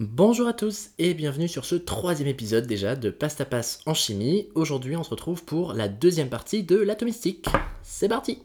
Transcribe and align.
Bonjour 0.00 0.48
à 0.48 0.54
tous 0.54 0.92
et 0.98 1.12
bienvenue 1.12 1.46
sur 1.46 1.66
ce 1.66 1.74
troisième 1.74 2.26
épisode 2.26 2.66
déjà 2.66 2.96
de 2.96 3.10
Pasta 3.10 3.44
Passe 3.44 3.82
en 3.84 3.92
chimie. 3.92 4.48
Aujourd'hui 4.54 4.96
on 4.96 5.02
se 5.02 5.10
retrouve 5.10 5.44
pour 5.44 5.74
la 5.74 5.88
deuxième 5.88 6.30
partie 6.30 6.62
de 6.62 6.76
l'atomistique. 6.76 7.44
C'est 7.82 8.08
parti 8.08 8.38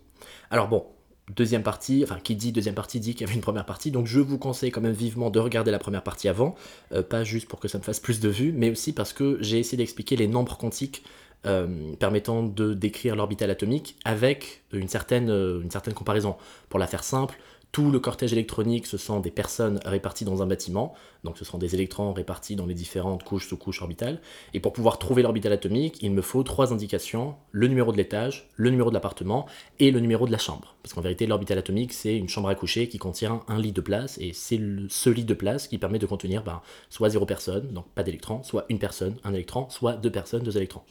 Alors 0.52 0.68
bon, 0.68 0.86
deuxième 1.34 1.64
partie, 1.64 2.04
enfin 2.04 2.20
qui 2.22 2.36
dit 2.36 2.52
deuxième 2.52 2.76
partie 2.76 3.00
dit 3.00 3.14
qu'il 3.14 3.22
y 3.22 3.24
avait 3.24 3.36
une 3.36 3.42
première 3.42 3.66
partie, 3.66 3.90
donc 3.90 4.06
je 4.06 4.20
vous 4.20 4.38
conseille 4.38 4.70
quand 4.70 4.82
même 4.82 4.92
vivement 4.92 5.30
de 5.30 5.40
regarder 5.40 5.72
la 5.72 5.80
première 5.80 6.04
partie 6.04 6.28
avant, 6.28 6.56
euh, 6.92 7.02
pas 7.02 7.24
juste 7.24 7.48
pour 7.48 7.62
que 7.62 7.70
ça 7.70 7.78
me 7.78 7.84
fasse 7.84 8.02
plus 8.02 8.20
de 8.20 8.28
vues, 8.28 8.52
mais 8.52 8.70
aussi 8.70 8.92
parce 8.92 9.14
que 9.14 9.38
j'ai 9.40 9.58
essayé 9.58 9.78
d'expliquer 9.78 10.18
les 10.18 10.28
nombres 10.28 10.58
quantiques 10.58 11.06
euh, 11.46 11.94
permettant 12.00 12.42
de 12.42 12.74
décrire 12.74 13.16
l'orbital 13.16 13.52
atomique 13.52 13.98
avec 14.04 14.64
une 14.74 14.88
certaine, 14.88 15.30
euh, 15.30 15.62
une 15.62 15.70
certaine 15.70 15.94
comparaison. 15.94 16.38
Pour 16.70 16.80
la 16.80 16.88
faire 16.88 17.04
simple, 17.04 17.38
tout 17.76 17.92
le 17.92 18.00
cortège 18.00 18.32
électronique, 18.32 18.88
ce 18.88 18.96
sont 18.96 19.20
des 19.20 19.32
personnes 19.32 19.82
réparties 19.84 20.24
dans 20.24 20.42
un 20.42 20.48
bâtiment, 20.48 20.94
donc 21.26 21.38
ce 21.38 21.44
sont 21.44 21.58
des 21.58 21.76
électrons 21.76 22.14
répartis 22.14 22.56
dans 22.56 22.66
les 22.66 22.74
différentes 22.74 23.26
couches, 23.26 23.50
sous-couches 23.50 23.82
orbitales. 23.82 24.22
Et 24.54 24.62
pour 24.62 24.72
pouvoir 24.72 24.98
trouver 24.98 25.24
l'orbital 25.24 25.52
atomique, 25.52 26.02
il 26.02 26.12
me 26.12 26.22
faut 26.22 26.42
trois 26.44 26.72
indications, 26.72 27.36
le 27.52 27.68
numéro 27.68 27.92
de 27.92 27.98
l'étage, 27.98 28.48
le 28.56 28.70
numéro 28.70 28.92
de 28.92 28.94
l'appartement 28.94 29.46
et 29.80 29.92
le 29.92 30.00
numéro 30.00 30.26
de 30.26 30.32
la 30.32 30.38
chambre. 30.38 30.78
Parce 30.84 30.94
qu'en 30.94 31.02
vérité, 31.02 31.28
l'orbital 31.28 31.58
atomique, 31.58 31.92
c'est 31.92 32.16
une 32.16 32.30
chambre 32.30 32.48
à 32.48 32.56
coucher 32.56 32.88
qui 32.88 32.98
contient 32.98 33.42
un 33.50 33.60
lit 33.60 33.74
de 33.74 33.82
place, 33.82 34.18
et 34.22 34.32
c'est 34.32 34.62
ce 34.88 35.10
lit 35.10 35.26
de 35.26 35.34
place 35.34 35.68
qui 35.68 35.78
permet 35.78 36.00
de 36.00 36.06
contenir 36.06 36.44
ben, 36.44 36.62
soit 36.90 37.10
zéro 37.10 37.26
personne, 37.26 37.74
donc 37.74 37.90
pas 37.90 38.04
d'électrons, 38.04 38.42
soit 38.44 38.64
une 38.70 38.80
personne, 38.80 39.18
un 39.26 39.34
électron, 39.34 39.70
soit 39.70 39.98
deux 39.98 40.12
personnes, 40.12 40.44
deux 40.44 40.56
électrons. 40.56 40.84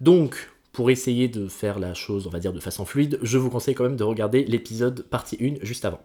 Donc, 0.00 0.50
pour 0.72 0.90
essayer 0.90 1.28
de 1.28 1.48
faire 1.48 1.78
la 1.78 1.94
chose, 1.94 2.26
on 2.26 2.30
va 2.30 2.38
dire, 2.38 2.52
de 2.52 2.60
façon 2.60 2.84
fluide, 2.84 3.18
je 3.22 3.38
vous 3.38 3.50
conseille 3.50 3.74
quand 3.74 3.84
même 3.84 3.96
de 3.96 4.04
regarder 4.04 4.44
l'épisode 4.44 5.02
partie 5.02 5.36
1 5.40 5.64
juste 5.64 5.84
avant. 5.84 6.00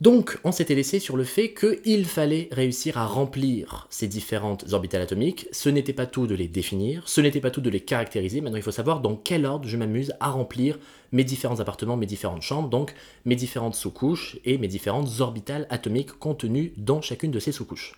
Donc, 0.00 0.40
on 0.42 0.50
s'était 0.50 0.74
laissé 0.74 0.98
sur 0.98 1.16
le 1.16 1.22
fait 1.22 1.54
qu'il 1.54 2.06
fallait 2.06 2.48
réussir 2.50 2.98
à 2.98 3.06
remplir 3.06 3.86
ces 3.88 4.08
différentes 4.08 4.72
orbitales 4.72 5.02
atomiques. 5.02 5.46
Ce 5.52 5.68
n'était 5.68 5.92
pas 5.92 6.06
tout 6.06 6.26
de 6.26 6.34
les 6.34 6.48
définir, 6.48 7.04
ce 7.06 7.20
n'était 7.20 7.40
pas 7.40 7.52
tout 7.52 7.60
de 7.60 7.70
les 7.70 7.78
caractériser. 7.78 8.40
Maintenant, 8.40 8.56
il 8.56 8.64
faut 8.64 8.72
savoir 8.72 9.00
dans 9.00 9.14
quel 9.14 9.46
ordre 9.46 9.68
je 9.68 9.76
m'amuse 9.76 10.12
à 10.18 10.30
remplir 10.30 10.80
mes 11.12 11.22
différents 11.22 11.60
appartements, 11.60 11.96
mes 11.96 12.06
différentes 12.06 12.42
chambres, 12.42 12.68
donc 12.68 12.94
mes 13.26 13.36
différentes 13.36 13.76
sous-couches 13.76 14.38
et 14.44 14.58
mes 14.58 14.66
différentes 14.66 15.20
orbitales 15.20 15.68
atomiques 15.70 16.18
contenues 16.18 16.72
dans 16.76 17.00
chacune 17.00 17.30
de 17.30 17.38
ces 17.38 17.52
sous-couches. 17.52 17.92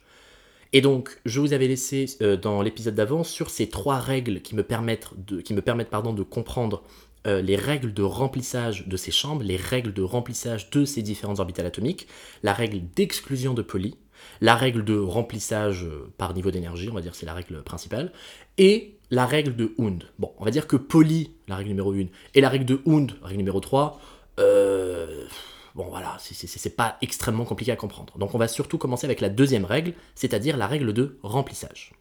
Et 0.75 0.81
donc, 0.81 1.21
je 1.25 1.39
vous 1.39 1.53
avais 1.53 1.69
laissé 1.69 2.07
euh, 2.21 2.37
dans 2.37 2.61
l'épisode 2.61 2.97
d'avant 2.97 3.23
sur 3.23 3.49
ces 3.49 3.69
trois 3.69 4.01
règles 4.01 4.41
qui 4.41 4.57
me 4.57 4.65
permettent 4.65 5.09
de, 5.17 5.41
qui 5.41 5.55
me 5.55 5.63
permettent, 5.63 5.89
pardon, 5.89 6.13
de 6.13 6.25
comprendre 6.25 6.83
euh, 7.29 7.41
les 7.41 7.55
règles 7.55 7.95
de 7.95 8.03
remplissage 8.03 8.89
de 8.89 8.97
ces 8.97 9.13
chambres, 9.13 9.45
les 9.45 9.57
règles 9.57 9.93
de 9.93 10.03
remplissage 10.03 10.71
de 10.71 10.85
ces 10.85 11.01
différentes 11.01 11.39
orbitales 11.39 11.67
atomiques, 11.67 12.09
la 12.43 12.53
règle 12.53 12.81
d'exclusion 12.97 13.55
de 13.55 13.63
Pauli, 13.63 13.97
la 14.41 14.57
règle 14.57 14.85
de 14.85 14.99
remplissage 14.99 15.85
euh, 15.85 16.13
par 16.19 16.35
niveau 16.35 16.51
d'énergie, 16.51 16.89
on 16.91 16.95
va 16.95 17.03
dire 17.03 17.15
c'est 17.15 17.27
la 17.27 17.35
règle 17.35 17.63
principale, 17.63 18.11
et 18.59 18.97
la 19.13 19.27
règle 19.27 19.55
de 19.55 19.75
Hund. 19.79 20.03
Bon, 20.19 20.33
on 20.39 20.45
va 20.45 20.51
dire 20.51 20.67
que 20.67 20.75
Pauli, 20.75 21.31
la 21.47 21.55
règle 21.55 21.69
numéro 21.69 21.93
1, 21.93 22.07
et 22.35 22.41
la 22.41 22.49
règle 22.49 22.65
de 22.65 22.81
Hund, 22.85 23.13
règle 23.23 23.39
numéro 23.39 23.61
3, 23.61 24.01
euh, 24.41 25.25
Bon 25.75 25.87
voilà, 25.89 26.17
c'est 26.21 26.77
pas 26.77 26.99
extrêmement 27.03 27.45
compliqué 27.45 27.73
à 27.73 27.77
comprendre. 27.77 28.17
Donc 28.19 28.35
on 28.35 28.39
va 28.39 28.47
surtout 28.47 28.79
commencer 28.79 29.07
avec 29.07 29.21
la 29.21 29.29
deuxième 29.29 29.65
règle, 29.65 29.95
c'est-à-dire 30.15 30.57
la 30.57 30.69
règle 30.69 30.93
de 30.93 31.19
remplissage. 31.23 31.93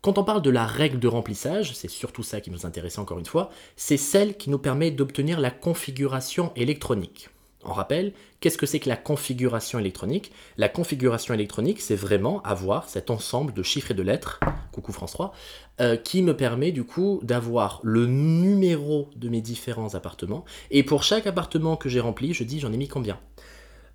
Quand 0.00 0.18
on 0.18 0.24
parle 0.24 0.42
de 0.42 0.50
la 0.50 0.66
règle 0.66 0.98
de 0.98 1.08
remplissage, 1.08 1.74
c'est 1.74 1.88
surtout 1.88 2.22
ça 2.22 2.40
qui 2.40 2.50
nous 2.50 2.66
intéresse 2.66 2.98
encore 2.98 3.18
une 3.18 3.26
fois, 3.26 3.50
c'est 3.76 3.96
celle 3.96 4.36
qui 4.36 4.50
nous 4.50 4.58
permet 4.58 4.90
d'obtenir 4.90 5.38
la 5.38 5.50
configuration 5.50 6.52
électronique. 6.56 7.30
On 7.64 7.72
rappelle, 7.72 8.12
qu'est-ce 8.40 8.56
que 8.56 8.66
c'est 8.66 8.78
que 8.78 8.88
la 8.88 8.96
configuration 8.96 9.78
électronique? 9.80 10.30
La 10.56 10.68
configuration 10.68 11.34
électronique, 11.34 11.80
c'est 11.80 11.96
vraiment 11.96 12.40
avoir 12.42 12.88
cet 12.88 13.10
ensemble 13.10 13.52
de 13.52 13.62
chiffres 13.64 13.90
et 13.90 13.94
de 13.94 14.02
lettres, 14.02 14.38
coucou 14.70 14.92
France 14.92 15.12
3, 15.12 15.32
euh, 15.80 15.96
qui 15.96 16.22
me 16.22 16.36
permet 16.36 16.70
du 16.70 16.84
coup 16.84 17.18
d'avoir 17.24 17.80
le 17.82 18.06
numéro 18.06 19.10
de 19.16 19.28
mes 19.28 19.40
différents 19.40 19.96
appartements. 19.96 20.44
Et 20.70 20.84
pour 20.84 21.02
chaque 21.02 21.26
appartement 21.26 21.76
que 21.76 21.88
j'ai 21.88 22.00
rempli, 22.00 22.32
je 22.32 22.44
dis 22.44 22.60
j'en 22.60 22.72
ai 22.72 22.76
mis 22.76 22.88
combien? 22.88 23.18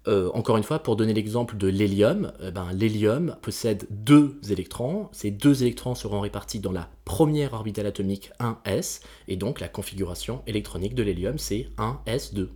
Euh, 0.09 0.29
encore 0.33 0.57
une 0.57 0.63
fois, 0.63 0.79
pour 0.79 0.97
donner 0.97 1.13
l'exemple 1.13 1.55
de 1.55 1.67
l'hélium, 1.67 2.33
euh, 2.41 2.51
ben, 2.51 2.67
l'hélium 2.73 3.37
possède 3.41 3.87
deux 3.89 4.37
électrons. 4.49 5.07
Ces 5.13 5.31
deux 5.31 5.63
électrons 5.63 5.95
seront 5.95 6.19
répartis 6.19 6.59
dans 6.59 6.73
la 6.73 6.89
première 7.05 7.53
orbitale 7.53 7.85
atomique 7.85 8.31
1s, 8.39 9.01
et 9.29 9.37
donc 9.37 9.61
la 9.61 9.69
configuration 9.69 10.41
électronique 10.47 10.95
de 10.95 11.03
l'hélium, 11.03 11.37
c'est 11.37 11.69
1s2. 11.77 12.49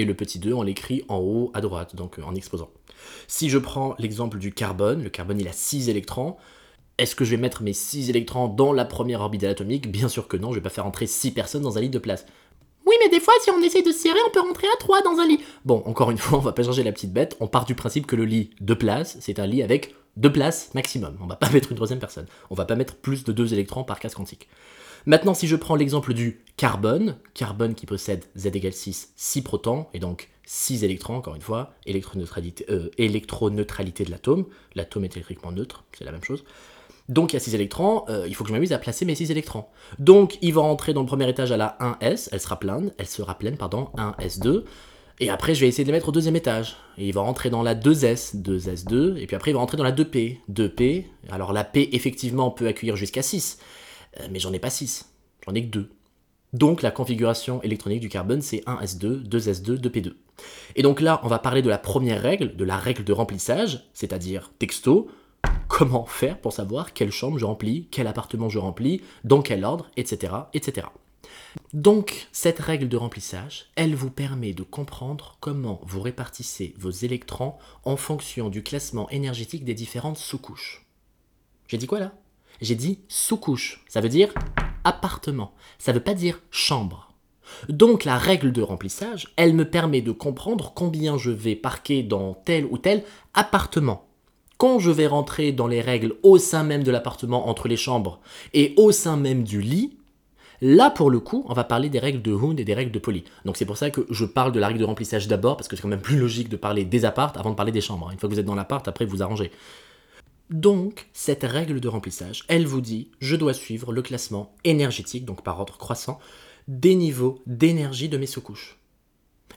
Et 0.00 0.06
le 0.06 0.14
petit 0.14 0.38
2, 0.38 0.54
on 0.54 0.62
l'écrit 0.62 1.04
en 1.08 1.18
haut 1.18 1.50
à 1.52 1.60
droite, 1.60 1.94
donc 1.94 2.18
en 2.24 2.34
exposant. 2.34 2.70
Si 3.28 3.50
je 3.50 3.58
prends 3.58 3.94
l'exemple 3.98 4.38
du 4.38 4.50
carbone, 4.50 5.02
le 5.02 5.10
carbone 5.10 5.38
il 5.38 5.46
a 5.46 5.52
6 5.52 5.90
électrons, 5.90 6.36
est-ce 6.96 7.14
que 7.14 7.26
je 7.26 7.32
vais 7.32 7.36
mettre 7.36 7.62
mes 7.62 7.74
6 7.74 8.08
électrons 8.08 8.48
dans 8.48 8.72
la 8.72 8.86
première 8.86 9.20
orbitale 9.20 9.50
atomique? 9.50 9.92
Bien 9.92 10.08
sûr 10.08 10.26
que 10.26 10.38
non, 10.38 10.52
je 10.52 10.54
vais 10.54 10.62
pas 10.62 10.70
faire 10.70 10.86
entrer 10.86 11.06
6 11.06 11.32
personnes 11.32 11.60
dans 11.60 11.76
un 11.76 11.82
lit 11.82 11.90
de 11.90 11.98
place. 11.98 12.24
Oui, 12.86 12.94
mais 13.02 13.10
des 13.10 13.20
fois, 13.20 13.34
si 13.42 13.50
on 13.50 13.60
essaye 13.60 13.82
de 13.82 13.92
serrer, 13.92 14.18
on 14.26 14.30
peut 14.30 14.40
rentrer 14.40 14.68
à 14.68 14.78
3 14.78 15.02
dans 15.02 15.18
un 15.18 15.26
lit. 15.26 15.40
Bon, 15.66 15.82
encore 15.84 16.10
une 16.10 16.16
fois, 16.18 16.38
on 16.38 16.40
va 16.40 16.52
pas 16.52 16.62
changer 16.62 16.82
la 16.82 16.92
petite 16.92 17.12
bête. 17.12 17.36
On 17.38 17.46
part 17.46 17.66
du 17.66 17.74
principe 17.74 18.06
que 18.06 18.16
le 18.16 18.24
lit 18.24 18.52
de 18.62 18.72
place, 18.72 19.18
c'est 19.20 19.38
un 19.38 19.46
lit 19.46 19.62
avec 19.62 19.94
deux 20.16 20.32
places 20.32 20.72
maximum. 20.72 21.18
On 21.20 21.26
va 21.26 21.36
pas 21.36 21.50
mettre 21.52 21.72
une 21.72 21.76
troisième 21.76 21.98
personne. 21.98 22.24
On 22.48 22.54
va 22.54 22.64
pas 22.64 22.74
mettre 22.74 22.96
plus 22.96 23.22
de 23.22 23.32
2 23.32 23.52
électrons 23.52 23.84
par 23.84 24.00
case 24.00 24.14
quantique. 24.14 24.48
Maintenant, 25.06 25.34
si 25.34 25.46
je 25.46 25.56
prends 25.56 25.76
l'exemple 25.76 26.14
du 26.14 26.40
carbone, 26.56 27.16
carbone 27.34 27.74
qui 27.74 27.86
possède 27.86 28.24
Z 28.36 28.46
égale 28.46 28.72
6, 28.72 29.12
6 29.16 29.42
protons, 29.42 29.86
et 29.94 29.98
donc 29.98 30.28
6 30.44 30.84
électrons, 30.84 31.16
encore 31.16 31.34
une 31.34 31.42
fois, 31.42 31.72
électroneutralité, 31.86 32.66
euh, 32.70 32.90
électroneutralité 32.98 34.04
de 34.04 34.10
l'atome, 34.10 34.44
l'atome 34.74 35.04
est 35.04 35.16
électriquement 35.16 35.52
neutre, 35.52 35.84
c'est 35.96 36.04
la 36.04 36.12
même 36.12 36.24
chose. 36.24 36.44
Donc 37.08 37.32
il 37.32 37.36
y 37.36 37.38
a 37.38 37.40
6 37.40 37.54
électrons, 37.54 38.04
euh, 38.08 38.26
il 38.28 38.34
faut 38.34 38.44
que 38.44 38.48
je 38.48 38.54
m'amuse 38.54 38.72
à 38.72 38.78
placer 38.78 39.04
mes 39.04 39.14
6 39.14 39.30
électrons. 39.30 39.64
Donc 39.98 40.38
il 40.42 40.52
va 40.52 40.60
rentrer 40.60 40.92
dans 40.92 41.00
le 41.00 41.06
premier 41.06 41.28
étage 41.28 41.50
à 41.50 41.56
la 41.56 41.76
1s, 41.80 42.28
elle 42.30 42.40
sera 42.40 42.58
pleine, 42.58 42.92
elle 42.98 43.06
sera 43.06 43.38
pleine, 43.38 43.56
pardon, 43.56 43.88
1s2. 43.96 44.64
Et 45.22 45.28
après, 45.28 45.54
je 45.54 45.60
vais 45.60 45.68
essayer 45.68 45.84
de 45.84 45.88
les 45.88 45.92
mettre 45.92 46.08
au 46.08 46.12
deuxième 46.12 46.36
étage. 46.36 46.76
Et 46.96 47.06
il 47.06 47.12
va 47.12 47.20
rentrer 47.20 47.50
dans 47.50 47.62
la 47.62 47.74
2S, 47.74 48.40
2S2, 48.40 49.18
et 49.18 49.26
puis 49.26 49.36
après, 49.36 49.50
il 49.50 49.54
va 49.54 49.60
rentrer 49.60 49.76
dans 49.76 49.84
la 49.84 49.92
2P, 49.92 50.38
2P. 50.50 51.04
Alors 51.30 51.52
la 51.52 51.64
P, 51.64 51.90
effectivement, 51.92 52.50
peut 52.50 52.66
accueillir 52.66 52.96
jusqu'à 52.96 53.22
6, 53.22 53.58
euh, 53.58 53.64
mais 54.30 54.38
j'en 54.38 54.52
ai 54.52 54.58
pas 54.58 54.70
6, 54.70 55.12
j'en 55.46 55.54
ai 55.54 55.64
que 55.64 55.70
2. 55.70 55.90
Donc 56.52 56.82
la 56.82 56.90
configuration 56.90 57.62
électronique 57.62 58.00
du 58.00 58.08
carbone, 58.08 58.42
c'est 58.42 58.64
1S2, 58.66 59.28
2S2, 59.28 59.78
2P2. 59.78 60.14
Et 60.74 60.82
donc 60.82 61.00
là, 61.00 61.20
on 61.22 61.28
va 61.28 61.38
parler 61.38 61.62
de 61.62 61.68
la 61.68 61.78
première 61.78 62.20
règle, 62.20 62.56
de 62.56 62.64
la 62.64 62.76
règle 62.76 63.04
de 63.04 63.12
remplissage, 63.12 63.88
c'est-à-dire 63.94 64.52
texto, 64.58 65.08
comment 65.68 66.06
faire 66.06 66.40
pour 66.40 66.52
savoir 66.52 66.92
quelle 66.92 67.12
chambre 67.12 67.38
je 67.38 67.44
remplis, 67.44 67.88
quel 67.90 68.06
appartement 68.06 68.48
je 68.48 68.58
remplis, 68.58 69.02
dans 69.24 69.42
quel 69.42 69.64
ordre, 69.64 69.90
etc. 69.96 70.32
etc. 70.52 70.88
Donc, 71.72 72.28
cette 72.32 72.58
règle 72.58 72.88
de 72.88 72.96
remplissage, 72.96 73.70
elle 73.76 73.94
vous 73.94 74.10
permet 74.10 74.52
de 74.52 74.62
comprendre 74.62 75.36
comment 75.40 75.80
vous 75.84 76.00
répartissez 76.00 76.74
vos 76.78 76.90
électrons 76.90 77.54
en 77.84 77.96
fonction 77.96 78.48
du 78.48 78.62
classement 78.62 79.08
énergétique 79.10 79.64
des 79.64 79.74
différentes 79.74 80.18
sous-couches. 80.18 80.86
J'ai 81.68 81.78
dit 81.78 81.86
quoi 81.86 82.00
là? 82.00 82.12
J'ai 82.60 82.74
dit 82.74 83.00
sous-couche. 83.08 83.84
Ça 83.88 84.00
veut 84.00 84.08
dire 84.08 84.32
appartement. 84.84 85.52
Ça 85.78 85.92
veut 85.92 86.00
pas 86.00 86.14
dire 86.14 86.40
chambre. 86.50 87.12
Donc 87.68 88.04
la 88.04 88.16
règle 88.16 88.52
de 88.52 88.62
remplissage, 88.62 89.32
elle 89.36 89.54
me 89.54 89.68
permet 89.68 90.02
de 90.02 90.12
comprendre 90.12 90.72
combien 90.74 91.18
je 91.18 91.30
vais 91.30 91.56
parquer 91.56 92.02
dans 92.02 92.34
tel 92.34 92.66
ou 92.66 92.78
tel 92.78 93.02
appartement 93.34 94.06
quand 94.60 94.78
je 94.78 94.90
vais 94.90 95.06
rentrer 95.06 95.52
dans 95.52 95.66
les 95.66 95.80
règles 95.80 96.16
au 96.22 96.36
sein 96.36 96.64
même 96.64 96.82
de 96.82 96.90
l'appartement 96.90 97.48
entre 97.48 97.66
les 97.66 97.78
chambres 97.78 98.20
et 98.52 98.74
au 98.76 98.92
sein 98.92 99.16
même 99.16 99.42
du 99.42 99.62
lit, 99.62 99.96
là 100.60 100.90
pour 100.90 101.08
le 101.08 101.18
coup, 101.18 101.46
on 101.48 101.54
va 101.54 101.64
parler 101.64 101.88
des 101.88 101.98
règles 101.98 102.20
de 102.20 102.34
Hund 102.34 102.60
et 102.60 102.64
des 102.64 102.74
règles 102.74 102.92
de 102.92 102.98
Poly. 102.98 103.24
Donc 103.46 103.56
c'est 103.56 103.64
pour 103.64 103.78
ça 103.78 103.88
que 103.88 104.06
je 104.10 104.26
parle 104.26 104.52
de 104.52 104.60
la 104.60 104.66
règle 104.66 104.80
de 104.80 104.84
remplissage 104.84 105.28
d'abord, 105.28 105.56
parce 105.56 105.66
que 105.66 105.76
c'est 105.76 105.82
quand 105.82 105.88
même 105.88 106.02
plus 106.02 106.18
logique 106.18 106.50
de 106.50 106.56
parler 106.56 106.84
des 106.84 107.06
appartes 107.06 107.38
avant 107.38 107.48
de 107.48 107.54
parler 107.54 107.72
des 107.72 107.80
chambres. 107.80 108.10
Une 108.12 108.18
fois 108.18 108.28
que 108.28 108.34
vous 108.34 108.40
êtes 108.40 108.44
dans 108.44 108.54
l'appart, 108.54 108.86
après 108.86 109.06
vous 109.06 109.22
arrangez. 109.22 109.50
Donc, 110.50 111.08
cette 111.12 111.44
règle 111.44 111.80
de 111.80 111.88
remplissage, 111.88 112.44
elle 112.48 112.66
vous 112.66 112.80
dit, 112.80 113.10
je 113.20 113.36
dois 113.36 113.54
suivre 113.54 113.92
le 113.92 114.02
classement 114.02 114.54
énergétique, 114.64 115.24
donc 115.24 115.44
par 115.44 115.60
ordre 115.60 115.78
croissant, 115.78 116.18
des 116.66 116.96
niveaux 116.96 117.40
d'énergie 117.46 118.08
de 118.08 118.18
mes 118.18 118.26
sous-couches. 118.26 118.78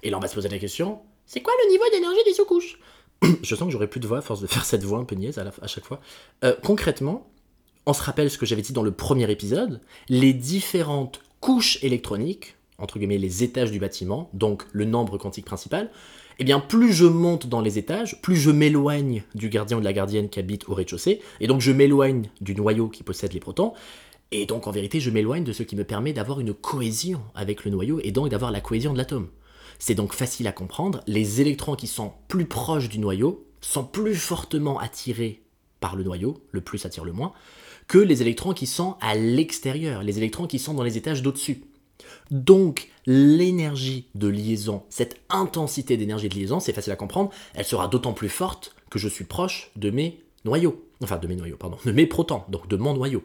Et 0.03 0.11
là, 0.11 0.17
on 0.17 0.19
va 0.19 0.27
se 0.27 0.35
poser 0.35 0.49
la 0.49 0.59
question, 0.59 0.99
c'est 1.25 1.41
quoi 1.41 1.53
le 1.63 1.71
niveau 1.71 1.83
d'énergie 1.91 2.23
des 2.25 2.33
sous-couches? 2.33 2.79
Je 3.43 3.55
sens 3.55 3.65
que 3.65 3.71
j'aurai 3.71 3.87
plus 3.87 3.99
de 3.99 4.07
voix 4.07 4.19
à 4.19 4.21
force 4.21 4.41
de 4.41 4.47
faire 4.47 4.65
cette 4.65 4.83
voix 4.83 4.99
un 4.99 5.05
peu 5.05 5.15
niaise 5.15 5.39
à, 5.39 5.67
chaque 5.67 5.85
fois. 5.85 5.99
Euh, 6.43 6.55
concrètement, 6.63 7.27
on 7.85 7.93
se 7.93 8.03
rappelle 8.03 8.29
ce 8.29 8.37
que 8.37 8.45
j'avais 8.45 8.61
dit 8.61 8.73
dans 8.73 8.83
le 8.83 8.91
premier 8.91 9.29
épisode, 9.31 9.81
les 10.09 10.33
différentes 10.33 11.21
couches 11.39 11.79
électroniques, 11.83 12.55
entre 12.77 12.99
guillemets 12.99 13.17
les 13.17 13.43
étages 13.43 13.71
du 13.71 13.79
bâtiment, 13.79 14.29
donc 14.33 14.63
le 14.73 14.85
nombre 14.85 15.17
quantique 15.17 15.45
principal, 15.45 15.89
eh 16.43 16.45
bien 16.45 16.59
plus 16.59 16.91
je 16.91 17.05
monte 17.05 17.47
dans 17.47 17.61
les 17.61 17.77
étages, 17.77 18.21
plus 18.21 18.35
je 18.35 18.51
m'éloigne 18.51 19.23
du 19.33 19.47
gardien 19.47 19.77
ou 19.77 19.79
de 19.79 19.85
la 19.85 19.93
gardienne 19.93 20.27
qui 20.27 20.39
habite 20.39 20.67
au 20.67 20.73
rez-de-chaussée, 20.73 21.21
et 21.39 21.47
donc 21.47 21.61
je 21.61 21.71
m'éloigne 21.71 22.29
du 22.41 22.53
noyau 22.53 22.89
qui 22.89 23.01
possède 23.01 23.31
les 23.31 23.39
protons, 23.39 23.71
et 24.33 24.45
donc 24.45 24.67
en 24.67 24.71
vérité 24.71 24.99
je 24.99 25.09
m'éloigne 25.09 25.45
de 25.45 25.53
ce 25.53 25.63
qui 25.63 25.77
me 25.77 25.85
permet 25.85 26.11
d'avoir 26.11 26.41
une 26.41 26.53
cohésion 26.53 27.21
avec 27.33 27.63
le 27.63 27.71
noyau, 27.71 28.01
et 28.03 28.11
donc 28.11 28.27
d'avoir 28.27 28.51
la 28.51 28.59
cohésion 28.59 28.91
de 28.91 28.97
l'atome. 28.97 29.29
C'est 29.79 29.95
donc 29.95 30.11
facile 30.11 30.45
à 30.47 30.51
comprendre, 30.51 30.99
les 31.07 31.39
électrons 31.39 31.77
qui 31.77 31.87
sont 31.87 32.11
plus 32.27 32.45
proches 32.45 32.89
du 32.89 32.99
noyau, 32.99 33.47
sont 33.61 33.85
plus 33.85 34.15
fortement 34.15 34.79
attirés 34.79 35.43
par 35.79 35.95
le 35.95 36.03
noyau, 36.03 36.43
le 36.51 36.59
plus 36.59 36.85
attire 36.85 37.05
le 37.05 37.13
moins, 37.13 37.31
que 37.87 37.99
les 37.99 38.21
électrons 38.21 38.51
qui 38.51 38.67
sont 38.67 38.97
à 38.99 39.15
l'extérieur, 39.15 40.03
les 40.03 40.17
électrons 40.17 40.47
qui 40.47 40.59
sont 40.59 40.73
dans 40.73 40.83
les 40.83 40.97
étages 40.97 41.21
d'au-dessus. 41.21 41.63
Donc 42.31 42.89
l'énergie 43.05 44.07
de 44.15 44.27
liaison, 44.27 44.83
cette 44.89 45.19
intensité 45.29 45.97
d'énergie 45.97 46.29
de 46.29 46.35
liaison, 46.35 46.59
c'est 46.59 46.73
facile 46.73 46.93
à 46.93 46.95
comprendre, 46.95 47.31
elle 47.53 47.65
sera 47.65 47.87
d'autant 47.87 48.13
plus 48.13 48.29
forte 48.29 48.75
que 48.89 48.99
je 48.99 49.07
suis 49.07 49.25
proche 49.25 49.71
de 49.75 49.89
mes 49.89 50.19
noyaux, 50.45 50.85
enfin 51.01 51.17
de 51.17 51.27
mes 51.27 51.35
noyaux, 51.35 51.57
pardon, 51.57 51.77
de 51.85 51.91
mes 51.91 52.05
protons, 52.05 52.43
donc 52.49 52.67
de 52.67 52.77
mon 52.77 52.93
noyau. 52.93 53.23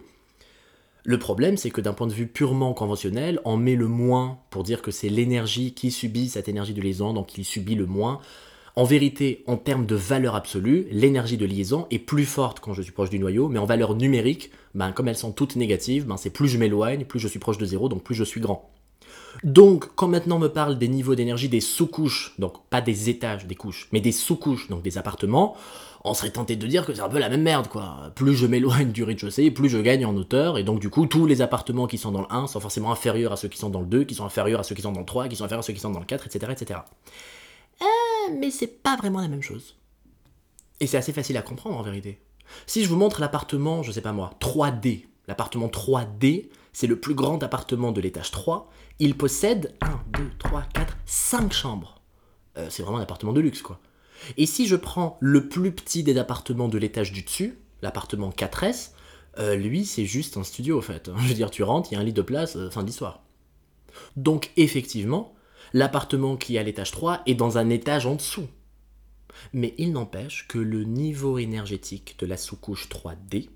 Le 1.05 1.19
problème, 1.19 1.57
c'est 1.57 1.71
que 1.71 1.81
d'un 1.81 1.95
point 1.95 2.07
de 2.07 2.13
vue 2.13 2.27
purement 2.27 2.75
conventionnel, 2.75 3.41
on 3.45 3.57
met 3.57 3.77
le 3.77 3.89
moins 3.89 4.39
pour 4.51 4.63
dire 4.63 4.83
que 4.83 4.91
c'est 4.91 5.09
l'énergie 5.09 5.73
qui 5.73 5.91
subit 5.91 6.29
cette 6.29 6.49
énergie 6.49 6.75
de 6.75 6.83
liaison, 6.83 7.15
donc 7.15 7.39
il 7.39 7.45
subit 7.45 7.77
le 7.77 7.87
moins. 7.87 8.21
En 8.77 8.85
vérité, 8.85 9.43
en 9.47 9.57
termes 9.57 9.87
de 9.87 9.95
valeur 9.95 10.35
absolue, 10.35 10.87
l'énergie 10.91 11.37
de 11.37 11.47
liaison 11.47 11.87
est 11.91 11.99
plus 11.99 12.27
forte 12.27 12.61
quand 12.61 12.75
je 12.75 12.83
suis 12.83 12.93
proche 12.93 13.11
du 13.11 13.19
noyau, 13.19 13.49
mais 13.49 13.59
en 13.59 13.65
valeur 13.65 13.95
numérique, 13.95 14.51
ben, 14.75 14.93
comme 14.93 15.09
elles 15.09 15.17
sont 15.17 15.33
toutes 15.33 15.57
négatives, 15.57 16.07
ben, 16.07 16.17
c'est 16.17 16.31
plus 16.31 16.49
je 16.49 16.59
m'éloigne, 16.59 17.05
plus 17.05 17.19
je 17.19 17.27
suis 17.27 17.39
proche 17.39 17.59
de 17.59 17.65
zéro, 17.65 17.89
donc 17.89 18.03
plus 18.03 18.15
je 18.15 18.25
suis 18.25 18.41
grand. 18.41 18.71
Donc, 19.45 19.95
quand 19.95 20.09
maintenant 20.09 20.37
on 20.37 20.41
me 20.41 20.49
parle 20.49 20.79
des 20.79 20.89
niveaux 20.89 21.15
d'énergie 21.15 21.49
des 21.49 21.61
sous-couches, 21.61 22.35
donc 22.39 22.65
pas 22.69 22.81
des 22.81 23.09
étages 23.09 23.47
des 23.47 23.55
couches, 23.55 23.89
mais 23.93 24.01
des 24.01 24.13
sous-couches, 24.13 24.69
donc 24.69 24.83
des 24.83 24.99
appartements, 24.99 25.57
on 26.05 26.15
serait 26.15 26.31
tenté 26.31 26.57
de 26.57 26.67
dire 26.67 26.87
que 26.87 26.95
c'est 26.95 27.01
un 27.01 27.09
peu 27.09 27.19
la 27.19 27.29
même 27.29 27.43
merde, 27.43 27.69
quoi. 27.69 28.11
Plus 28.15 28.35
je 28.35 28.47
m'éloigne 28.47 28.93
du 28.93 29.05
rez-de-chaussée, 29.05 29.51
plus 29.51 29.69
je 29.69 29.79
gagne 29.79 30.07
en 30.07 30.17
hauteur, 30.17 30.59
et 30.59 30.63
donc 30.63 30.81
du 30.81 30.91
coup, 30.91 31.07
tous 31.07 31.27
les 31.27 31.43
appartements 31.43 31.87
qui 31.87 31.99
sont 31.99 32.13
dans 32.13 32.23
le 32.23 32.33
1 32.33 32.47
sont 32.47 32.61
forcément 32.61 32.93
inférieurs 32.93 33.33
à 33.33 33.37
ceux 33.37 33.49
qui 33.49 33.59
sont 33.59 33.71
dans 33.71 33.81
le 33.81 33.87
2, 33.87 34.05
qui 34.05 34.15
sont 34.15 34.25
inférieurs 34.25 34.61
à 34.61 34.63
ceux 34.63 34.75
qui 34.75 34.83
sont 34.83 34.93
dans 34.93 35.01
le 35.01 35.07
3, 35.07 35.29
qui 35.29 35.37
sont 35.37 35.45
inférieurs 35.45 35.65
à 35.65 35.67
ceux 35.67 35.73
qui 35.73 35.81
sont 35.81 35.91
dans 35.91 36.01
le 36.01 36.07
4, 36.07 36.27
etc. 36.27 36.53
etc. 36.53 36.81
Mais 38.39 38.51
c'est 38.51 38.83
pas 38.83 38.97
vraiment 38.97 39.21
la 39.21 39.29
même 39.29 39.43
chose. 39.43 39.77
Et 40.81 40.87
c'est 40.87 40.99
assez 40.99 41.13
facile 41.13 41.37
à 41.37 41.43
comprendre 41.43 41.77
en 41.77 41.83
vérité. 41.83 42.21
Si 42.67 42.85
je 42.85 42.89
vous 42.89 42.97
montre 42.97 43.21
l'appartement, 43.21 43.83
je 43.83 43.91
sais 43.91 44.01
pas 44.01 44.13
moi, 44.13 44.31
3D, 44.41 45.07
l'appartement 45.29 45.69
3D, 45.69 46.49
c'est 46.73 46.87
le 46.87 46.99
plus 46.99 47.15
grand 47.15 47.43
appartement 47.43 47.93
de 47.93 48.01
l'étage 48.01 48.31
3, 48.31 48.71
il 48.99 49.17
possède 49.17 49.75
1, 49.81 50.01
2, 50.19 50.31
3, 50.39 50.63
4, 50.75 50.97
5 51.07 51.53
chambres. 51.53 52.01
Euh, 52.57 52.67
c'est 52.71 52.83
vraiment 52.83 52.99
un 52.99 53.03
appartement 53.03 53.33
de 53.33 53.41
luxe, 53.41 53.63
quoi. 53.63 53.79
Et 54.37 54.47
si 54.47 54.67
je 54.67 54.75
prends 54.75 55.17
le 55.21 55.49
plus 55.49 55.71
petit 55.71 56.03
des 56.03 56.19
appartements 56.19 56.69
de 56.69 56.79
l'étage 56.79 57.13
du 57.13 57.23
dessus, 57.23 57.59
l'appartement 57.83 58.31
4S, 58.31 58.91
euh, 59.39 59.55
lui, 59.55 59.85
c'est 59.85 60.07
juste 60.07 60.37
un 60.37 60.43
studio, 60.43 60.79
en 60.79 60.83
fait. 60.83 61.11
Je 61.19 61.29
veux 61.29 61.35
dire, 61.35 61.51
tu 61.51 61.63
rentres, 61.63 61.93
il 61.93 61.95
y 61.95 61.99
a 61.99 62.01
un 62.01 62.05
lit 62.05 62.13
de 62.13 62.23
place, 62.23 62.57
euh, 62.57 62.71
fin 62.71 62.83
d'histoire. 62.83 63.23
Donc, 64.17 64.51
effectivement, 64.57 65.35
l'appartement 65.73 66.37
qui 66.37 66.57
est 66.57 66.59
à 66.59 66.63
l'étage 66.63 66.91
3 66.91 67.23
est 67.27 67.35
dans 67.35 67.59
un 67.59 67.69
étage 67.71 68.07
en 68.07 68.17
dessous. 68.17 68.49
Mais 69.53 69.75
il 69.79 69.93
n'empêche 69.93 70.49
que 70.49 70.59
le 70.59 70.83
niveau 70.85 71.39
énergétique 71.39 72.17
de 72.19 72.27
la 72.27 72.37
sous-couche 72.37 72.89
3D 72.89 73.51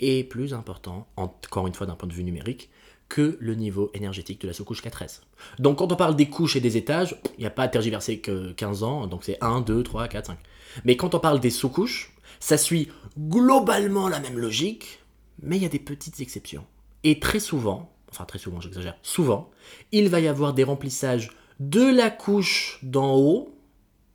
est 0.00 0.24
plus 0.28 0.54
important, 0.54 1.06
encore 1.16 1.66
une 1.66 1.74
fois 1.74 1.86
d'un 1.86 1.94
point 1.94 2.08
de 2.08 2.14
vue 2.14 2.24
numérique, 2.24 2.70
que 3.08 3.36
le 3.40 3.54
niveau 3.54 3.90
énergétique 3.94 4.40
de 4.40 4.48
la 4.48 4.52
sous-couche 4.52 4.82
4S. 4.82 5.20
Donc 5.58 5.78
quand 5.78 5.92
on 5.92 5.96
parle 5.96 6.16
des 6.16 6.28
couches 6.28 6.56
et 6.56 6.60
des 6.60 6.76
étages, 6.76 7.16
il 7.36 7.40
n'y 7.40 7.46
a 7.46 7.50
pas 7.50 7.64
à 7.64 7.68
tergiverser 7.68 8.18
que 8.18 8.52
15 8.52 8.82
ans, 8.82 9.06
donc 9.06 9.24
c'est 9.24 9.38
1, 9.42 9.60
2, 9.60 9.82
3, 9.82 10.08
4, 10.08 10.26
5. 10.26 10.38
Mais 10.84 10.96
quand 10.96 11.14
on 11.14 11.20
parle 11.20 11.40
des 11.40 11.50
sous-couches, 11.50 12.12
ça 12.40 12.56
suit 12.56 12.90
globalement 13.18 14.08
la 14.08 14.20
même 14.20 14.38
logique, 14.38 15.00
mais 15.42 15.56
il 15.56 15.62
y 15.62 15.66
a 15.66 15.70
des 15.70 15.78
petites 15.78 16.20
exceptions. 16.20 16.66
Et 17.04 17.20
très 17.20 17.40
souvent, 17.40 17.92
enfin 18.10 18.24
très 18.24 18.38
souvent 18.38 18.60
j'exagère, 18.60 18.96
souvent, 19.02 19.50
il 19.92 20.08
va 20.08 20.20
y 20.20 20.28
avoir 20.28 20.54
des 20.54 20.64
remplissages 20.64 21.30
de 21.60 21.82
la 21.82 22.10
couche 22.10 22.78
d'en 22.82 23.14
haut, 23.14 23.54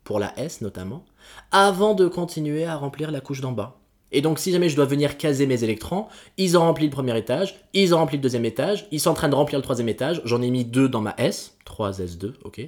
pour 0.04 0.18
la 0.18 0.38
S 0.38 0.60
notamment, 0.60 1.04
avant 1.52 1.94
de 1.94 2.08
continuer 2.08 2.64
à 2.64 2.76
remplir 2.76 3.10
la 3.10 3.20
couche 3.20 3.40
d'en 3.40 3.52
bas. 3.52 3.79
Et 4.12 4.22
donc, 4.22 4.38
si 4.38 4.50
jamais 4.50 4.68
je 4.68 4.76
dois 4.76 4.86
venir 4.86 5.16
caser 5.16 5.46
mes 5.46 5.62
électrons, 5.62 6.06
ils 6.36 6.58
ont 6.58 6.60
rempli 6.60 6.86
le 6.86 6.90
premier 6.90 7.16
étage, 7.16 7.54
ils 7.74 7.94
ont 7.94 7.98
rempli 7.98 8.16
le 8.16 8.22
deuxième 8.22 8.44
étage, 8.44 8.88
ils 8.90 9.00
sont 9.00 9.10
en 9.10 9.14
train 9.14 9.28
de 9.28 9.34
remplir 9.34 9.58
le 9.58 9.62
troisième 9.62 9.88
étage. 9.88 10.20
J'en 10.24 10.42
ai 10.42 10.50
mis 10.50 10.64
deux 10.64 10.88
dans 10.88 11.00
ma 11.00 11.14
S, 11.18 11.56
3S2, 11.66 12.34
ok. 12.44 12.60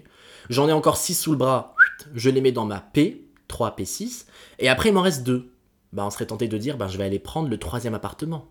J'en 0.50 0.69
ai 0.69 0.73
encore 0.73 0.97
6 0.97 1.15
sous 1.15 1.33
le 1.33 1.39
bras, 1.39 1.75
je 2.15 2.31
les 2.31 2.41
mets 2.41 2.53
dans 2.53 2.65
ma 2.65 2.81
P, 2.81 3.25
3P6. 3.49 4.27
Et 4.59 4.69
après, 4.69 4.91
il 4.91 4.93
m'en 4.93 5.03
reste 5.03 5.25
deux. 5.25 5.53
Bah, 5.93 6.05
on 6.06 6.11
serait 6.11 6.27
tenté 6.27 6.49
de 6.49 6.59
dire, 6.59 6.77
bah, 6.77 6.89
je 6.89 6.97
vais 6.97 7.05
aller 7.05 7.19
prendre 7.19 7.49
le 7.49 7.59
troisième 7.59 7.95
appartement 7.95 8.49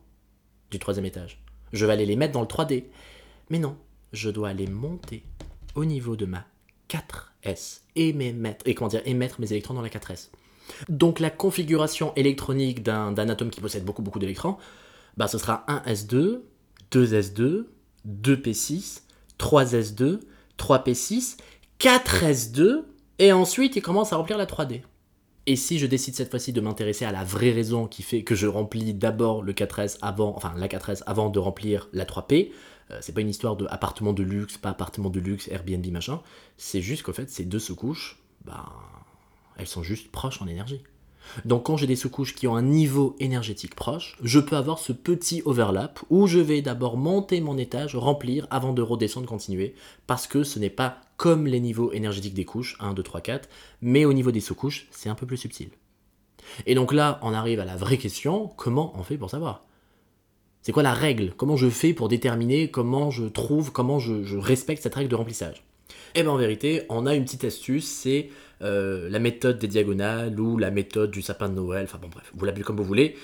du 0.70 0.80
troisième 0.80 1.06
étage. 1.06 1.44
Je 1.74 1.86
vais 1.86 1.94
aller 1.94 2.06
les 2.06 2.16
mettre 2.16 2.34
dans 2.34 2.42
le 2.42 2.48
3D. 2.48 2.86
Mais 3.50 3.60
non, 3.60 3.76
je 4.14 4.30
dois 4.30 4.54
les 4.54 4.68
monter 4.68 5.24
au 5.76 5.86
niveau 5.86 6.16
de 6.16 6.26
ma 6.26 6.46
4S 6.90 7.82
et, 7.96 8.16
et, 8.66 8.76
comment 8.76 8.90
dire, 8.90 9.02
et 9.06 9.14
mettre 9.14 9.42
mes 9.42 9.52
électrons 9.52 9.74
dans 9.74 9.82
la 9.82 9.90
4S. 9.90 10.30
Donc 10.90 11.20
la 11.20 11.30
configuration 11.30 12.14
électronique 12.16 12.84
d'un 12.84 13.18
atome 13.18 13.50
qui 13.50 13.62
possède 13.62 13.86
beaucoup 13.86 14.02
beaucoup 14.02 14.20
d'électrons, 14.20 14.58
bah, 15.18 15.28
ce 15.28 15.38
sera 15.38 15.66
1s2, 15.68 16.40
2s2, 16.92 17.66
2p6, 18.08 19.02
3s2, 19.40 20.20
3p6, 20.58 21.38
4s2, 21.80 22.84
et 23.20 23.32
ensuite 23.34 23.76
il 23.76 23.82
commence 23.82 24.14
à 24.14 24.18
remplir 24.18 24.38
la 24.38 24.46
3D. 24.46 24.82
Et 25.48 25.56
si 25.56 25.80
je 25.80 25.88
décide 25.88 26.14
cette 26.14 26.30
fois-ci 26.30 26.54
de 26.54 26.62
m'intéresser 26.62 27.04
à 27.04 27.12
la 27.12 27.24
vraie 27.24 27.52
raison 27.52 27.88
qui 27.88 28.04
fait 28.04 28.24
que 28.24 28.36
je 28.36 28.46
remplis 28.46 28.94
d'abord 28.94 29.42
le 29.42 29.54
4S 29.54 29.98
avant, 30.02 30.36
enfin 30.36 30.54
la 30.56 30.68
4S 30.68 31.02
avant 31.08 31.30
de 31.30 31.40
remplir 31.40 31.90
la 31.94 32.06
3P, 32.06 32.52
euh, 32.92 33.00
c'est 33.02 33.14
pas 33.14 33.22
une 33.22 33.30
histoire 33.30 33.56
de 33.56 33.66
appartement 33.70 34.14
de 34.14 34.22
luxe, 34.22 34.58
pas 34.58 34.70
appartement 34.70 35.10
de 35.10 35.20
luxe, 35.20 35.48
Airbnb 35.48 35.86
machin, 35.88 36.22
c'est 36.58 36.82
juste 36.82 37.04
qu'en 37.04 37.14
fait 37.14 37.30
ces 37.32 37.44
deux 37.44 37.60
sous-couches, 37.60 38.20
bah 38.46 38.70
elles 39.62 39.68
sont 39.68 39.84
juste 39.84 40.12
proches 40.12 40.42
en 40.42 40.48
énergie. 40.48 40.82
Donc 41.46 41.68
quand 41.68 41.78
j'ai 41.78 41.88
des 41.88 41.96
sous-couches 41.96 42.36
qui 42.36 42.48
ont 42.48 42.56
un 42.56 42.64
niveau 42.64 43.16
énergétique 43.20 43.76
proche, 43.76 44.18
je 44.24 44.40
peux 44.40 44.58
avoir 44.58 44.80
ce 44.80 44.92
petit 44.92 45.42
overlap 45.46 46.00
où 46.10 46.28
je 46.28 46.40
vais 46.40 46.62
d'abord 46.62 46.98
monter 46.98 47.40
mon 47.42 47.58
étage, 47.58 47.96
remplir 47.96 48.48
avant 48.50 48.74
de 48.74 48.82
redescendre, 48.82 49.28
continuer, 49.28 49.76
parce 50.08 50.28
que 50.28 50.44
ce 50.44 50.60
n'est 50.60 50.72
pas 50.72 50.98
comme 51.18 51.46
les 51.46 51.60
niveaux 51.60 51.92
énergétiques 51.94 52.34
des 52.34 52.46
couches, 52.46 52.76
1, 52.80 52.94
2, 52.94 53.04
3, 53.04 53.22
4, 53.22 53.50
mais 53.82 54.04
au 54.04 54.14
niveau 54.14 54.32
des 54.32 54.42
sous-couches, 54.42 54.88
c'est 54.92 55.10
un 55.10 55.16
peu 55.16 55.28
plus 55.28 55.38
subtil. 55.38 55.70
Et 56.66 56.74
donc 56.74 56.92
là, 56.92 57.20
on 57.22 57.34
arrive 57.34 57.60
à 57.60 57.66
la 57.66 57.76
vraie 57.76 57.98
question, 57.98 58.48
comment 58.58 58.92
on 58.98 59.04
fait 59.04 59.18
pour 59.18 59.30
savoir? 59.30 59.64
C'est 60.64 60.72
quoi 60.72 60.84
la 60.84 60.94
règle? 60.94 61.34
Comment 61.38 61.56
je 61.56 61.70
fais 61.70 61.94
pour 61.94 62.08
déterminer 62.08 62.70
comment 62.70 63.10
je 63.10 63.26
trouve, 63.26 63.72
comment 63.72 64.00
je, 64.00 64.24
je 64.24 64.38
respecte 64.38 64.84
cette 64.84 64.96
règle 64.96 65.10
de 65.10 65.16
remplissage? 65.16 65.64
Eh 66.16 66.24
bien 66.24 66.32
en 66.32 66.38
vérité, 66.38 66.84
on 66.90 67.06
a 67.06 67.16
une 67.16 67.26
petite 67.26 67.44
astuce, 67.44 67.88
c'est 67.88 68.30
euh, 68.62 69.10
la 69.10 69.20
méthode 69.20 69.60
des 69.60 69.68
diagonales 69.68 70.40
ou 70.40 70.58
la 70.58 70.72
méthode 70.72 71.12
du 71.12 71.22
sapin 71.22 71.50
de 71.50 71.56
Noël, 71.56 71.86
enfin 71.86 71.98
bon 71.98 72.10
bref, 72.10 72.32
vous 72.34 72.46
l'appelez 72.46 72.64
comme 72.64 72.78
vous 72.78 72.84
voulez. 72.84 73.16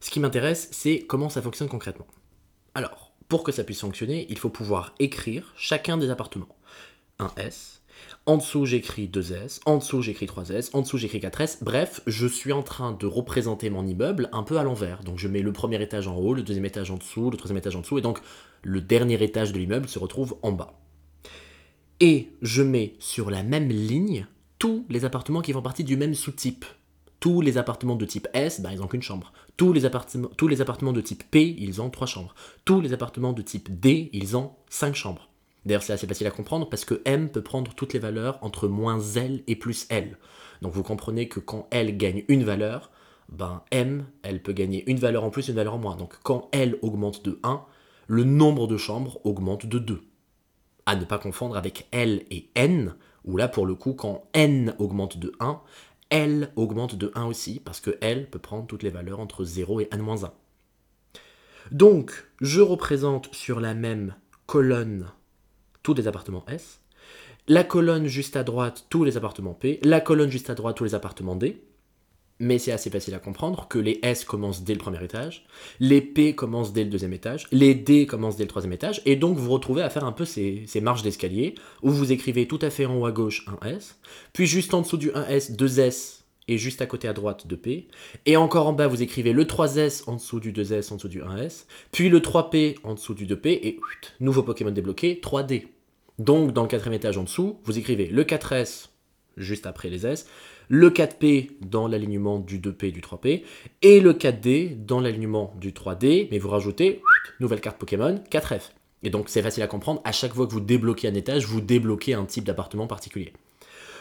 Ce 0.00 0.10
qui 0.10 0.20
m'intéresse, 0.20 0.68
c'est 0.72 1.00
comment 1.00 1.28
ça 1.28 1.42
fonctionne 1.42 1.68
concrètement. 1.68 2.06
Alors, 2.74 3.12
pour 3.28 3.44
que 3.44 3.52
ça 3.52 3.64
puisse 3.64 3.80
fonctionner, 3.80 4.26
il 4.28 4.38
faut 4.38 4.50
pouvoir 4.50 4.94
écrire 4.98 5.52
chacun 5.56 5.96
des 5.96 6.10
appartements. 6.10 6.56
Un 7.18 7.30
S, 7.36 7.82
en 8.26 8.36
dessous 8.36 8.66
j'écris 8.66 9.08
2S, 9.08 9.60
en 9.64 9.78
dessous 9.78 10.02
j'écris 10.02 10.26
3S, 10.26 10.70
en 10.74 10.82
dessous 10.82 10.98
j'écris 10.98 11.18
4S. 11.18 11.58
Bref, 11.62 12.02
je 12.06 12.26
suis 12.26 12.52
en 12.52 12.62
train 12.62 12.92
de 12.92 13.06
représenter 13.06 13.70
mon 13.70 13.86
immeuble 13.86 14.28
un 14.32 14.42
peu 14.42 14.58
à 14.58 14.62
l'envers. 14.62 15.02
Donc 15.02 15.18
je 15.18 15.28
mets 15.28 15.42
le 15.42 15.52
premier 15.52 15.80
étage 15.82 16.08
en 16.08 16.16
haut, 16.16 16.34
le 16.34 16.42
deuxième 16.42 16.64
étage 16.64 16.90
en 16.90 16.96
dessous, 16.96 17.30
le 17.30 17.36
troisième 17.36 17.58
étage 17.58 17.76
en 17.76 17.80
dessous, 17.80 17.98
et 17.98 18.02
donc 18.02 18.18
le 18.62 18.80
dernier 18.80 19.22
étage 19.22 19.52
de 19.52 19.58
l'immeuble 19.58 19.88
se 19.88 19.98
retrouve 19.98 20.36
en 20.42 20.52
bas. 20.52 20.81
Et 22.04 22.32
je 22.42 22.64
mets 22.64 22.96
sur 22.98 23.30
la 23.30 23.44
même 23.44 23.68
ligne 23.68 24.26
tous 24.58 24.84
les 24.88 25.04
appartements 25.04 25.40
qui 25.40 25.52
font 25.52 25.62
partie 25.62 25.84
du 25.84 25.96
même 25.96 26.14
sous-type. 26.14 26.64
Tous 27.20 27.40
les 27.40 27.58
appartements 27.58 27.94
de 27.94 28.04
type 28.04 28.26
S, 28.34 28.60
bah, 28.60 28.70
ils 28.72 28.80
n'ont 28.80 28.88
qu'une 28.88 29.02
chambre. 29.02 29.32
Tous 29.56 29.72
les, 29.72 29.84
appartements, 29.84 30.28
tous 30.36 30.48
les 30.48 30.60
appartements 30.60 30.92
de 30.92 31.00
type 31.00 31.22
P, 31.30 31.54
ils 31.60 31.80
ont 31.80 31.90
trois 31.90 32.08
chambres. 32.08 32.34
Tous 32.64 32.80
les 32.80 32.92
appartements 32.92 33.32
de 33.32 33.40
type 33.40 33.78
D, 33.78 34.10
ils 34.12 34.36
ont 34.36 34.50
cinq 34.68 34.96
chambres. 34.96 35.28
D'ailleurs, 35.64 35.84
c'est 35.84 35.92
assez 35.92 36.08
facile 36.08 36.26
à 36.26 36.32
comprendre 36.32 36.68
parce 36.68 36.84
que 36.84 37.00
M 37.04 37.28
peut 37.28 37.40
prendre 37.40 37.72
toutes 37.72 37.92
les 37.92 38.00
valeurs 38.00 38.40
entre 38.42 38.66
moins 38.66 38.98
L 39.14 39.44
et 39.46 39.54
plus 39.54 39.86
L. 39.88 40.18
Donc 40.60 40.72
vous 40.72 40.82
comprenez 40.82 41.28
que 41.28 41.38
quand 41.38 41.68
L 41.70 41.96
gagne 41.96 42.24
une 42.26 42.42
valeur, 42.42 42.90
ben 43.28 43.62
M, 43.70 44.06
elle 44.24 44.42
peut 44.42 44.52
gagner 44.52 44.82
une 44.90 44.98
valeur 44.98 45.22
en 45.22 45.30
plus, 45.30 45.46
une 45.46 45.54
valeur 45.54 45.74
en 45.74 45.78
moins. 45.78 45.94
Donc 45.94 46.18
quand 46.24 46.48
L 46.50 46.80
augmente 46.82 47.24
de 47.24 47.38
1, 47.44 47.62
le 48.08 48.24
nombre 48.24 48.66
de 48.66 48.76
chambres 48.76 49.20
augmente 49.22 49.66
de 49.66 49.78
2. 49.78 50.02
À 50.86 50.96
ne 50.96 51.04
pas 51.04 51.18
confondre 51.18 51.56
avec 51.56 51.86
L 51.92 52.24
et 52.30 52.48
N, 52.54 52.94
où 53.24 53.36
là, 53.36 53.48
pour 53.48 53.66
le 53.66 53.74
coup, 53.74 53.94
quand 53.94 54.24
n 54.32 54.74
augmente 54.78 55.18
de 55.18 55.32
1, 55.40 55.60
L 56.10 56.52
augmente 56.56 56.96
de 56.96 57.12
1 57.14 57.24
aussi, 57.24 57.60
parce 57.60 57.80
que 57.80 57.96
L 58.00 58.28
peut 58.28 58.38
prendre 58.38 58.66
toutes 58.66 58.82
les 58.82 58.90
valeurs 58.90 59.20
entre 59.20 59.44
0 59.44 59.80
et 59.80 59.88
n-1. 59.92 60.30
Donc, 61.70 62.26
je 62.40 62.60
représente 62.60 63.32
sur 63.34 63.60
la 63.60 63.74
même 63.74 64.14
colonne 64.46 65.06
tous 65.82 65.94
les 65.94 66.08
appartements 66.08 66.44
S, 66.48 66.80
la 67.48 67.64
colonne 67.64 68.06
juste 68.06 68.36
à 68.36 68.44
droite 68.44 68.86
tous 68.90 69.04
les 69.04 69.16
appartements 69.16 69.54
P, 69.54 69.80
la 69.82 70.00
colonne 70.00 70.30
juste 70.30 70.50
à 70.50 70.54
droite 70.54 70.76
tous 70.76 70.84
les 70.84 70.94
appartements 70.94 71.36
D, 71.36 71.62
mais 72.42 72.58
c'est 72.58 72.72
assez 72.72 72.90
facile 72.90 73.14
à 73.14 73.20
comprendre 73.20 73.68
que 73.68 73.78
les 73.78 74.00
S 74.02 74.24
commencent 74.24 74.64
dès 74.64 74.72
le 74.72 74.80
premier 74.80 75.02
étage, 75.02 75.46
les 75.78 76.00
P 76.00 76.34
commencent 76.34 76.72
dès 76.72 76.82
le 76.82 76.90
deuxième 76.90 77.12
étage, 77.12 77.46
les 77.52 77.76
D 77.76 78.04
commencent 78.04 78.36
dès 78.36 78.42
le 78.42 78.48
troisième 78.48 78.72
étage, 78.72 79.00
et 79.06 79.14
donc 79.14 79.38
vous 79.38 79.50
retrouvez 79.50 79.80
à 79.80 79.90
faire 79.90 80.04
un 80.04 80.10
peu 80.10 80.24
ces, 80.24 80.66
marches 80.82 81.02
d'escalier, 81.02 81.54
où 81.82 81.90
vous 81.90 82.10
écrivez 82.10 82.48
tout 82.48 82.58
à 82.60 82.70
fait 82.70 82.84
en 82.84 82.98
haut 82.98 83.06
à 83.06 83.12
gauche 83.12 83.46
un 83.46 83.64
S, 83.64 83.96
puis 84.32 84.46
juste 84.46 84.74
en 84.74 84.80
dessous 84.80 84.96
du 84.96 85.10
1S, 85.10 85.54
2S, 85.56 86.22
et 86.48 86.58
juste 86.58 86.82
à 86.82 86.86
côté 86.86 87.06
à 87.06 87.12
droite 87.12 87.46
2P. 87.48 87.84
Et 88.26 88.36
encore 88.36 88.66
en 88.66 88.72
bas, 88.72 88.88
vous 88.88 89.00
écrivez 89.00 89.32
le 89.32 89.44
3S 89.44 90.02
en 90.08 90.16
dessous 90.16 90.40
du 90.40 90.52
2S, 90.52 90.92
en 90.92 90.96
dessous 90.96 91.06
du 91.06 91.22
1S. 91.22 91.66
Puis 91.92 92.08
le 92.08 92.18
3P 92.18 92.78
en 92.82 92.94
dessous 92.94 93.14
du 93.14 93.26
2P. 93.26 93.60
Et 93.62 93.78
nouveau 94.18 94.42
Pokémon 94.42 94.72
débloqué, 94.72 95.20
3D. 95.22 95.68
Donc 96.18 96.52
dans 96.52 96.62
le 96.62 96.68
quatrième 96.68 96.94
étage 96.94 97.16
en 97.16 97.22
dessous, 97.22 97.60
vous 97.62 97.78
écrivez 97.78 98.08
le 98.08 98.24
4S 98.24 98.88
juste 99.36 99.66
après 99.66 99.88
les 99.88 100.06
S, 100.06 100.26
le 100.68 100.90
4P 100.90 101.50
dans 101.60 101.88
l'alignement 101.88 102.38
du 102.38 102.58
2P 102.58 102.86
et 102.86 102.92
du 102.92 103.00
3P, 103.00 103.42
et 103.82 104.00
le 104.00 104.12
4D 104.12 104.84
dans 104.84 105.00
l'alignement 105.00 105.54
du 105.60 105.72
3D, 105.72 106.28
mais 106.30 106.38
vous 106.38 106.48
rajoutez 106.48 107.00
nouvelle 107.40 107.60
carte 107.60 107.78
Pokémon 107.78 108.22
4F. 108.30 108.70
Et 109.02 109.10
donc 109.10 109.28
c'est 109.28 109.42
facile 109.42 109.62
à 109.62 109.66
comprendre, 109.66 110.00
à 110.04 110.12
chaque 110.12 110.34
fois 110.34 110.46
que 110.46 110.52
vous 110.52 110.60
débloquez 110.60 111.08
un 111.08 111.14
étage, 111.14 111.46
vous 111.46 111.60
débloquez 111.60 112.14
un 112.14 112.24
type 112.24 112.44
d'appartement 112.44 112.86
particulier. 112.86 113.32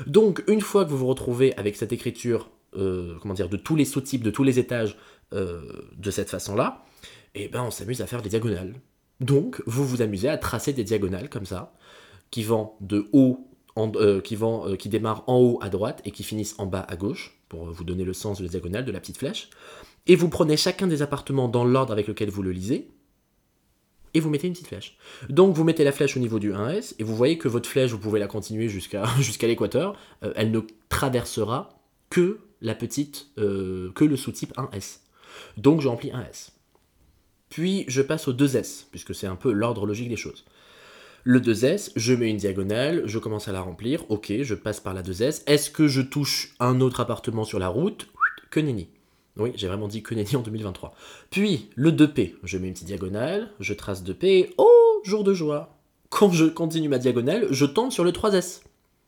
Donc, 0.08 0.44
une 0.48 0.62
fois 0.62 0.86
que 0.86 0.90
vous 0.90 0.98
vous 0.98 1.08
retrouvez 1.08 1.56
avec 1.58 1.76
cette 1.76 1.92
écriture, 1.92 2.50
euh, 2.76 3.16
comment 3.22 3.34
dire, 3.34 3.50
de 3.50 3.58
tous 3.58 3.76
les 3.76 3.86
sous-types, 3.86 4.24
de 4.24 4.32
tous 4.32 4.44
les 4.44 4.60
étages 4.60 4.98
euh, 5.34 5.62
de 5.98 6.12
cette 6.12 6.30
façon-là, 6.30 6.84
eh 7.36 7.48
ben, 7.48 7.64
on 7.64 7.72
s'amuse 7.72 8.02
à 8.02 8.08
faire 8.08 8.22
des 8.22 8.30
diagonales. 8.30 8.76
Donc, 9.20 9.62
vous 9.66 9.86
vous 9.86 10.02
amusez 10.02 10.30
à 10.30 10.38
tracer 10.38 10.74
des 10.74 10.84
diagonales 10.84 11.30
comme 11.30 11.46
ça, 11.46 11.74
qui 12.32 12.44
vont 12.44 12.72
de 12.82 13.08
haut, 13.14 13.48
euh, 13.96 14.22
qui, 14.22 14.36
vont, 14.36 14.76
qui 14.76 14.90
démarrent 14.90 15.24
en 15.28 15.40
haut 15.40 15.60
à 15.62 15.70
droite 15.70 16.02
et 16.06 16.12
qui 16.12 16.24
finissent 16.24 16.56
en 16.58 16.66
bas 16.66 16.86
à 16.88 16.96
gauche, 16.96 17.40
pour 17.50 17.66
vous 17.66 17.84
donner 17.84 18.04
le 18.04 18.14
sens 18.14 18.40
de 18.40 18.44
la 18.44 18.50
diagonale, 18.50 18.86
de 18.86 18.92
la 18.92 19.00
petite 19.00 19.18
flèche. 19.18 19.50
Et 20.08 20.16
vous 20.16 20.30
prenez 20.30 20.58
chacun 20.58 20.88
des 20.88 21.02
appartements 21.02 21.48
dans 21.48 21.64
l'ordre 21.64 21.94
avec 21.94 22.08
lequel 22.08 22.30
vous 22.30 22.42
le 22.44 22.52
lisez, 22.52 22.90
et 24.14 24.20
vous 24.20 24.30
mettez 24.30 24.48
une 24.48 24.54
petite 24.54 24.68
flèche. 24.68 24.98
Donc 25.30 25.56
vous 25.56 25.64
mettez 25.64 25.84
la 25.84 25.92
flèche 25.92 26.18
au 26.18 26.20
niveau 26.20 26.40
du 26.40 26.52
1S, 26.52 26.96
et 27.00 27.04
vous 27.04 27.16
voyez 27.16 27.38
que 27.38 27.48
votre 27.48 27.70
flèche, 27.70 27.92
vous 27.92 28.00
pouvez 28.00 28.20
la 28.20 28.28
continuer 28.28 28.70
jusqu'à 28.70 29.48
l'équateur, 29.48 29.98
euh, 30.24 30.34
elle 30.36 30.52
ne 30.52 30.62
traversera 30.90 31.70
que 32.10 32.40
la 32.62 32.76
petite, 32.76 33.28
euh, 33.38 33.92
que 33.94 34.06
le 34.06 34.18
sous-type 34.18 34.54
1S. 34.58 35.00
Donc 35.58 35.82
je 35.82 35.88
remplis 35.88 36.12
1S. 36.12 36.50
Puis 37.50 37.86
je 37.88 38.02
passe 38.02 38.28
au 38.28 38.34
2S, 38.34 38.86
puisque 38.92 39.16
c'est 39.16 39.28
un 39.28 39.36
peu 39.36 39.52
l'ordre 39.52 39.86
logique 39.86 40.10
des 40.10 40.16
choses. 40.16 40.46
Le 41.24 41.40
2S, 41.40 41.92
je 41.96 42.16
mets 42.16 42.32
une 42.32 42.38
diagonale, 42.38 43.04
je 43.06 43.20
commence 43.20 43.48
à 43.48 43.52
la 43.52 43.62
remplir, 43.62 44.10
ok, 44.10 44.34
je 44.42 44.56
passe 44.56 44.80
par 44.80 44.96
la 44.96 45.04
2S. 45.04 45.44
Est-ce 45.46 45.70
que 45.70 45.88
je 45.88 46.02
touche 46.02 46.56
un 46.60 46.82
autre 46.82 47.00
appartement 47.00 47.44
sur 47.44 47.60
la 47.60 47.68
route? 47.68 48.08
Que 48.50 48.60
nenni. 48.60 48.90
Oui, 49.38 49.52
j'ai 49.56 49.68
vraiment 49.68 49.88
dit 49.88 50.02
que 50.02 50.16
nenni 50.16 50.36
en 50.36 50.42
2023. 50.42 50.96
Puis, 51.30 51.70
le 51.76 51.92
2P. 51.92 52.34
Je 52.44 52.58
mets 52.58 52.70
une 52.70 52.74
petite 52.74 52.88
diagonale, 52.88 53.52
je 53.60 53.76
trace 53.76 54.04
2P, 54.04 54.54
oh, 54.58 55.02
jour 55.04 55.24
de 55.24 55.36
joie. 55.36 55.78
Quand 56.10 56.32
je 56.32 56.46
continue 56.46 56.90
ma 56.90 56.98
diagonale, 56.98 57.46
je 57.52 57.66
tombe 57.66 57.92
sur 57.92 58.04
le 58.04 58.12
3S. 58.12 58.62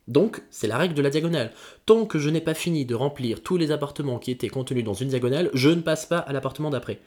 Donc, 0.08 0.44
c'est 0.52 0.68
la 0.68 0.78
règle 0.78 0.94
de 0.94 1.02
la 1.02 1.10
diagonale. 1.10 1.52
Tant 1.88 2.06
que 2.06 2.20
je 2.20 2.30
n'ai 2.30 2.42
pas 2.42 2.54
fini 2.54 2.86
de 2.86 2.94
remplir 2.94 3.42
tous 3.42 3.58
les 3.58 3.72
appartements 3.72 4.20
qui 4.20 4.30
étaient 4.30 4.50
contenus 4.50 4.84
dans 4.84 4.94
une 4.94 5.08
diagonale, 5.08 5.50
je 5.56 5.70
ne 5.70 5.82
passe 5.82 6.06
pas 6.06 6.20
à 6.20 6.32
l'appartement 6.32 6.70
d'après. 6.70 7.00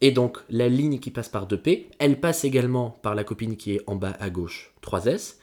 Et 0.00 0.12
donc, 0.12 0.38
la 0.48 0.68
ligne 0.68 0.98
qui 0.98 1.10
passe 1.10 1.28
par 1.28 1.48
2P, 1.48 1.86
elle 1.98 2.20
passe 2.20 2.44
également 2.44 2.90
par 3.02 3.14
la 3.14 3.24
copine 3.24 3.56
qui 3.56 3.74
est 3.74 3.80
en 3.86 3.96
bas 3.96 4.16
à 4.20 4.30
gauche, 4.30 4.72
3S. 4.82 5.36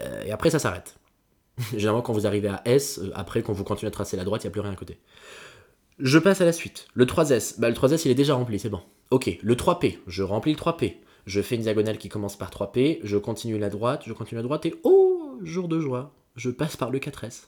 Euh, 0.00 0.24
et 0.24 0.32
après, 0.32 0.50
ça 0.50 0.58
s'arrête. 0.58 0.96
Généralement, 1.76 2.02
quand 2.02 2.12
vous 2.12 2.26
arrivez 2.26 2.48
à 2.48 2.62
S, 2.64 2.98
euh, 2.98 3.10
après, 3.14 3.42
quand 3.42 3.52
vous 3.52 3.64
continuez 3.64 3.88
à 3.88 3.92
tracer 3.92 4.16
la 4.16 4.24
droite, 4.24 4.42
il 4.44 4.46
n'y 4.46 4.48
a 4.48 4.52
plus 4.52 4.60
rien 4.60 4.72
à 4.72 4.76
côté. 4.76 4.98
Je 5.98 6.18
passe 6.18 6.40
à 6.40 6.44
la 6.44 6.52
suite. 6.52 6.88
Le 6.94 7.04
3S, 7.06 7.60
bah 7.60 7.68
le 7.68 7.74
3S 7.74 8.02
il 8.04 8.10
est 8.10 8.16
déjà 8.16 8.34
rempli, 8.34 8.58
c'est 8.58 8.68
bon. 8.68 8.80
Ok, 9.10 9.38
le 9.40 9.54
3P, 9.54 9.98
je 10.08 10.24
remplis 10.24 10.52
le 10.52 10.58
3P. 10.58 10.96
Je 11.26 11.40
fais 11.40 11.54
une 11.54 11.62
diagonale 11.62 11.98
qui 11.98 12.08
commence 12.08 12.36
par 12.36 12.50
3P, 12.50 12.98
je 13.04 13.16
continue 13.16 13.58
la 13.58 13.70
droite, 13.70 14.02
je 14.04 14.12
continue 14.12 14.38
la 14.38 14.42
droite 14.42 14.66
et 14.66 14.74
oh, 14.82 15.38
jour 15.42 15.68
de 15.68 15.78
joie, 15.78 16.12
je 16.34 16.50
passe 16.50 16.76
par 16.76 16.90
le 16.90 16.98
4S. 16.98 17.44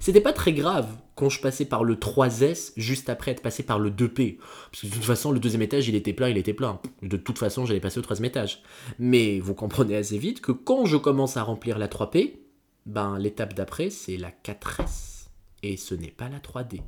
C'était 0.00 0.20
pas 0.20 0.32
très 0.32 0.52
grave 0.52 0.88
quand 1.14 1.28
je 1.28 1.40
passais 1.40 1.64
par 1.64 1.84
le 1.84 1.94
3S 1.94 2.72
juste 2.76 3.08
après 3.08 3.30
être 3.30 3.40
passé 3.40 3.62
par 3.62 3.78
le 3.78 3.90
2P. 3.90 4.38
Parce 4.70 4.82
que 4.82 4.86
de 4.88 4.92
toute 4.92 5.04
façon, 5.04 5.30
le 5.30 5.38
deuxième 5.38 5.62
étage, 5.62 5.86
il 5.88 5.94
était 5.94 6.12
plein, 6.12 6.28
il 6.28 6.38
était 6.38 6.54
plein. 6.54 6.80
De 7.02 7.16
toute 7.16 7.38
façon, 7.38 7.66
j'allais 7.66 7.78
passer 7.78 8.00
au 8.00 8.02
troisième 8.02 8.24
étage. 8.24 8.62
Mais 8.98 9.38
vous 9.38 9.54
comprenez 9.54 9.94
assez 9.94 10.18
vite 10.18 10.40
que 10.40 10.50
quand 10.50 10.86
je 10.86 10.96
commence 10.96 11.36
à 11.36 11.44
remplir 11.44 11.78
la 11.78 11.86
3P, 11.86 12.32
ben 12.86 13.16
l'étape 13.18 13.54
d'après, 13.54 13.90
c'est 13.90 14.16
la 14.16 14.30
4S. 14.30 15.28
Et 15.62 15.76
ce 15.76 15.94
n'est 15.94 16.10
pas 16.10 16.28
la 16.28 16.40
3D. 16.40 16.80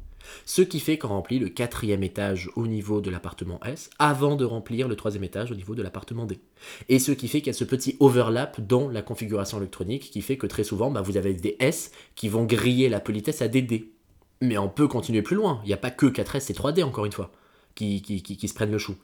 Ce 0.44 0.62
qui 0.62 0.80
fait 0.80 0.98
qu'on 0.98 1.08
remplit 1.08 1.38
le 1.38 1.48
quatrième 1.48 2.02
étage 2.02 2.50
au 2.56 2.66
niveau 2.66 3.00
de 3.00 3.10
l'appartement 3.10 3.60
S 3.64 3.90
avant 3.98 4.36
de 4.36 4.44
remplir 4.44 4.88
le 4.88 4.96
troisième 4.96 5.24
étage 5.24 5.50
au 5.50 5.54
niveau 5.54 5.74
de 5.74 5.82
l'appartement 5.82 6.26
D. 6.26 6.40
Et 6.88 6.98
ce 6.98 7.12
qui 7.12 7.28
fait 7.28 7.38
qu'il 7.38 7.48
y 7.48 7.50
a 7.50 7.58
ce 7.58 7.64
petit 7.64 7.96
overlap 8.00 8.60
dans 8.60 8.88
la 8.88 9.02
configuration 9.02 9.58
électronique 9.58 10.10
qui 10.10 10.22
fait 10.22 10.36
que 10.36 10.46
très 10.46 10.64
souvent 10.64 10.90
bah, 10.90 11.02
vous 11.02 11.16
avez 11.16 11.34
des 11.34 11.56
S 11.60 11.92
qui 12.14 12.28
vont 12.28 12.44
griller 12.44 12.88
la 12.88 13.00
politesse 13.00 13.42
à 13.42 13.48
des 13.48 13.62
D. 13.62 13.92
Mais 14.40 14.58
on 14.58 14.68
peut 14.68 14.88
continuer 14.88 15.22
plus 15.22 15.36
loin. 15.36 15.60
Il 15.64 15.68
n'y 15.68 15.74
a 15.74 15.78
pas 15.78 15.90
que 15.90 16.06
4S 16.06 16.50
et 16.50 16.54
3D 16.54 16.82
encore 16.82 17.06
une 17.06 17.12
fois 17.12 17.30
qui, 17.74 18.48
se 18.48 18.54
prennent 18.54 18.70
le 18.70 18.78
chou. 18.78 18.96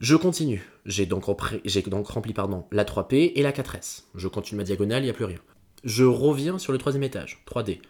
Je 0.00 0.16
continue. 0.16 0.68
J'ai 0.84 1.06
donc, 1.06 1.26
donc, 1.26 2.06
rempli 2.08 2.32
pardon, 2.32 2.64
la 2.72 2.84
3P 2.84 3.32
et 3.34 3.42
la 3.42 3.52
4S. 3.52 4.04
Je 4.14 4.28
continue 4.28 4.58
ma 4.58 4.64
diagonale, 4.64 5.02
il 5.02 5.06
n'y 5.06 5.10
a 5.10 5.14
plus 5.14 5.24
rien. 5.24 5.38
Je 5.84 6.04
reviens 6.04 6.58
sur 6.58 6.72
le 6.72 6.78
troisième 6.78 7.02
étage, 7.02 7.42
3D. 7.46 7.80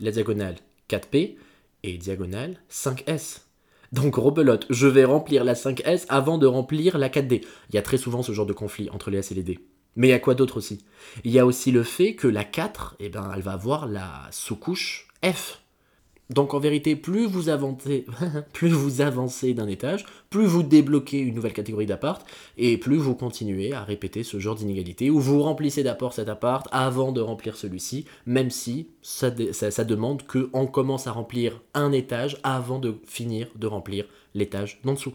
La 0.00 0.10
diagonale 0.10 0.56
4P, 0.88 1.36
et 1.82 1.96
diagonale 1.96 2.56
5S. 2.70 3.40
Donc 3.92 4.16
rebelote, 4.16 4.66
je 4.70 4.86
vais 4.86 5.04
remplir 5.04 5.44
la 5.44 5.54
5S 5.54 6.04
avant 6.08 6.38
de 6.38 6.46
remplir 6.46 6.98
la 6.98 7.08
4D. 7.08 7.44
Il 7.70 7.74
y 7.74 7.78
a 7.78 7.82
très 7.82 7.96
souvent 7.96 8.22
ce 8.22 8.32
genre 8.32 8.46
de 8.46 8.52
conflit 8.52 8.90
entre 8.90 9.10
les 9.10 9.18
S 9.18 9.32
et 9.32 9.34
les 9.34 9.42
D. 9.42 9.58
Mais 9.96 10.08
il 10.08 10.10
y 10.10 10.14
a 10.14 10.18
quoi 10.18 10.34
d'autre 10.34 10.58
aussi? 10.58 10.84
Il 11.24 11.32
y 11.32 11.38
a 11.38 11.46
aussi 11.46 11.72
le 11.72 11.82
fait 11.82 12.14
que 12.14 12.28
la 12.28 12.44
4, 12.44 12.96
eh 13.00 13.08
ben, 13.08 13.30
elle 13.34 13.42
va 13.42 13.52
avoir 13.52 13.86
la 13.86 14.28
sous-couche 14.30 15.08
F. 15.24 15.60
Donc 16.30 16.52
en 16.52 16.58
vérité, 16.58 16.94
plus 16.94 17.26
vous 17.26 17.48
avancez, 17.48 18.04
plus 18.52 18.68
vous 18.68 19.00
avancez 19.00 19.54
d'un 19.54 19.66
étage, 19.66 20.04
plus 20.28 20.44
vous 20.44 20.62
débloquez 20.62 21.18
une 21.18 21.34
nouvelle 21.34 21.54
catégorie 21.54 21.86
d'appart, 21.86 22.24
et 22.58 22.76
plus 22.76 22.96
vous 22.96 23.14
continuez 23.14 23.72
à 23.72 23.82
répéter 23.82 24.22
ce 24.22 24.38
genre 24.38 24.54
d'inégalité, 24.54 25.08
où 25.10 25.20
vous 25.20 25.42
remplissez 25.42 25.82
d'abord 25.82 26.12
cet 26.12 26.28
appart 26.28 26.68
avant 26.70 27.12
de 27.12 27.22
remplir 27.22 27.56
celui-ci, 27.56 28.04
même 28.26 28.50
si 28.50 28.88
ça, 29.00 29.30
ça 29.52 29.84
demande 29.84 30.22
qu'on 30.26 30.66
commence 30.66 31.06
à 31.06 31.12
remplir 31.12 31.62
un 31.72 31.92
étage 31.92 32.38
avant 32.42 32.78
de 32.78 32.96
finir 33.06 33.48
de 33.56 33.66
remplir 33.66 34.04
l'étage 34.34 34.80
d'en 34.84 34.92
dessous. 34.94 35.14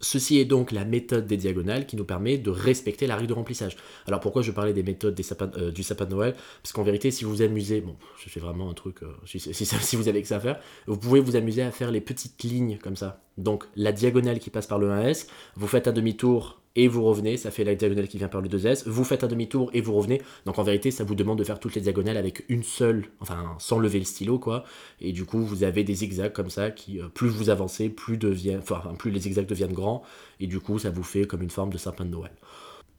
Ceci 0.00 0.38
est 0.38 0.44
donc 0.44 0.70
la 0.70 0.84
méthode 0.84 1.26
des 1.26 1.36
diagonales 1.36 1.86
qui 1.86 1.96
nous 1.96 2.04
permet 2.04 2.38
de 2.38 2.50
respecter 2.50 3.06
la 3.06 3.16
règle 3.16 3.28
de 3.28 3.34
remplissage. 3.34 3.76
Alors 4.06 4.20
pourquoi 4.20 4.42
je 4.42 4.52
parlais 4.52 4.72
des 4.72 4.82
méthodes 4.82 5.18
euh, 5.56 5.70
du 5.72 5.82
sapin 5.82 6.04
de 6.04 6.10
Noël? 6.10 6.34
Parce 6.62 6.72
qu'en 6.72 6.84
vérité, 6.84 7.10
si 7.10 7.24
vous 7.24 7.30
vous 7.30 7.42
amusez, 7.42 7.80
bon, 7.80 7.96
je 8.18 8.28
fais 8.28 8.40
vraiment 8.40 8.70
un 8.70 8.74
truc, 8.74 9.02
euh, 9.02 9.12
si, 9.26 9.40
si, 9.40 9.96
vous 9.96 10.08
avez 10.08 10.22
que 10.22 10.28
ça 10.28 10.36
à 10.36 10.40
faire, 10.40 10.60
vous 10.86 10.96
pouvez 10.96 11.20
vous 11.20 11.36
amuser 11.36 11.62
à 11.62 11.72
faire 11.72 11.90
les 11.90 12.00
petites 12.00 12.42
lignes 12.44 12.78
comme 12.78 12.96
ça. 12.96 13.22
Donc 13.38 13.64
la 13.76 13.92
diagonale 13.92 14.38
qui 14.40 14.50
passe 14.50 14.66
par 14.66 14.78
le 14.78 14.88
1S, 14.88 15.28
vous 15.56 15.68
faites 15.68 15.88
un 15.88 15.92
demi-tour 15.92 16.60
et 16.76 16.86
vous 16.86 17.02
revenez, 17.02 17.36
ça 17.36 17.50
fait 17.50 17.64
la 17.64 17.74
diagonale 17.74 18.08
qui 18.08 18.18
vient 18.18 18.28
par 18.28 18.40
le 18.40 18.48
2S, 18.48 18.88
vous 18.88 19.04
faites 19.04 19.24
un 19.24 19.26
demi-tour 19.26 19.70
et 19.72 19.80
vous 19.80 19.94
revenez, 19.94 20.20
donc 20.44 20.58
en 20.58 20.62
vérité 20.62 20.90
ça 20.90 21.02
vous 21.02 21.14
demande 21.14 21.38
de 21.38 21.44
faire 21.44 21.58
toutes 21.58 21.74
les 21.74 21.80
diagonales 21.80 22.16
avec 22.16 22.44
une 22.48 22.62
seule, 22.62 23.06
enfin 23.20 23.56
sans 23.58 23.78
lever 23.78 23.98
le 23.98 24.04
stylo 24.04 24.38
quoi, 24.38 24.64
et 25.00 25.12
du 25.12 25.24
coup 25.24 25.40
vous 25.40 25.64
avez 25.64 25.82
des 25.82 25.94
zigzags 25.94 26.32
comme 26.32 26.50
ça 26.50 26.70
qui, 26.70 27.00
euh, 27.00 27.08
plus 27.08 27.28
vous 27.28 27.50
avancez, 27.50 27.88
plus, 27.88 28.16
deviennent, 28.16 28.60
enfin, 28.60 28.82
plus 28.98 29.10
les 29.10 29.20
zigzags 29.20 29.46
deviennent 29.46 29.72
grands, 29.72 30.02
et 30.40 30.46
du 30.46 30.60
coup 30.60 30.78
ça 30.78 30.90
vous 30.90 31.02
fait 31.02 31.24
comme 31.24 31.42
une 31.42 31.50
forme 31.50 31.72
de 31.72 31.78
sapin 31.78 32.04
de 32.04 32.10
Noël. 32.10 32.32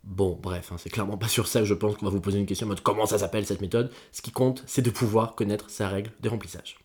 Bon, 0.03 0.39
bref, 0.41 0.71
hein, 0.71 0.75
c'est 0.77 0.89
clairement 0.89 1.17
pas 1.17 1.27
sur 1.27 1.47
ça, 1.47 1.63
je 1.63 1.73
pense 1.73 1.95
qu'on 1.95 2.05
va 2.05 2.11
vous 2.11 2.21
poser 2.21 2.39
une 2.39 2.45
question 2.45 2.65
en 2.65 2.69
mode 2.69 2.81
comment 2.81 3.05
ça 3.05 3.17
s'appelle 3.17 3.45
cette 3.45 3.61
méthode. 3.61 3.91
Ce 4.11 4.21
qui 4.21 4.31
compte, 4.31 4.63
c'est 4.65 4.81
de 4.81 4.89
pouvoir 4.89 5.35
connaître 5.35 5.69
sa 5.69 5.87
règle 5.89 6.11
de 6.21 6.29
remplissage. 6.29 6.79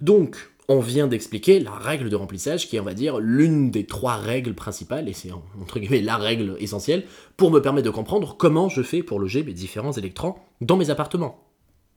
Donc, 0.00 0.51
on 0.68 0.80
vient 0.80 1.08
d'expliquer 1.08 1.60
la 1.60 1.72
règle 1.72 2.08
de 2.08 2.16
remplissage 2.16 2.68
qui 2.68 2.76
est, 2.76 2.80
on 2.80 2.84
va 2.84 2.94
dire, 2.94 3.18
l'une 3.18 3.70
des 3.70 3.84
trois 3.84 4.16
règles 4.16 4.54
principales, 4.54 5.08
et 5.08 5.12
c'est 5.12 5.30
entre 5.60 5.78
guillemets 5.78 6.02
la 6.02 6.16
règle 6.16 6.56
essentielle, 6.60 7.04
pour 7.36 7.50
me 7.50 7.60
permettre 7.60 7.86
de 7.86 7.90
comprendre 7.90 8.36
comment 8.36 8.68
je 8.68 8.82
fais 8.82 9.02
pour 9.02 9.18
loger 9.18 9.42
mes 9.42 9.52
différents 9.52 9.92
électrons 9.92 10.36
dans 10.60 10.76
mes 10.76 10.90
appartements. 10.90 11.44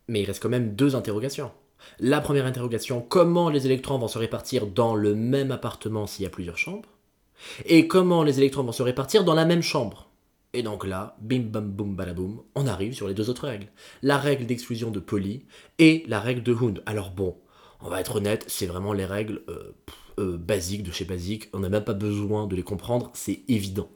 Mais 0.07 0.21
il 0.21 0.25
reste 0.25 0.41
quand 0.41 0.49
même 0.49 0.75
deux 0.75 0.95
interrogations. 0.95 1.51
La 1.99 2.21
première 2.21 2.45
interrogation, 2.45 3.05
comment 3.07 3.49
les 3.49 3.65
électrons 3.65 3.97
vont 3.97 4.07
se 4.07 4.17
répartir 4.17 4.67
dans 4.67 4.95
le 4.95 5.13
même 5.13 5.51
appartement 5.51 6.07
s'il 6.07 6.23
y 6.23 6.27
a 6.27 6.31
plusieurs 6.31 6.57
chambres? 6.57 6.89
Et 7.65 7.87
comment 7.87 8.23
les 8.23 8.39
électrons 8.39 8.63
vont 8.63 8.71
se 8.71 8.83
répartir 8.83 9.23
dans 9.23 9.33
la 9.33 9.45
même 9.45 9.61
chambre? 9.61 10.09
Et 10.53 10.63
donc 10.63 10.85
là, 10.85 11.17
bim 11.21 11.41
bam 11.41 11.69
boum 11.69 11.95
balaboum, 11.95 12.41
on 12.55 12.65
arrive 12.65 12.93
sur 12.93 13.07
les 13.07 13.13
deux 13.13 13.29
autres 13.29 13.47
règles. 13.47 13.67
La 14.01 14.17
règle 14.17 14.45
d'exclusion 14.45 14.89
de 14.89 15.01
Pauli 15.01 15.43
et 15.79 16.05
la 16.07 16.21
règle 16.21 16.43
de 16.43 16.53
Hund. 16.53 16.81
Alors 16.85 17.11
bon, 17.11 17.35
on 17.81 17.89
va 17.89 18.01
être 18.01 18.15
honnête, 18.15 18.45
c'est 18.47 18.65
vraiment 18.65 18.93
les 18.93 19.05
règles 19.05 19.41
euh, 19.49 19.73
euh, 20.19 20.37
basiques 20.37 20.83
de 20.83 20.91
chez 20.91 21.05
Basique, 21.05 21.49
on 21.53 21.59
n'a 21.59 21.69
même 21.69 21.83
pas 21.83 21.93
besoin 21.93 22.47
de 22.47 22.55
les 22.55 22.63
comprendre, 22.63 23.11
c'est 23.13 23.41
évident. 23.47 23.89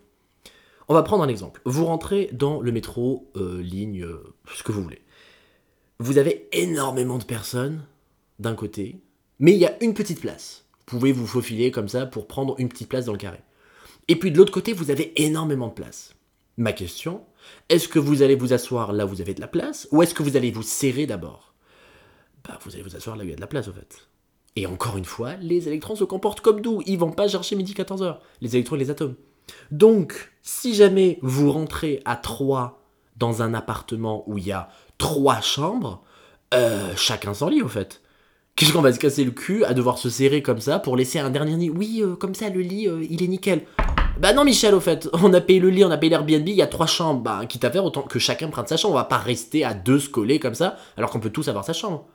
On 0.88 0.94
va 0.94 1.04
prendre 1.04 1.24
un 1.24 1.28
exemple. 1.28 1.62
Vous 1.66 1.86
rentrez 1.86 2.30
dans 2.34 2.62
le 2.62 2.72
métro, 2.72 3.32
euh, 3.36 3.62
ligne, 3.62 4.08
ce 4.54 4.64
que 4.64 4.72
vous 4.72 4.82
voulez. 4.82 5.02
Vous 6.00 6.18
avez 6.18 6.48
énormément 6.52 7.18
de 7.18 7.24
personnes 7.24 7.86
d'un 8.40 8.56
côté, 8.56 9.02
mais 9.40 9.54
il 9.54 9.60
y 9.60 9.66
a 9.66 9.84
une 9.84 9.94
petite 9.94 10.22
place. 10.22 10.66
Vous 10.80 10.98
pouvez 10.98 11.12
vous 11.12 11.28
faufiler 11.28 11.72
comme 11.72 11.90
ça 11.90 12.06
pour 12.06 12.28
prendre 12.28 12.56
une 12.58 12.70
petite 12.70 12.90
place 12.90 13.06
dans 13.06 13.12
le 13.12 13.18
carré. 13.18 13.42
Et 14.08 14.16
puis 14.16 14.32
de 14.32 14.38
l'autre 14.38 14.52
côté, 14.52 14.74
vous 14.74 14.90
avez 14.90 15.22
énormément 15.22 15.68
de 15.68 15.74
place. 15.74 16.16
Ma 16.58 16.74
question, 16.74 17.22
est-ce 17.70 17.88
que 17.88 18.00
vous 18.00 18.22
allez 18.22 18.36
vous 18.36 18.54
asseoir 18.54 18.92
là 18.92 19.06
où 19.06 19.10
vous 19.10 19.22
avez 19.22 19.34
de 19.34 19.42
la 19.42 19.48
place, 19.48 19.88
ou 19.92 20.02
est-ce 20.02 20.14
que 20.14 20.24
vous 20.24 20.36
allez 20.36 20.52
vous 20.52 20.64
serrer 20.64 21.06
d'abord? 21.06 21.49
Bah 22.48 22.58
vous 22.64 22.74
allez 22.74 22.84
vous 22.84 22.96
asseoir 22.96 23.16
là 23.16 23.24
où 23.24 23.28
il 23.28 23.32
y 23.32 23.34
a 23.34 23.36
de 23.36 23.42
la 23.42 23.48
place, 23.48 23.68
au 23.68 23.74
fait. 23.74 24.08
Et 24.56 24.66
encore 24.66 24.98
une 24.98 25.06
fois, 25.06 25.36
les 25.42 25.68
électrons 25.68 25.96
se 25.96 26.04
comportent 26.04 26.42
comme 26.42 26.62
nous. 26.62 26.82
Ils 26.86 26.98
vont 26.98 27.12
pas 27.12 27.28
chercher 27.28 27.56
midi 27.56 27.74
14h, 27.74 28.18
les 28.42 28.56
électrons 28.56 28.76
et 28.76 28.80
les 28.80 28.90
atomes. 28.90 29.16
Donc, 29.72 30.32
si 30.42 30.76
jamais 30.76 31.20
vous 31.22 31.52
rentrez 31.52 32.02
à 32.06 32.16
3 32.16 32.84
dans 33.18 33.42
un 33.42 33.54
appartement 33.54 34.24
où 34.28 34.38
il 34.38 34.48
y 34.48 34.52
a 34.52 34.70
3 34.98 35.42
chambres, 35.42 36.04
euh, 36.54 36.94
chacun 36.96 37.34
sans 37.34 37.50
lit, 37.50 37.62
au 37.62 37.68
fait. 37.68 38.02
Qu'est-ce 38.56 38.74
qu'on 38.74 38.82
va 38.82 38.92
se 38.92 39.00
casser 39.00 39.24
le 39.24 39.32
cul 39.32 39.64
à 39.64 39.74
devoir 39.74 39.98
se 39.98 40.10
serrer 40.10 40.42
comme 40.42 40.60
ça 40.60 40.80
pour 40.80 40.98
laisser 40.98 41.20
un 41.20 41.30
dernier 41.30 41.56
lit 41.56 41.70
Oui, 41.70 42.02
euh, 42.02 42.16
comme 42.16 42.36
ça, 42.36 42.50
le 42.50 42.60
lit, 42.62 42.88
euh, 42.88 43.06
il 43.10 43.24
est 43.24 43.28
nickel. 43.28 43.64
Bah 44.20 44.34
non, 44.34 44.44
Michel, 44.44 44.76
au 44.76 44.82
fait, 44.82 45.08
on 45.14 45.34
a 45.34 45.40
payé 45.40 45.62
le 45.62 45.70
lit, 45.70 45.86
on 45.86 45.92
a 45.92 45.98
payé 45.98 46.10
l'Airbnb, 46.10 46.48
il 46.50 46.56
y 46.56 46.62
a 46.62 46.68
trois 46.68 46.88
chambres. 46.88 47.22
Bah, 47.22 47.46
quitte 47.48 47.64
à 47.64 47.72
faire 47.72 47.86
autant 47.86 48.02
que 48.02 48.20
chacun 48.20 48.50
prenne 48.50 48.68
sa 48.68 48.76
chambre. 48.76 48.96
On 48.96 48.98
va 48.98 49.06
pas 49.06 49.18
rester 49.18 49.64
à 49.64 49.74
deux 49.74 50.00
se 50.00 50.10
coller 50.10 50.40
comme 50.40 50.56
ça, 50.56 50.76
alors 50.98 51.10
qu'on 51.10 51.22
peut 51.22 51.30
tous 51.30 51.48
avoir 51.48 51.64
sa 51.64 51.72
chambre. 51.72 52.06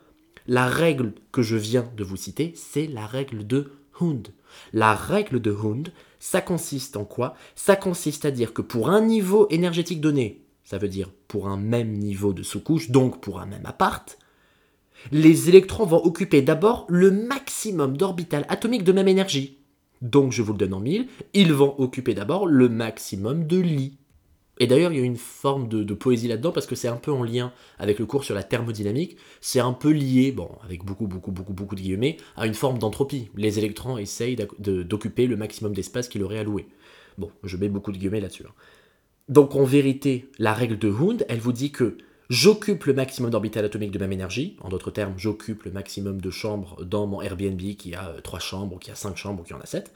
La 0.46 0.66
règle 0.66 1.14
que 1.32 1.40
je 1.40 1.56
viens 1.56 1.90
de 1.96 2.04
vous 2.04 2.16
citer, 2.16 2.52
c'est 2.54 2.86
la 2.86 3.06
règle 3.06 3.46
de 3.46 3.72
Hund. 3.98 4.28
La 4.74 4.94
règle 4.94 5.40
de 5.40 5.50
Hund, 5.50 5.90
ça 6.18 6.42
consiste 6.42 6.96
en 6.98 7.04
quoi? 7.04 7.34
Ça 7.54 7.76
consiste 7.76 8.26
à 8.26 8.30
dire 8.30 8.52
que 8.52 8.60
pour 8.60 8.90
un 8.90 9.00
niveau 9.00 9.46
énergétique 9.48 10.02
donné, 10.02 10.42
ça 10.62 10.76
veut 10.76 10.88
dire 10.88 11.10
pour 11.28 11.48
un 11.48 11.56
même 11.56 11.92
niveau 11.92 12.34
de 12.34 12.42
sous-couche, 12.42 12.90
donc 12.90 13.22
pour 13.22 13.40
un 13.40 13.46
même 13.46 13.64
appart, 13.64 14.18
les 15.12 15.48
électrons 15.48 15.86
vont 15.86 16.04
occuper 16.04 16.42
d'abord 16.42 16.86
le 16.88 17.10
maximum 17.10 17.96
d'orbital 17.96 18.44
atomique 18.48 18.84
de 18.84 18.92
même 18.92 19.08
énergie. 19.08 19.58
Donc 20.02 20.32
je 20.32 20.42
vous 20.42 20.52
le 20.52 20.58
donne 20.58 20.74
en 20.74 20.80
mille, 20.80 21.08
ils 21.32 21.54
vont 21.54 21.74
occuper 21.78 22.12
d'abord 22.12 22.46
le 22.46 22.68
maximum 22.68 23.46
de 23.46 23.58
lits. 23.58 23.96
Et 24.58 24.66
d'ailleurs, 24.66 24.92
il 24.92 24.98
y 24.98 25.02
a 25.02 25.04
une 25.04 25.16
forme 25.16 25.68
de, 25.68 25.94
poésie 25.94 26.28
là-dedans 26.28 26.52
parce 26.52 26.66
que 26.66 26.74
c'est 26.74 26.88
un 26.88 26.96
peu 26.96 27.10
en 27.10 27.24
lien 27.24 27.52
avec 27.78 27.98
le 27.98 28.06
cours 28.06 28.24
sur 28.24 28.34
la 28.34 28.42
thermodynamique. 28.42 29.16
C'est 29.40 29.60
un 29.60 29.72
peu 29.72 29.90
lié, 29.90 30.32
bon, 30.32 30.48
avec 30.64 30.84
beaucoup, 30.84 31.06
beaucoup, 31.06 31.32
beaucoup, 31.32 31.52
beaucoup 31.52 31.74
de 31.74 31.80
guillemets, 31.80 32.18
à 32.36 32.46
une 32.46 32.54
forme 32.54 32.78
d'entropie. 32.78 33.30
Les 33.36 33.58
électrons 33.58 33.98
essayent 33.98 34.36
d'occuper 34.58 35.26
le 35.26 35.36
maximum 35.36 35.74
d'espace 35.74 36.08
qu'il 36.08 36.22
aurait 36.22 36.38
alloué. 36.38 36.66
Bon, 37.18 37.30
je 37.42 37.56
mets 37.56 37.68
beaucoup 37.68 37.92
de 37.92 37.98
guillemets 37.98 38.20
là-dessus. 38.20 38.44
Hein. 38.46 38.54
Donc 39.28 39.56
en 39.56 39.64
vérité, 39.64 40.28
la 40.38 40.52
règle 40.52 40.78
de 40.78 40.88
Hund, 40.88 41.24
elle 41.28 41.40
vous 41.40 41.52
dit 41.52 41.72
que 41.72 41.96
J'occupe 42.30 42.84
le 42.84 42.94
maximum 42.94 43.30
d'orbital 43.30 43.66
atomique 43.66 43.90
de 43.90 43.98
même 43.98 44.12
énergie. 44.12 44.56
En 44.62 44.70
d'autres 44.70 44.90
termes, 44.90 45.12
j'occupe 45.18 45.64
le 45.64 45.70
maximum 45.70 46.20
de 46.20 46.30
chambres 46.30 46.82
dans 46.82 47.06
mon 47.06 47.20
Airbnb 47.20 47.60
qui 47.76 47.94
a 47.94 48.14
3 48.22 48.38
euh, 48.38 48.40
chambres, 48.40 48.76
ou 48.76 48.78
qui 48.78 48.90
a 48.90 48.94
5 48.94 49.16
chambres, 49.16 49.42
ou 49.42 49.44
qui 49.44 49.52
en 49.52 49.60
a 49.60 49.66
7. 49.66 49.92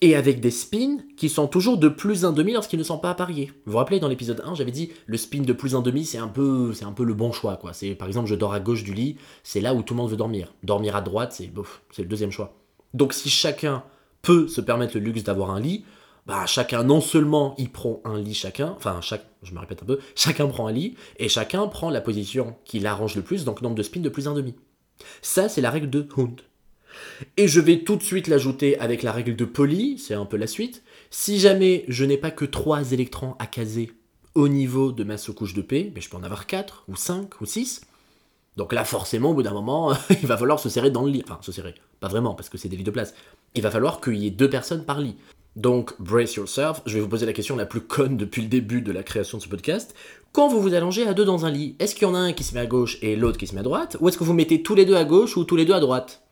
Et 0.00 0.16
avec 0.16 0.40
des 0.40 0.50
spins 0.50 0.98
qui 1.16 1.28
sont 1.28 1.46
toujours 1.46 1.78
de 1.78 1.88
plus 1.88 2.24
1,5 2.24 2.52
lorsqu'ils 2.52 2.78
ne 2.78 2.84
sont 2.84 2.98
pas 2.98 3.10
appariés. 3.10 3.52
Vous 3.64 3.72
vous 3.72 3.78
rappelez, 3.78 4.00
dans 4.00 4.08
l'épisode 4.08 4.42
1, 4.44 4.54
j'avais 4.54 4.72
dit 4.72 4.90
le 5.06 5.16
spin 5.16 5.42
de 5.42 5.52
plus 5.52 5.74
1,5, 5.74 6.04
c'est 6.04 6.18
un 6.18 6.28
peu, 6.28 6.72
c'est 6.74 6.84
un 6.84 6.92
peu 6.92 7.04
le 7.04 7.14
bon 7.14 7.32
choix. 7.32 7.56
quoi. 7.56 7.72
C'est 7.72 7.94
Par 7.94 8.08
exemple, 8.08 8.28
je 8.28 8.34
dors 8.34 8.52
à 8.52 8.60
gauche 8.60 8.84
du 8.84 8.92
lit, 8.92 9.16
c'est 9.44 9.60
là 9.60 9.74
où 9.74 9.82
tout 9.82 9.94
le 9.94 9.98
monde 9.98 10.10
veut 10.10 10.16
dormir. 10.16 10.52
Dormir 10.62 10.96
à 10.96 11.00
droite, 11.00 11.32
c'est, 11.32 11.50
c'est 11.90 12.02
le 12.02 12.08
deuxième 12.08 12.32
choix. 12.32 12.56
Donc 12.92 13.12
si 13.12 13.30
chacun 13.30 13.84
peut 14.22 14.48
se 14.48 14.60
permettre 14.60 14.98
le 14.98 15.04
luxe 15.04 15.22
d'avoir 15.22 15.50
un 15.50 15.60
lit, 15.60 15.84
bah, 16.26 16.46
chacun, 16.46 16.84
non 16.84 17.00
seulement 17.00 17.54
il 17.58 17.70
prend 17.70 18.00
un 18.04 18.18
lit 18.18 18.34
chacun, 18.34 18.74
enfin, 18.76 19.00
chaque, 19.02 19.26
je 19.42 19.52
me 19.52 19.60
répète 19.60 19.82
un 19.82 19.86
peu, 19.86 19.98
chacun 20.14 20.46
prend 20.46 20.66
un 20.66 20.72
lit, 20.72 20.96
et 21.18 21.28
chacun 21.28 21.66
prend 21.66 21.90
la 21.90 22.00
position 22.00 22.56
qui 22.64 22.80
l'arrange 22.80 23.14
le 23.14 23.22
plus, 23.22 23.44
donc 23.44 23.60
nombre 23.60 23.74
de 23.74 23.82
spins 23.82 24.00
de 24.00 24.08
plus 24.08 24.26
un 24.26 24.34
demi. 24.34 24.54
Ça, 25.20 25.48
c'est 25.48 25.60
la 25.60 25.70
règle 25.70 25.90
de 25.90 26.06
Hund. 26.16 26.40
Et 27.36 27.48
je 27.48 27.60
vais 27.60 27.80
tout 27.80 27.96
de 27.96 28.02
suite 28.02 28.28
l'ajouter 28.28 28.78
avec 28.78 29.02
la 29.02 29.12
règle 29.12 29.36
de 29.36 29.44
Pauli, 29.44 29.98
c'est 29.98 30.14
un 30.14 30.24
peu 30.24 30.36
la 30.36 30.46
suite. 30.46 30.82
Si 31.10 31.38
jamais 31.38 31.84
je 31.88 32.04
n'ai 32.04 32.16
pas 32.16 32.30
que 32.30 32.44
3 32.44 32.92
électrons 32.92 33.34
à 33.38 33.46
caser 33.46 33.92
au 34.34 34.48
niveau 34.48 34.92
de 34.92 35.04
ma 35.04 35.16
sous-couche 35.16 35.54
de 35.54 35.62
P, 35.62 35.92
mais 35.94 36.00
je 36.00 36.10
peux 36.10 36.16
en 36.16 36.22
avoir 36.22 36.46
4, 36.46 36.84
ou 36.88 36.96
5, 36.96 37.40
ou 37.40 37.46
6. 37.46 37.82
Donc 38.56 38.72
là, 38.72 38.84
forcément, 38.84 39.30
au 39.30 39.34
bout 39.34 39.42
d'un 39.42 39.52
moment, 39.52 39.92
il 40.10 40.26
va 40.26 40.36
falloir 40.36 40.58
se 40.58 40.68
serrer 40.68 40.90
dans 40.90 41.04
le 41.04 41.10
lit. 41.10 41.22
Enfin, 41.24 41.38
se 41.40 41.52
serrer, 41.52 41.74
pas 42.00 42.08
vraiment, 42.08 42.34
parce 42.34 42.48
que 42.48 42.58
c'est 42.58 42.68
des 42.68 42.76
lits 42.76 42.84
de 42.84 42.90
place. 42.90 43.14
Il 43.54 43.62
va 43.62 43.70
falloir 43.70 44.00
qu'il 44.00 44.16
y 44.16 44.26
ait 44.26 44.30
deux 44.30 44.50
personnes 44.50 44.84
par 44.84 45.00
lit. 45.00 45.16
Donc, 45.56 45.94
brace 46.00 46.34
yourself, 46.34 46.82
je 46.84 46.94
vais 46.94 47.00
vous 47.00 47.08
poser 47.08 47.26
la 47.26 47.32
question 47.32 47.54
la 47.54 47.66
plus 47.66 47.80
conne 47.80 48.16
depuis 48.16 48.42
le 48.42 48.48
début 48.48 48.82
de 48.82 48.90
la 48.90 49.04
création 49.04 49.38
de 49.38 49.42
ce 49.42 49.48
podcast. 49.48 49.94
Quand 50.32 50.48
vous 50.48 50.60
vous 50.60 50.74
allongez 50.74 51.06
à 51.06 51.14
deux 51.14 51.24
dans 51.24 51.46
un 51.46 51.50
lit, 51.50 51.76
est-ce 51.78 51.94
qu'il 51.94 52.08
y 52.08 52.10
en 52.10 52.14
a 52.16 52.18
un 52.18 52.32
qui 52.32 52.42
se 52.42 52.54
met 52.54 52.60
à 52.60 52.66
gauche 52.66 52.98
et 53.02 53.14
l'autre 53.14 53.38
qui 53.38 53.46
se 53.46 53.54
met 53.54 53.60
à 53.60 53.64
droite? 53.64 53.96
Ou 54.00 54.08
est-ce 54.08 54.18
que 54.18 54.24
vous 54.24 54.32
mettez 54.32 54.64
tous 54.64 54.74
les 54.74 54.84
deux 54.84 54.96
à 54.96 55.04
gauche 55.04 55.36
ou 55.36 55.44
tous 55.44 55.54
les 55.54 55.64
deux 55.64 55.74
à 55.74 55.78
droite? 55.78 56.23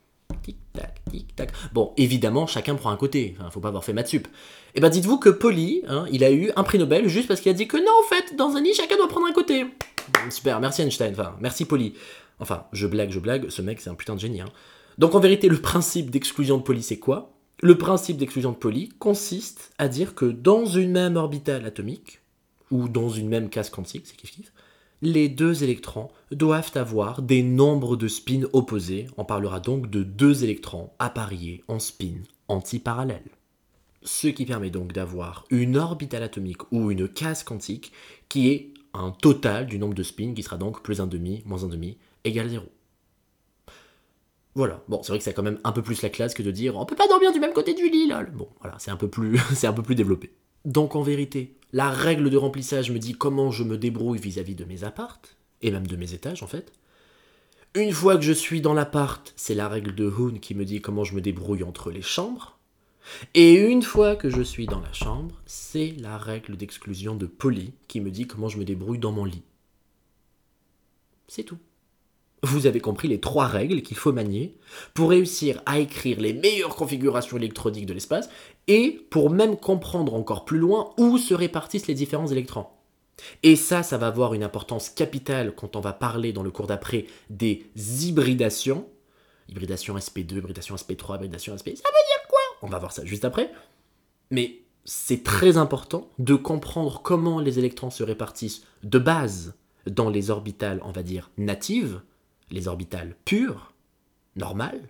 Tic-tac, 0.42 1.01
tic-tac. 1.11 1.53
Bon, 1.73 1.92
évidemment, 1.97 2.47
chacun 2.47 2.75
prend 2.75 2.90
un 2.90 2.97
côté, 2.97 3.37
faut 3.51 3.61
pas 3.61 3.68
avoir 3.68 3.85
fait 3.85 3.92
maths 3.92 4.09
sup. 4.09 4.29
Eh 4.75 4.81
ben, 4.81 4.88
dites-vous 4.88 5.18
que 5.18 5.29
Polly, 5.29 5.83
hein, 5.88 6.07
il 6.11 6.25
a 6.25 6.31
eu 6.31 6.51
un 6.57 6.62
prix 6.62 6.79
Nobel 6.79 7.09
juste 7.09 7.29
parce 7.29 7.40
qu'il 7.40 7.51
a 7.51 7.55
dit 7.55 7.68
que 7.68 7.77
non, 7.77 7.92
en 8.05 8.09
fait, 8.09 8.37
dans 8.37 8.57
un 8.57 8.62
lit, 8.62 8.75
chacun 8.75 8.97
doit 8.97 9.09
prendre 9.09 9.27
un 9.27 9.33
côté. 9.33 9.66
Super, 10.31 10.61
merci 10.61 10.83
Einstein, 10.83 11.12
enfin, 11.12 11.37
merci 11.40 11.64
Polly. 11.64 11.95
Enfin, 12.40 12.64
je 12.73 12.87
blague, 12.87 13.11
je 13.11 13.18
blague, 13.18 13.51
ce 13.51 13.62
mec, 13.62 13.81
c'est 13.81 13.90
un 13.90 13.95
putain 13.95 14.14
de 14.14 14.21
génie. 14.21 14.40
Hein. 14.40 14.49
Donc, 14.99 15.14
en 15.14 15.21
vérité, 15.21 15.49
le 15.49 15.61
principe 15.61 16.11
d'exclusion 16.11 16.59
de 16.59 16.62
Polly, 16.62 16.83
c'est 16.83 16.99
quoi? 16.99 17.33
Le 17.61 17.79
principe 17.79 18.16
d'exclusion 18.16 18.51
de 18.51 18.57
Pauli 18.57 18.88
consiste 18.99 19.71
à 19.79 19.87
dire 19.87 20.16
que 20.16 20.25
dans 20.25 20.66
une 20.66 20.90
même 20.90 21.14
orbitale 21.14 21.64
atomique, 21.64 22.18
ou 22.73 22.88
dans 22.88 23.09
une 23.09 23.29
même 23.29 23.51
case 23.51 23.71
quantique, 23.71 24.07
c'est 24.07 24.16
kiff 24.16 24.33
kiff, 24.33 24.51
les 25.02 25.28
deux 25.28 25.64
électrons 25.64 26.08
doivent 26.30 26.70
avoir 26.76 27.22
des 27.22 27.42
nombres 27.42 27.96
de 27.96 28.08
spins 28.08 28.46
opposés. 28.52 29.08
On 29.16 29.24
parlera 29.24 29.60
donc 29.60 29.90
de 29.90 30.04
deux 30.04 30.44
électrons 30.44 30.90
appariés 30.98 31.62
en 31.68 31.80
spin 31.80 32.22
antiparallèle. 32.48 33.28
Ce 34.04 34.28
qui 34.28 34.46
permet 34.46 34.70
donc 34.70 34.92
d'avoir 34.92 35.44
une 35.50 35.76
orbitale 35.76 36.22
atomique 36.22 36.72
ou 36.72 36.90
une 36.90 37.08
case 37.08 37.42
quantique 37.42 37.92
qui 38.28 38.48
est 38.48 38.72
un 38.94 39.10
total 39.10 39.66
du 39.66 39.78
nombre 39.78 39.94
de 39.94 40.02
spins 40.02 40.34
qui 40.34 40.42
sera 40.42 40.56
donc 40.56 40.82
plus 40.82 41.00
1,5 41.00 41.46
moins 41.46 41.58
1,5 41.58 41.96
égale 42.24 42.48
0. 42.48 42.64
Voilà. 44.54 44.82
Bon, 44.86 45.02
c'est 45.02 45.08
vrai 45.08 45.18
que 45.18 45.24
c'est 45.24 45.32
quand 45.32 45.42
même 45.42 45.60
un 45.64 45.72
peu 45.72 45.82
plus 45.82 46.02
la 46.02 46.10
classe 46.10 46.34
que 46.34 46.42
de 46.42 46.50
dire 46.50 46.76
on 46.76 46.84
peut 46.84 46.94
pas 46.94 47.08
dormir 47.08 47.32
du 47.32 47.40
même 47.40 47.52
côté 47.52 47.74
du 47.74 47.88
lit, 47.88 48.06
lol. 48.06 48.30
Bon, 48.32 48.48
voilà, 48.60 48.76
c'est 48.78 48.90
un 48.90 48.98
c'est 49.54 49.66
un 49.66 49.72
peu 49.72 49.82
plus 49.82 49.94
développé. 49.94 50.32
Donc 50.64 50.94
en 50.94 51.02
vérité, 51.02 51.56
la 51.72 51.90
règle 51.90 52.30
de 52.30 52.37
remplissage 52.37 52.90
me 52.90 52.98
dit 52.98 53.14
comment 53.14 53.50
je 53.50 53.64
me 53.64 53.78
débrouille 53.78 54.18
vis-à-vis 54.18 54.54
de 54.54 54.64
mes 54.64 54.85
appartes, 54.85 55.37
et 55.62 55.70
même 55.70 55.87
de 55.87 55.96
mes 55.96 56.12
étages 56.14 56.42
en 56.42 56.46
fait. 56.46 56.72
Une 57.74 57.92
fois 57.92 58.16
que 58.16 58.22
je 58.22 58.32
suis 58.32 58.61
dans 58.61 58.74
l'appart, 58.74 59.32
c'est 59.37 59.54
la 59.54 59.68
règle 59.68 59.94
de 59.94 60.06
Hoon 60.06 60.35
qui 60.35 60.54
me 60.54 60.66
dit 60.66 60.82
comment 60.82 61.04
je 61.04 61.14
me 61.14 61.22
débrouille 61.22 61.62
entre 61.62 61.90
les 61.90 62.02
chambres. 62.02 62.58
Et 63.35 63.54
une 63.54 63.82
fois 63.82 64.14
que 64.14 64.28
je 64.28 64.42
suis 64.42 64.66
dans 64.66 64.80
la 64.80 64.92
chambre, 64.92 65.40
c'est 65.46 65.92
la 65.98 66.18
règle 66.18 66.56
d'exclusion 66.56 67.16
de 67.16 67.26
Polly 67.26 67.72
qui 67.88 68.00
me 68.00 68.11
dit 68.11 68.26
comment 68.26 68.48
je 68.48 68.58
me 68.58 68.64
débrouille 68.64 68.98
dans 68.98 69.12
mon 69.12 69.24
lit. 69.24 69.42
C'est 71.28 71.44
tout 71.44 71.58
vous 72.42 72.66
avez 72.66 72.81
compris 72.81 73.09
les 73.09 73.20
trois 73.20 73.46
règles 73.46 73.83
qu'il 73.83 73.96
faut 73.96 74.12
manier 74.12 74.57
pour 74.94 75.11
réussir 75.11 75.62
à 75.64 75.78
écrire 75.78 76.20
les 76.20 76.33
meilleures 76.33 76.74
configurations 76.74 77.37
électroniques 77.37 77.87
de 77.87 77.94
l'espace 77.94 78.28
et 78.66 79.07
pour 79.11 79.31
même 79.31 79.57
comprendre 79.57 80.14
encore 80.14 80.44
plus 80.44 80.59
loin 80.59 80.90
où 80.98 81.18
se 81.18 81.35
répartissent 81.35 81.87
les 81.87 81.94
différents 81.94 82.26
électrons. 82.26 82.66
Et 83.44 83.55
ça, 83.55 83.83
ça 83.83 83.98
va 83.98 84.09
avoir 84.09 84.35
une 84.35 84.42
importance 84.42 84.90
capitale 84.90 85.55
quand 85.55 85.76
on 85.76 85.81
va 85.81 85.92
parler 85.92 86.33
dans 86.33 86.42
le 86.42 86.50
cours 86.50 86.66
d'après 86.66 87.07
des 87.31 87.64
hybridations. 87.76 88.87
Hybridation 89.48 89.96
SP2, 89.96 90.38
hybridation 90.38 90.74
SP3, 90.74 91.16
hybridation 91.16 91.57
SP. 91.57 91.76
Ça 91.76 91.88
veut 91.88 92.07
dire 92.09 92.28
quoi? 92.28 92.40
On 92.62 92.68
va 92.68 92.78
voir 92.78 92.92
ça 92.92 93.05
juste 93.05 93.24
après. 93.24 93.52
Mais 94.31 94.62
c'est 94.85 95.22
très 95.22 95.59
important 95.59 96.09
de 96.18 96.35
comprendre 96.35 97.02
comment 97.02 97.38
les 97.38 97.61
électrons 97.61 97.90
se 97.90 98.02
répartissent 98.02 98.64
de 98.83 98.98
base 98.98 99.55
dans 99.87 100.11
les 100.11 100.31
orbitales, 100.31 100.81
on 100.85 100.92
va 100.92 101.02
dire, 101.02 101.31
natives, 101.38 102.00
les 102.52 102.68
orbitales 102.68 103.16
pures, 103.24 103.72
normales, 104.36 104.88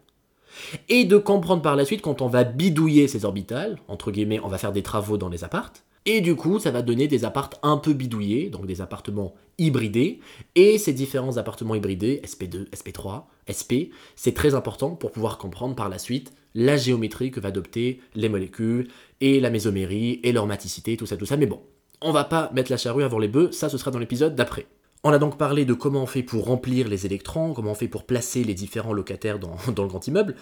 et 0.88 1.04
de 1.04 1.16
comprendre 1.16 1.62
par 1.62 1.76
la 1.76 1.84
suite 1.84 2.02
quand 2.02 2.20
on 2.20 2.28
va 2.28 2.44
bidouiller 2.44 3.08
ces 3.08 3.24
orbitales, 3.24 3.78
entre 3.88 4.10
guillemets, 4.10 4.40
on 4.40 4.48
va 4.48 4.58
faire 4.58 4.72
des 4.72 4.82
travaux 4.82 5.16
dans 5.16 5.28
les 5.28 5.44
appartes, 5.44 5.84
et 6.04 6.20
du 6.20 6.34
coup, 6.34 6.58
ça 6.58 6.72
va 6.72 6.82
donner 6.82 7.06
des 7.06 7.24
appartes 7.24 7.58
un 7.62 7.76
peu 7.76 7.92
bidouillés, 7.92 8.50
donc 8.50 8.66
des 8.66 8.80
appartements 8.80 9.34
hybridés, 9.58 10.20
et 10.54 10.78
ces 10.78 10.92
différents 10.92 11.36
appartements 11.36 11.74
hybridés, 11.74 12.20
SP2, 12.24 12.68
SP3, 12.70 13.22
SP, 13.46 13.94
c'est 14.16 14.34
très 14.34 14.54
important 14.54 14.90
pour 14.90 15.12
pouvoir 15.12 15.38
comprendre 15.38 15.76
par 15.76 15.88
la 15.88 15.98
suite 15.98 16.32
la 16.54 16.76
géométrie 16.76 17.30
que 17.30 17.40
va 17.40 17.48
adopter 17.48 18.00
les 18.14 18.28
molécules, 18.28 18.88
et 19.20 19.40
la 19.40 19.50
mésomérie, 19.50 20.20
et 20.24 20.32
leur 20.32 20.46
maticité, 20.46 20.96
tout 20.96 21.06
ça, 21.06 21.16
tout 21.16 21.26
ça, 21.26 21.36
mais 21.36 21.46
bon, 21.46 21.62
on 22.00 22.12
va 22.12 22.24
pas 22.24 22.50
mettre 22.52 22.70
la 22.70 22.76
charrue 22.76 23.04
avant 23.04 23.18
les 23.18 23.28
bœufs, 23.28 23.52
ça 23.52 23.68
ce 23.68 23.78
sera 23.78 23.90
dans 23.90 24.00
l'épisode 24.00 24.34
d'après. 24.34 24.66
On 25.04 25.12
a 25.12 25.18
donc 25.18 25.36
parlé 25.36 25.64
de 25.64 25.74
comment 25.74 26.04
on 26.04 26.06
fait 26.06 26.22
pour 26.22 26.44
remplir 26.44 26.86
les 26.88 27.06
électrons, 27.06 27.54
comment 27.54 27.72
on 27.72 27.76
fait 27.76 27.88
pour 27.88 28.04
placer 28.04 28.44
les 28.44 28.54
différents 28.54 28.92
locataires 28.92 29.38
dans, 29.40 29.56
le 29.66 29.88
grand 29.88 30.06
immeuble, 30.06 30.36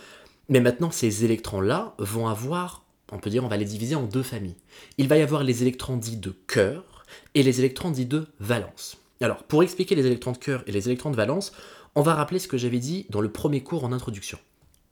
mais 0.49 0.61
maintenant 0.61 0.91
ces 0.91 1.25
électrons-là 1.25 1.95
vont 1.99 2.29
avoir, 2.29 2.85
on 3.11 3.19
peut 3.19 3.31
dire, 3.31 3.45
on 3.45 3.49
va 3.49 3.57
les 3.57 3.65
diviser 3.65 3.95
en 3.95 4.03
deux 4.03 4.23
familles. 4.23 4.57
Il 4.99 5.09
va 5.09 5.17
y 5.17 5.23
avoir 5.23 5.45
les 5.45 5.63
électrons 5.63 5.97
dits 5.97 6.19
de 6.19 6.35
cœur 6.47 7.07
et 7.35 7.43
les 7.43 7.61
électrons 7.61 7.91
dits 7.91 8.07
de 8.07 8.27
valence. 8.39 8.99
Alors, 9.23 9.43
pour 9.45 9.63
expliquer 9.63 9.95
les 9.95 10.07
électrons 10.07 10.33
de 10.33 10.39
cœur 10.39 10.63
et 10.67 10.73
les 10.73 10.89
électrons 10.89 11.11
de 11.11 11.17
valence, 11.17 11.53
on 11.95 12.03
va 12.03 12.15
rappeler 12.15 12.39
ce 12.39 12.49
que 12.49 12.57
j'avais 12.57 12.79
dit 12.79 13.07
dans 13.11 13.21
le 13.21 13.31
premier 13.31 13.63
cours 13.63 13.85
en 13.85 13.93
introduction. 13.93 14.39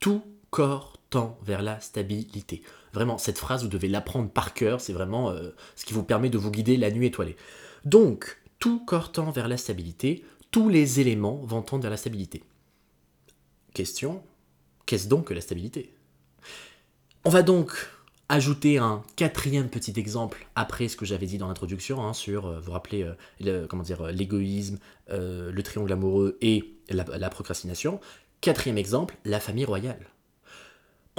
Tout 0.00 0.22
corps 0.50 0.98
tend 1.11 1.38
vers 1.42 1.62
la 1.62 1.81
stabilité. 1.81 2.62
Vraiment, 2.92 3.18
cette 3.18 3.38
phrase, 3.38 3.62
vous 3.62 3.68
devez 3.68 3.88
l'apprendre 3.88 4.31
par 4.31 4.54
cœur, 4.54 4.81
c'est 4.81 4.92
vraiment 4.92 5.31
euh, 5.31 5.50
ce 5.76 5.85
qui 5.85 5.94
vous 5.94 6.02
permet 6.02 6.31
de 6.31 6.38
vous 6.38 6.50
guider 6.50 6.76
la 6.76 6.90
nuit 6.90 7.07
étoilée. 7.07 7.37
Donc, 7.85 8.38
tout 8.59 8.81
corps 8.85 9.12
tend 9.12 9.31
vers 9.31 9.49
la 9.49 9.57
stabilité, 9.57 10.25
tous 10.51 10.68
les 10.68 11.01
éléments 11.01 11.37
vont 11.44 11.62
tendre 11.62 11.83
vers 11.83 11.90
la 11.90 11.97
stabilité. 11.97 12.42
question, 13.75 14.23
qu'est-ce 14.87 15.09
donc 15.09 15.27
que 15.27 15.35
la 15.35 15.40
stabilité? 15.40 15.94
On 17.25 17.31
va 17.31 17.42
donc 17.42 17.90
ajouter 18.29 18.79
un 18.79 19.03
quatrième 19.16 19.68
petit 19.68 19.92
exemple 19.97 20.47
après 20.55 20.88
ce 20.88 20.97
que 20.97 21.05
j'avais 21.05 21.27
dit 21.27 21.38
dans 21.38 21.49
l'introduction 21.49 22.05
hein, 22.05 22.12
sur, 22.12 22.47
euh, 22.47 22.61
vous 22.61 22.73
rappelez, 22.73 23.03
euh, 23.03 23.14
euh, 23.47 24.12
l'égoïsme, 24.12 24.79
le 25.09 25.61
triangle 25.62 25.92
amoureux 25.92 26.37
et 26.40 26.75
la, 26.90 27.31
procrastination. 27.31 28.01
Quatrième 28.40 28.79
exemple, 28.79 29.16
la 29.25 29.40
famille 29.40 29.64
royale. 29.64 30.07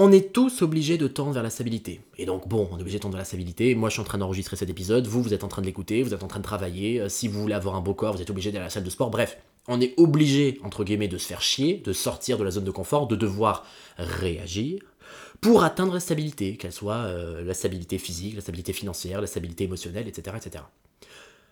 On 0.02 0.14
est 0.14 0.32
tous 0.32 0.62
obligés 0.62 0.98
de 0.98 1.10
tendre 1.10 1.34
vers 1.34 1.44
la 1.44 1.50
stabilité. 1.50 2.00
Et 2.18 2.26
donc, 2.26 2.48
bon, 2.48 2.70
on 2.72 2.78
est 2.78 2.82
obligé 2.82 3.00
de 3.00 3.04
tendre 3.04 3.16
vers 3.16 3.20
la 3.20 3.26
stabilité. 3.26 3.76
Moi, 3.76 3.90
je 3.90 3.96
suis 3.96 4.02
en 4.02 4.06
train 4.06 4.18
d'enregistrer 4.18 4.56
cet 4.56 4.70
épisode. 4.70 5.06
Vous, 5.08 5.22
vous 5.22 5.34
êtes 5.34 5.44
en 5.44 5.50
train 5.50 5.62
de 5.62 5.68
l'écouter. 5.68 6.04
Vous 6.04 6.14
êtes 6.14 6.24
en 6.24 6.30
train 6.30 6.40
de 6.40 6.44
travailler. 6.46 7.10
si 7.10 7.28
vous 7.28 7.42
voulez 7.42 7.54
avoir 7.54 7.76
un 7.76 7.82
beau 7.82 7.94
corps, 7.94 8.16
vous 8.16 8.22
êtes 8.22 8.30
obligé 8.30 8.50
d'aller 8.50 8.62
à 8.62 8.68
la 8.68 8.70
salle 8.70 8.86
de 8.86 8.90
sport. 8.90 9.10
Bref, 9.10 9.38
on 9.68 9.82
est 9.82 9.94
obligé, 9.98 10.58
entre 10.64 10.86
guillemets, 10.86 11.10
de 11.10 11.18
se 11.18 11.28
faire 11.28 11.42
chier, 11.42 11.82
de 11.84 11.92
sortir 11.92 12.38
de 12.38 12.46
la 12.46 12.52
zone 12.52 12.64
de 12.64 12.72
confort, 12.72 13.08
de 13.08 13.18
devoir 13.18 13.66
réagir 13.98 14.80
pour 15.42 15.66
atteindre 15.66 15.94
la 15.94 16.00
stabilité, 16.00 16.56
qu'elle 16.56 16.72
soit 16.72 16.96
euh, 16.96 17.44
la 17.44 17.54
stabilité 17.54 17.98
physique, 17.98 18.36
la 18.36 18.42
stabilité 18.42 18.72
financière, 18.72 19.20
la 19.20 19.28
stabilité 19.28 19.66
émotionnelle, 19.66 20.08
etc., 20.08 20.38
etc. 20.38 20.64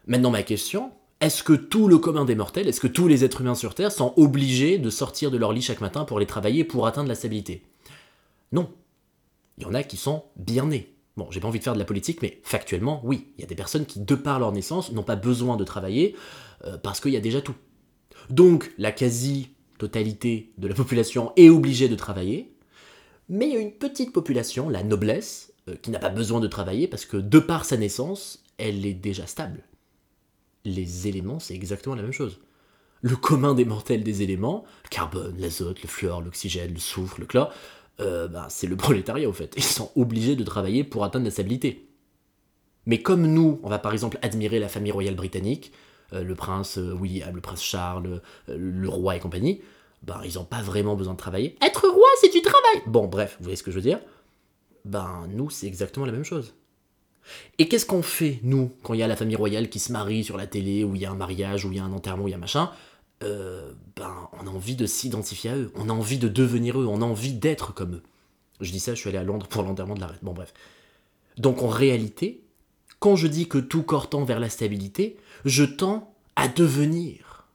Maintenant, 0.06 0.32
ma 0.32 0.44
question, 0.44 0.92
est-ce 1.20 1.44
que 1.44 1.52
tout 1.52 1.90
le 1.90 1.98
commun 1.98 2.24
des 2.24 2.36
mortels, 2.36 2.70
est-ce 2.70 2.80
que 2.80 2.88
tous 2.88 3.10
les 3.10 3.26
êtres 3.26 3.42
humains 3.42 3.56
sur 3.56 3.76
Terre 3.76 3.92
sont 3.92 4.14
obligés 4.16 4.78
de 4.78 4.90
sortir 4.90 5.32
de 5.32 5.38
leur 5.38 5.52
lit 5.52 5.62
chaque 5.62 5.82
matin 5.82 6.06
pour 6.06 6.16
aller 6.16 6.26
travailler 6.26 6.64
pour 6.64 6.88
atteindre 6.88 7.10
la 7.10 7.16
stabilité? 7.16 7.64
Non. 8.52 8.70
Il 9.58 9.64
y 9.64 9.66
en 9.66 9.74
a 9.74 9.84
qui 9.84 9.98
sont 9.98 10.26
bien 10.36 10.68
nés. 10.68 10.94
Bon, 11.16 11.28
j'ai 11.32 11.40
pas 11.40 11.48
envie 11.48 11.60
de 11.60 11.64
faire 11.64 11.74
de 11.74 11.80
la 11.80 11.86
politique, 11.86 12.22
mais 12.22 12.40
factuellement, 12.44 13.02
oui, 13.04 13.34
il 13.38 13.42
y 13.42 13.44
a 13.44 13.48
des 13.48 13.56
personnes 13.56 13.86
qui, 13.86 14.00
de 14.00 14.16
par 14.16 14.40
leur 14.40 14.52
naissance, 14.52 14.92
n'ont 14.92 15.04
pas 15.04 15.16
besoin 15.16 15.58
de 15.58 15.64
travailler 15.64 16.16
euh, 16.66 16.78
parce 16.78 17.00
qu'il 17.00 17.12
y 17.12 17.18
a 17.18 17.22
déjà 17.22 17.42
tout. 17.42 17.56
Donc, 18.30 18.72
la 18.78 18.92
quasi-totalité 18.92 20.54
de 20.58 20.68
la 20.68 20.76
population 20.76 21.34
est 21.36 21.50
obligée 21.50 21.90
de 21.90 21.96
travailler, 21.96 22.54
mais 23.30 23.48
il 23.48 23.54
y 23.54 23.58
a 23.58 23.60
une 23.60 23.74
petite 23.74 24.14
population, 24.14 24.70
la 24.70 24.84
noblesse, 24.84 25.54
euh, 25.70 25.76
qui 25.82 25.92
n'a 25.92 26.00
pas 26.00 26.10
besoin 26.10 26.40
de 26.40 26.48
travailler 26.48 26.88
parce 26.88 27.06
que 27.06 27.18
de 27.18 27.40
par 27.40 27.66
sa 27.66 27.78
naissance, 27.78 28.44
elle 28.58 28.86
est 28.86 28.94
déjà 28.94 29.26
stable. 29.28 29.64
Les 30.66 31.08
éléments, 31.08 31.40
c'est 31.40 31.56
exactement 31.56 31.96
la 31.96 32.04
même 32.04 32.14
chose. 32.14 32.40
Le 33.02 33.16
commun 33.16 33.54
des 33.54 33.66
mortels 33.66 34.04
des 34.04 34.22
éléments, 34.22 34.66
le 34.84 34.90
carbone, 34.90 35.36
l'azote, 35.40 35.82
le 35.82 35.88
fluor, 35.88 36.22
l'oxygène, 36.22 36.74
le 36.74 36.80
soufre, 36.80 37.20
le 37.20 37.26
chlore, 37.26 37.54
euh, 38.00 38.28
ben, 38.28 38.46
c'est 38.50 38.68
le 38.68 38.76
prolétariat 38.76 39.28
au 39.28 39.34
fait. 39.34 39.54
Ils 39.58 39.64
sont 39.64 39.92
obligés 39.96 40.36
de 40.36 40.44
travailler 40.44 40.84
pour 40.84 41.04
atteindre 41.04 41.26
la 41.26 41.32
stabilité. 41.32 41.88
Mais 42.86 43.02
comme 43.02 43.28
nous, 43.28 43.60
on 43.64 43.70
va 43.70 43.80
par 43.80 43.94
exemple 43.94 44.18
admirer 44.22 44.60
la 44.60 44.70
famille 44.70 44.92
royale 44.92 45.16
britannique, 45.16 45.72
euh, 46.14 46.24
le 46.24 46.36
prince 46.36 46.78
William, 46.78 47.36
le 47.36 47.42
prince 47.42 47.62
Charles, 47.62 48.22
le 48.48 48.90
roi 48.90 49.16
et 49.16 49.20
compagnie, 49.20 49.62
ben 50.04 50.22
ils 50.24 50.36
n'ont 50.36 50.46
pas 50.46 50.62
vraiment 50.62 50.96
besoin 50.96 51.14
de 51.14 51.20
travailler. 51.20 51.58
Être 51.62 51.88
roi, 51.90 52.08
c'est 52.22 52.32
du 52.32 52.42
travail 52.42 52.84
Bon, 52.86 53.08
bref, 53.08 53.36
vous 53.40 53.46
voyez 53.46 53.58
ce 53.58 53.64
que 53.64 53.72
je 53.72 53.76
veux 53.76 53.82
dire? 53.82 54.00
Ben, 54.86 55.28
nous, 55.30 55.50
c'est 55.50 55.68
exactement 55.68 56.06
la 56.06 56.14
même 56.14 56.24
chose. 56.24 56.54
Et 57.58 57.68
qu'est-ce 57.68 57.86
qu'on 57.86 58.02
fait, 58.02 58.40
nous, 58.44 58.72
quand 58.84 58.94
il 58.94 59.02
y 59.02 59.04
a 59.04 59.08
la 59.08 59.18
famille 59.18 59.36
royale 59.36 59.70
qui 59.70 59.80
se 59.80 59.92
marie 59.92 60.24
sur 60.24 60.38
la 60.38 60.48
télé, 60.48 60.84
ou 60.84 60.96
il 60.96 61.02
y 61.02 61.06
a 61.06 61.12
un 61.12 61.16
mariage, 61.16 61.66
ou 61.66 61.72
il 61.72 61.78
y 61.78 61.80
a 61.80 61.84
un 61.84 61.92
enterrement, 61.92 62.24
ou 62.24 62.28
il 62.30 62.32
y 62.32 62.36
a 62.36 62.38
machin? 62.38 62.72
Euh, 63.24 63.74
Ben, 63.96 64.30
on 64.34 64.48
a 64.48 64.50
envie 64.50 64.76
de 64.76 64.86
s'identifier 64.86 65.50
à 65.50 65.58
eux, 65.58 65.72
on 65.76 65.90
a 65.90 65.94
envie 65.94 66.18
de 66.18 66.28
devenir 66.28 66.80
eux, 66.80 66.86
on 66.86 67.02
a 67.02 67.06
envie 67.06 67.34
d'être 67.34 67.74
comme 67.74 67.96
eux. 67.96 68.04
Je 68.62 68.72
dis 68.72 68.80
ça, 68.80 68.94
je 68.94 69.00
suis 69.00 69.10
allé 69.10 69.18
à 69.18 69.24
Londres 69.24 69.48
pour 69.48 69.64
l'enterrement 69.64 69.96
de 69.96 70.02
la 70.02 70.08
reine. 70.08 70.20
Bon, 70.22 70.34
bref. 70.34 70.54
Donc, 71.38 71.62
en 71.62 71.68
réalité, 71.68 72.44
quand 73.00 73.16
je 73.16 73.28
dis 73.28 73.48
que 73.48 73.60
tout 73.60 73.84
corps 73.84 74.10
tend 74.10 74.24
vers 74.24 74.40
la 74.40 74.50
stabilité, 74.50 75.18
je 75.46 75.64
tends 75.64 76.16
à 76.36 76.48
devenir 76.48 77.48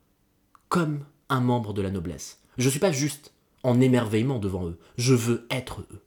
comme 0.69 1.05
un 1.29 1.41
membre 1.41 1.73
de 1.73 1.83
la 1.83 1.91
noblesse. 1.91 2.41
Je 2.59 2.67
ne 2.67 2.71
suis 2.71 2.81
pas 2.81 2.93
juste 2.93 3.33
en 3.63 3.81
émerveillement 3.81 4.39
devant 4.39 4.67
eux, 4.67 4.79
je 4.97 5.15
veux 5.15 5.47
être 5.51 5.83
eux. 5.93 6.03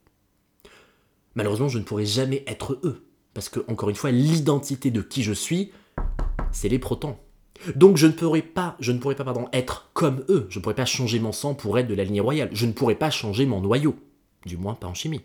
Malheureusement, 1.34 1.68
je 1.68 1.78
ne 1.78 1.84
pourrai 1.84 2.06
jamais 2.06 2.44
être 2.46 2.78
eux, 2.84 3.06
parce 3.34 3.48
que, 3.48 3.60
encore 3.68 3.90
une 3.90 3.96
fois, 3.96 4.10
l'identité 4.10 4.90
de 4.90 5.02
qui 5.02 5.22
je 5.22 5.32
suis, 5.32 5.70
c'est 6.52 6.68
les 6.68 6.78
protons. 6.78 7.18
Donc 7.74 7.96
je 7.96 8.06
ne 8.06 8.12
pourrais 8.12 8.42
pas, 8.42 8.76
je 8.80 8.92
ne 8.92 8.98
pourrais 8.98 9.14
pas 9.14 9.24
pardon, 9.24 9.48
être 9.52 9.90
comme 9.92 10.24
eux, 10.28 10.46
je 10.50 10.58
ne 10.58 10.62
pourrais 10.62 10.74
pas 10.74 10.84
changer 10.84 11.18
mon 11.18 11.32
sang 11.32 11.54
pour 11.54 11.78
être 11.78 11.88
de 11.88 11.94
la 11.94 12.04
lignée 12.04 12.20
royale, 12.20 12.50
je 12.52 12.66
ne 12.66 12.72
pourrais 12.72 12.94
pas 12.94 13.10
changer 13.10 13.46
mon 13.46 13.60
noyau, 13.60 13.96
du 14.44 14.56
moins 14.56 14.74
pas 14.74 14.86
en 14.86 14.94
chimie. 14.94 15.22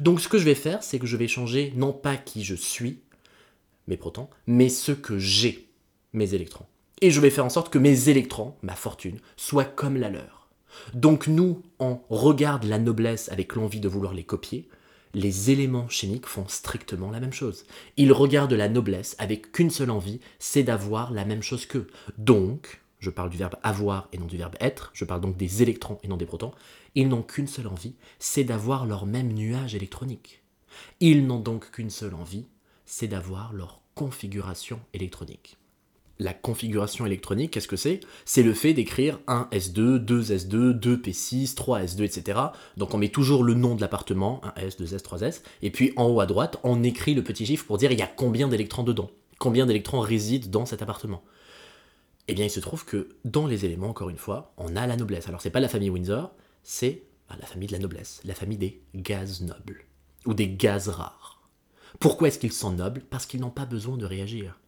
Donc 0.00 0.20
ce 0.20 0.28
que 0.28 0.38
je 0.38 0.44
vais 0.44 0.54
faire, 0.54 0.82
c'est 0.82 0.98
que 0.98 1.06
je 1.06 1.16
vais 1.16 1.28
changer 1.28 1.72
non 1.76 1.92
pas 1.92 2.16
qui 2.16 2.44
je 2.44 2.54
suis, 2.54 3.00
mes 3.86 3.96
protons, 3.96 4.28
mais 4.46 4.68
ce 4.68 4.92
que 4.92 5.18
j'ai, 5.18 5.68
mes 6.12 6.34
électrons. 6.34 6.66
Et 7.00 7.10
je 7.10 7.20
vais 7.20 7.30
faire 7.30 7.44
en 7.44 7.50
sorte 7.50 7.72
que 7.72 7.78
mes 7.78 8.08
électrons, 8.08 8.54
ma 8.62 8.74
fortune, 8.74 9.18
soient 9.36 9.64
comme 9.64 9.96
la 9.96 10.10
leur. 10.10 10.48
Donc 10.94 11.26
nous, 11.26 11.62
on 11.78 12.00
regarde 12.08 12.64
la 12.64 12.78
noblesse 12.78 13.30
avec 13.30 13.54
l'envie 13.54 13.80
de 13.80 13.88
vouloir 13.88 14.14
les 14.14 14.24
copier, 14.24 14.68
les 15.14 15.50
éléments 15.50 15.88
chimiques 15.88 16.26
font 16.26 16.46
strictement 16.48 17.10
la 17.10 17.20
même 17.20 17.32
chose. 17.32 17.64
Ils 17.96 18.12
regardent 18.12 18.52
la 18.52 18.68
noblesse 18.68 19.16
avec 19.18 19.52
qu'une 19.52 19.70
seule 19.70 19.90
envie, 19.90 20.20
c'est 20.38 20.62
d'avoir 20.62 21.12
la 21.12 21.24
même 21.24 21.42
chose 21.42 21.66
qu'eux. 21.66 21.86
Donc, 22.18 22.82
je 22.98 23.10
parle 23.10 23.30
du 23.30 23.36
verbe 23.36 23.56
avoir 23.62 24.08
et 24.12 24.18
non 24.18 24.26
du 24.26 24.36
verbe 24.36 24.56
être, 24.60 24.90
je 24.94 25.04
parle 25.04 25.20
donc 25.20 25.36
des 25.36 25.62
électrons 25.62 25.98
et 26.02 26.08
non 26.08 26.16
des 26.16 26.26
protons, 26.26 26.52
ils 26.94 27.08
n'ont 27.08 27.22
qu'une 27.22 27.48
seule 27.48 27.66
envie, 27.66 27.94
c'est 28.18 28.44
d'avoir 28.44 28.86
leur 28.86 29.06
même 29.06 29.32
nuage 29.32 29.74
électronique. 29.74 30.42
Ils 31.00 31.26
n'ont 31.26 31.40
donc 31.40 31.70
qu'une 31.70 31.90
seule 31.90 32.14
envie, 32.14 32.46
c'est 32.86 33.08
d'avoir 33.08 33.52
leur 33.52 33.80
configuration 33.94 34.80
électronique 34.92 35.56
la 36.18 36.32
configuration 36.32 37.06
électronique, 37.06 37.50
qu'est-ce 37.50 37.68
que 37.68 37.76
c'est? 37.76 38.00
C'est 38.24 38.42
le 38.42 38.54
fait 38.54 38.72
d'écrire 38.72 39.18
un 39.26 39.48
S2, 39.52 39.98
2 39.98 40.22
S2, 40.22 40.72
2 40.72 40.96
P6, 40.96 41.54
3 41.54 41.82
S2, 41.82 42.04
etc. 42.04 42.40
Donc 42.76 42.94
on 42.94 42.98
met 42.98 43.08
toujours 43.08 43.42
le 43.42 43.54
nom 43.54 43.74
de 43.74 43.80
l'appartement, 43.80 44.40
1 44.56 44.60
S, 44.62 44.76
2 44.76 44.94
S, 44.94 45.02
3 45.02 45.22
S, 45.22 45.42
et 45.62 45.70
puis 45.70 45.92
en 45.96 46.06
haut 46.06 46.20
à 46.20 46.26
droite, 46.26 46.58
on 46.62 46.82
écrit 46.82 47.14
le 47.14 47.24
petit 47.24 47.46
chiffre 47.46 47.66
pour 47.66 47.78
dire 47.78 47.90
il 47.90 47.98
y 47.98 48.02
a 48.02 48.06
combien 48.06 48.48
d'électrons 48.48 48.84
dedans, 48.84 49.10
combien 49.38 49.66
d'électrons 49.66 50.00
résident 50.00 50.48
dans 50.50 50.66
cet 50.66 50.82
appartement? 50.82 51.24
Eh 52.28 52.34
bien 52.34 52.44
il 52.44 52.50
se 52.50 52.60
trouve 52.60 52.84
que 52.84 53.08
dans 53.24 53.46
les 53.46 53.64
éléments, 53.64 53.88
encore 53.88 54.10
une 54.10 54.16
fois, 54.16 54.54
on 54.56 54.76
a 54.76 54.86
la 54.86 54.96
noblesse. 54.96 55.28
Alors 55.28 55.42
c'est 55.42 55.50
pas 55.50 55.60
la 55.60 55.68
famille 55.68 55.90
Windsor, 55.90 56.30
c'est 56.62 57.02
bah, 57.28 57.36
la 57.40 57.46
famille 57.46 57.68
de 57.68 57.72
la 57.72 57.80
noblesse, 57.80 58.20
la 58.24 58.34
famille 58.34 58.58
des 58.58 58.82
gaz 58.94 59.42
nobles, 59.42 59.84
ou 60.26 60.34
des 60.34 60.48
gaz 60.48 60.88
rares. 60.88 61.42
Pourquoi 61.98 62.28
est-ce 62.28 62.38
qu'ils 62.38 62.52
sont 62.52 62.72
nobles? 62.72 63.02
Parce 63.10 63.26
qu'ils 63.26 63.40
n'ont 63.40 63.50
pas 63.50 63.66
besoin 63.66 63.96
de 63.96 64.06
réagir. 64.06 64.58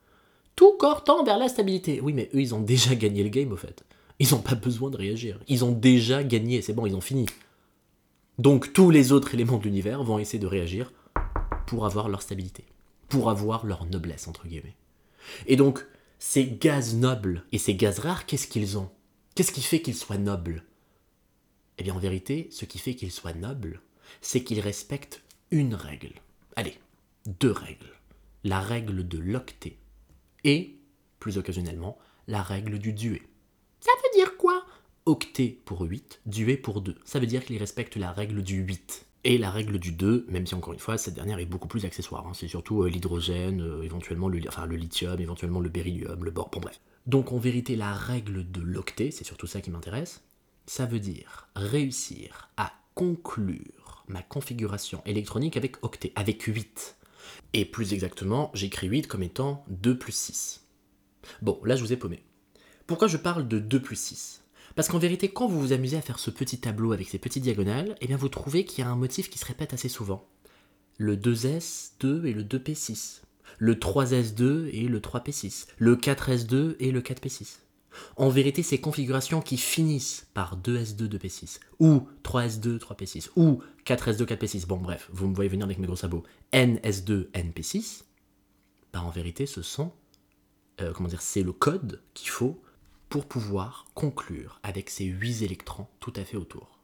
Tout 0.56 0.72
corps 0.78 1.04
tend 1.04 1.22
vers 1.22 1.38
la 1.38 1.48
stabilité. 1.48 2.00
Oui, 2.00 2.14
mais 2.14 2.30
eux, 2.34 2.40
ils 2.40 2.54
ont 2.54 2.60
déjà 2.60 2.94
gagné 2.94 3.22
le 3.22 3.28
game, 3.28 3.52
au 3.52 3.56
fait. 3.56 3.84
Ils 4.18 4.30
n'ont 4.30 4.40
pas 4.40 4.54
besoin 4.54 4.90
de 4.90 4.96
réagir. 4.96 5.38
Ils 5.48 5.64
ont 5.64 5.72
déjà 5.72 6.24
gagné, 6.24 6.62
c'est 6.62 6.72
bon, 6.72 6.86
ils 6.86 6.96
ont 6.96 7.02
fini. 7.02 7.26
Donc 8.38 8.72
tous 8.72 8.90
les 8.90 9.12
autres 9.12 9.34
éléments 9.34 9.58
de 9.58 9.64
l'univers 9.64 10.02
vont 10.02 10.18
essayer 10.18 10.38
de 10.38 10.46
réagir 10.46 10.92
pour 11.66 11.86
avoir 11.86 12.08
leur 12.08 12.22
stabilité, 12.22 12.64
pour 13.08 13.30
avoir 13.30 13.66
leur 13.66 13.84
noblesse, 13.86 14.28
entre 14.28 14.46
guillemets. 14.46 14.76
Et 15.46 15.56
donc, 15.56 15.84
ces 16.18 16.46
gaz 16.46 16.94
nobles 16.94 17.44
et 17.52 17.58
ces 17.58 17.74
gaz 17.74 17.98
rares, 17.98 18.26
qu'est-ce 18.26 18.46
qu'ils 18.46 18.78
ont? 18.78 18.90
Qu'est-ce 19.34 19.52
qui 19.52 19.62
fait 19.62 19.82
qu'ils 19.82 19.96
soient 19.96 20.18
nobles? 20.18 20.64
Eh 21.78 21.82
bien, 21.82 21.94
en 21.94 21.98
vérité, 21.98 22.48
ce 22.50 22.64
qui 22.64 22.78
fait 22.78 22.94
qu'ils 22.94 23.12
soient 23.12 23.34
nobles, 23.34 23.80
c'est 24.22 24.42
qu'ils 24.42 24.60
respectent 24.60 25.22
une 25.50 25.74
règle. 25.74 26.12
Allez, 26.56 26.78
deux 27.26 27.52
règles. 27.52 27.92
La 28.44 28.60
règle 28.60 29.06
de 29.06 29.18
l'octet 29.18 29.76
et, 30.46 30.78
plus 31.18 31.36
occasionnellement, 31.36 31.98
la 32.26 32.42
règle 32.42 32.78
du 32.78 32.92
duet. 32.92 33.22
Ça 33.80 33.90
veut 34.02 34.18
dire 34.18 34.36
quoi? 34.38 34.64
Octet 35.04 35.58
pour 35.64 35.82
8, 35.82 36.22
duet 36.24 36.56
pour 36.56 36.80
2. 36.80 36.94
Ça 37.04 37.18
veut 37.18 37.26
dire 37.26 37.44
qu'il 37.44 37.58
respecte 37.58 37.96
la 37.96 38.12
règle 38.12 38.42
du 38.42 38.62
8. 38.62 39.06
Et 39.24 39.38
la 39.38 39.50
règle 39.50 39.78
du 39.80 39.90
2, 39.90 40.26
même 40.28 40.46
si 40.46 40.54
encore 40.54 40.72
une 40.72 40.78
fois, 40.78 40.98
cette 40.98 41.14
dernière 41.14 41.40
est 41.40 41.46
beaucoup 41.46 41.66
plus 41.66 41.84
accessoire. 41.84 42.26
Hein. 42.28 42.32
C'est 42.32 42.46
surtout 42.46 42.82
euh, 42.82 42.88
l'hydrogène, 42.88 43.60
euh, 43.60 43.82
éventuellement 43.82 44.28
le, 44.28 44.38
lithium, 44.76 45.20
éventuellement 45.20 45.58
le 45.58 45.68
beryllium, 45.68 46.24
le 46.24 46.30
bore, 46.30 46.48
bon 46.50 46.60
bref. 46.60 46.80
Donc 47.06 47.32
en 47.32 47.38
vérité, 47.38 47.74
la 47.74 47.92
règle 47.92 48.48
de 48.48 48.60
l'octet, 48.60 49.10
c'est 49.10 49.24
surtout 49.24 49.48
ça 49.48 49.60
qui 49.60 49.70
m'intéresse, 49.70 50.22
ça 50.66 50.86
veut 50.86 51.00
dire 51.00 51.48
réussir 51.56 52.50
à 52.56 52.72
conclure 52.94 54.04
ma 54.06 54.22
configuration 54.22 55.02
électronique 55.06 55.56
avec 55.56 55.84
octet, 55.84 56.12
avec 56.14 56.42
8. 56.42 56.96
Et 57.52 57.64
plus 57.64 57.92
exactement, 57.92 58.50
j'écris 58.54 58.88
8 58.88 59.06
comme 59.06 59.22
étant 59.22 59.64
2 59.68 59.98
plus 59.98 60.14
6. 60.14 60.64
Bon, 61.42 61.60
là 61.64 61.76
je 61.76 61.82
vous 61.82 61.92
ai 61.92 61.96
paumé. 61.96 62.22
Pourquoi 62.86 63.08
je 63.08 63.16
parle 63.16 63.48
de 63.48 63.58
2 63.58 63.80
plus 63.80 63.98
6 63.98 64.42
Parce 64.74 64.88
qu'en 64.88 64.98
vérité, 64.98 65.28
quand 65.28 65.48
vous 65.48 65.60
vous 65.60 65.72
amusez 65.72 65.96
à 65.96 66.02
faire 66.02 66.18
ce 66.18 66.30
petit 66.30 66.58
tableau 66.58 66.92
avec 66.92 67.08
ces 67.08 67.18
petites 67.18 67.42
diagonales, 67.42 67.96
eh 68.00 68.06
bien 68.06 68.16
vous 68.16 68.28
trouvez 68.28 68.64
qu'il 68.64 68.84
y 68.84 68.86
a 68.86 68.90
un 68.90 68.96
motif 68.96 69.28
qui 69.28 69.38
se 69.38 69.46
répète 69.46 69.74
assez 69.74 69.88
souvent. 69.88 70.28
Le 70.98 71.16
2S2 71.16 72.24
et 72.24 72.32
le 72.32 72.42
2P6. 72.42 73.22
Le 73.58 73.74
3S2 73.74 74.68
et 74.72 74.88
le 74.88 75.00
3P6. 75.00 75.66
Le 75.78 75.96
4S2 75.96 76.76
et 76.78 76.90
le 76.90 77.00
4P6 77.00 77.58
en 78.16 78.28
vérité 78.28 78.62
ces 78.62 78.80
configurations 78.80 79.40
qui 79.40 79.56
finissent 79.56 80.26
par 80.34 80.58
2S2, 80.58 81.08
2P6, 81.08 81.60
ou 81.80 82.08
3S2, 82.24 82.78
3P6, 82.78 83.30
ou 83.36 83.62
4S2, 83.84 84.24
4P6, 84.24 84.66
bon 84.66 84.78
bref, 84.78 85.08
vous 85.12 85.28
me 85.28 85.34
voyez 85.34 85.50
venir 85.50 85.64
avec 85.64 85.78
mes 85.78 85.86
gros 85.86 85.96
sabots, 85.96 86.24
NS2, 86.52 87.30
NP6, 87.32 88.02
bah 88.92 89.02
en 89.02 89.10
vérité 89.10 89.46
ce 89.46 89.62
sont, 89.62 89.92
euh, 90.80 90.92
comment 90.92 91.08
dire, 91.08 91.22
c'est 91.22 91.42
le 91.42 91.52
code 91.52 92.02
qu'il 92.14 92.30
faut 92.30 92.60
pour 93.08 93.26
pouvoir 93.26 93.86
conclure 93.94 94.60
avec 94.62 94.90
ces 94.90 95.04
8 95.04 95.42
électrons 95.42 95.86
tout 96.00 96.12
à 96.16 96.24
fait 96.24 96.36
autour. 96.36 96.78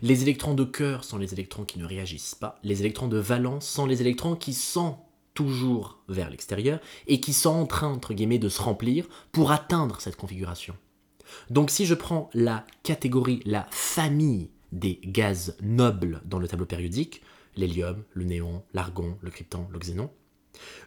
Les 0.00 0.22
électrons 0.22 0.54
de 0.54 0.64
cœur 0.64 1.04
sont 1.04 1.18
les 1.18 1.34
électrons 1.34 1.64
qui 1.64 1.78
ne 1.78 1.84
réagissent 1.84 2.34
pas, 2.34 2.58
les 2.62 2.80
électrons 2.80 3.08
de 3.08 3.18
valence 3.18 3.68
sont 3.68 3.86
les 3.86 4.00
électrons 4.00 4.36
qui 4.36 4.54
sont 4.54 4.98
toujours 5.36 5.98
vers 6.08 6.30
l'extérieur 6.30 6.80
et 7.06 7.20
qui 7.20 7.32
sont 7.32 7.50
en 7.50 7.66
train, 7.66 7.92
entre 7.92 8.14
guillemets, 8.14 8.40
de 8.40 8.48
se 8.48 8.60
remplir 8.60 9.06
pour 9.30 9.52
atteindre 9.52 10.00
cette 10.00 10.16
configuration. 10.16 10.74
Donc 11.50 11.70
si 11.70 11.86
je 11.86 11.94
prends 11.94 12.30
la 12.34 12.64
catégorie, 12.82 13.42
la 13.44 13.68
famille 13.70 14.50
des 14.72 14.98
gaz 15.04 15.56
nobles 15.62 16.22
dans 16.24 16.38
le 16.38 16.48
tableau 16.48 16.66
périodique, 16.66 17.22
l'hélium, 17.56 18.02
le 18.12 18.24
néon, 18.24 18.62
l'argon, 18.74 19.16
le 19.20 19.30
krypton, 19.30 19.66
le 19.70 19.78
xénon, 19.78 20.10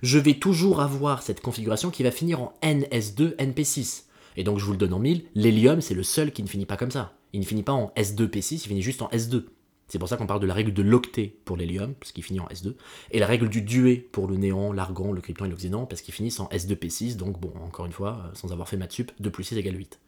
je 0.02 0.18
vais 0.18 0.34
toujours 0.34 0.82
avoir 0.82 1.22
cette 1.22 1.42
configuration 1.42 1.92
qui 1.92 2.04
va 2.04 2.12
finir 2.12 2.42
en 2.42 2.54
NS2, 2.64 3.36
NP6. 3.36 4.04
Et 4.36 4.44
donc 4.44 4.58
je 4.58 4.66
vous 4.66 4.72
le 4.72 4.78
donne 4.78 4.94
en 4.94 5.00
mille, 5.00 5.26
l'hélium 5.36 5.82
c'est 5.82 5.94
le 5.94 6.04
seul 6.04 6.32
qui 6.32 6.44
ne 6.44 6.48
finit 6.48 6.66
pas 6.66 6.78
comme 6.78 6.92
ça. 6.92 7.14
Il 7.34 7.42
ne 7.42 7.46
finit 7.46 7.64
pas 7.64 7.74
en 7.74 7.94
S2P6, 7.96 8.54
il 8.54 8.68
finit 8.68 8.82
juste 8.82 9.04
en 9.04 9.10
S2. 9.10 9.44
C'est 9.90 10.00
pour 10.00 10.08
ça 10.08 10.18
qu'on 10.18 10.28
parle 10.28 10.40
de 10.40 10.48
la 10.48 10.54
règle 10.54 10.72
de 10.72 10.82
l'octet 10.82 11.36
pour 11.46 11.58
l'hélium, 11.58 11.94
parce 11.96 12.12
qu'il 12.12 12.24
finit 12.24 12.40
en 12.40 12.48
S2, 12.48 12.76
et 13.12 13.20
la 13.20 13.26
règle 13.26 13.50
du 13.50 13.62
duet 13.62 13.98
pour 14.12 14.28
le 14.28 14.38
néon, 14.38 14.72
l'argon, 14.72 15.12
le 15.12 15.20
krypton 15.20 15.46
et 15.46 15.50
l'oxydant, 15.50 15.86
parce 15.86 16.02
qu'ils 16.02 16.14
finissent 16.14 16.40
en 16.40 16.48
S2P6, 16.48 17.18
donc 17.18 17.40
bon, 17.40 17.52
encore 17.64 17.86
une 17.86 17.92
fois, 17.92 18.22
euh, 18.26 18.30
sans 18.36 18.52
avoir 18.52 18.70
fait 18.70 18.78
maths 18.78 18.92
sup, 18.92 19.12
2 19.20 19.30
plus 19.30 19.44
6 19.44 19.58
égale 19.58 19.76
8. 19.76 20.00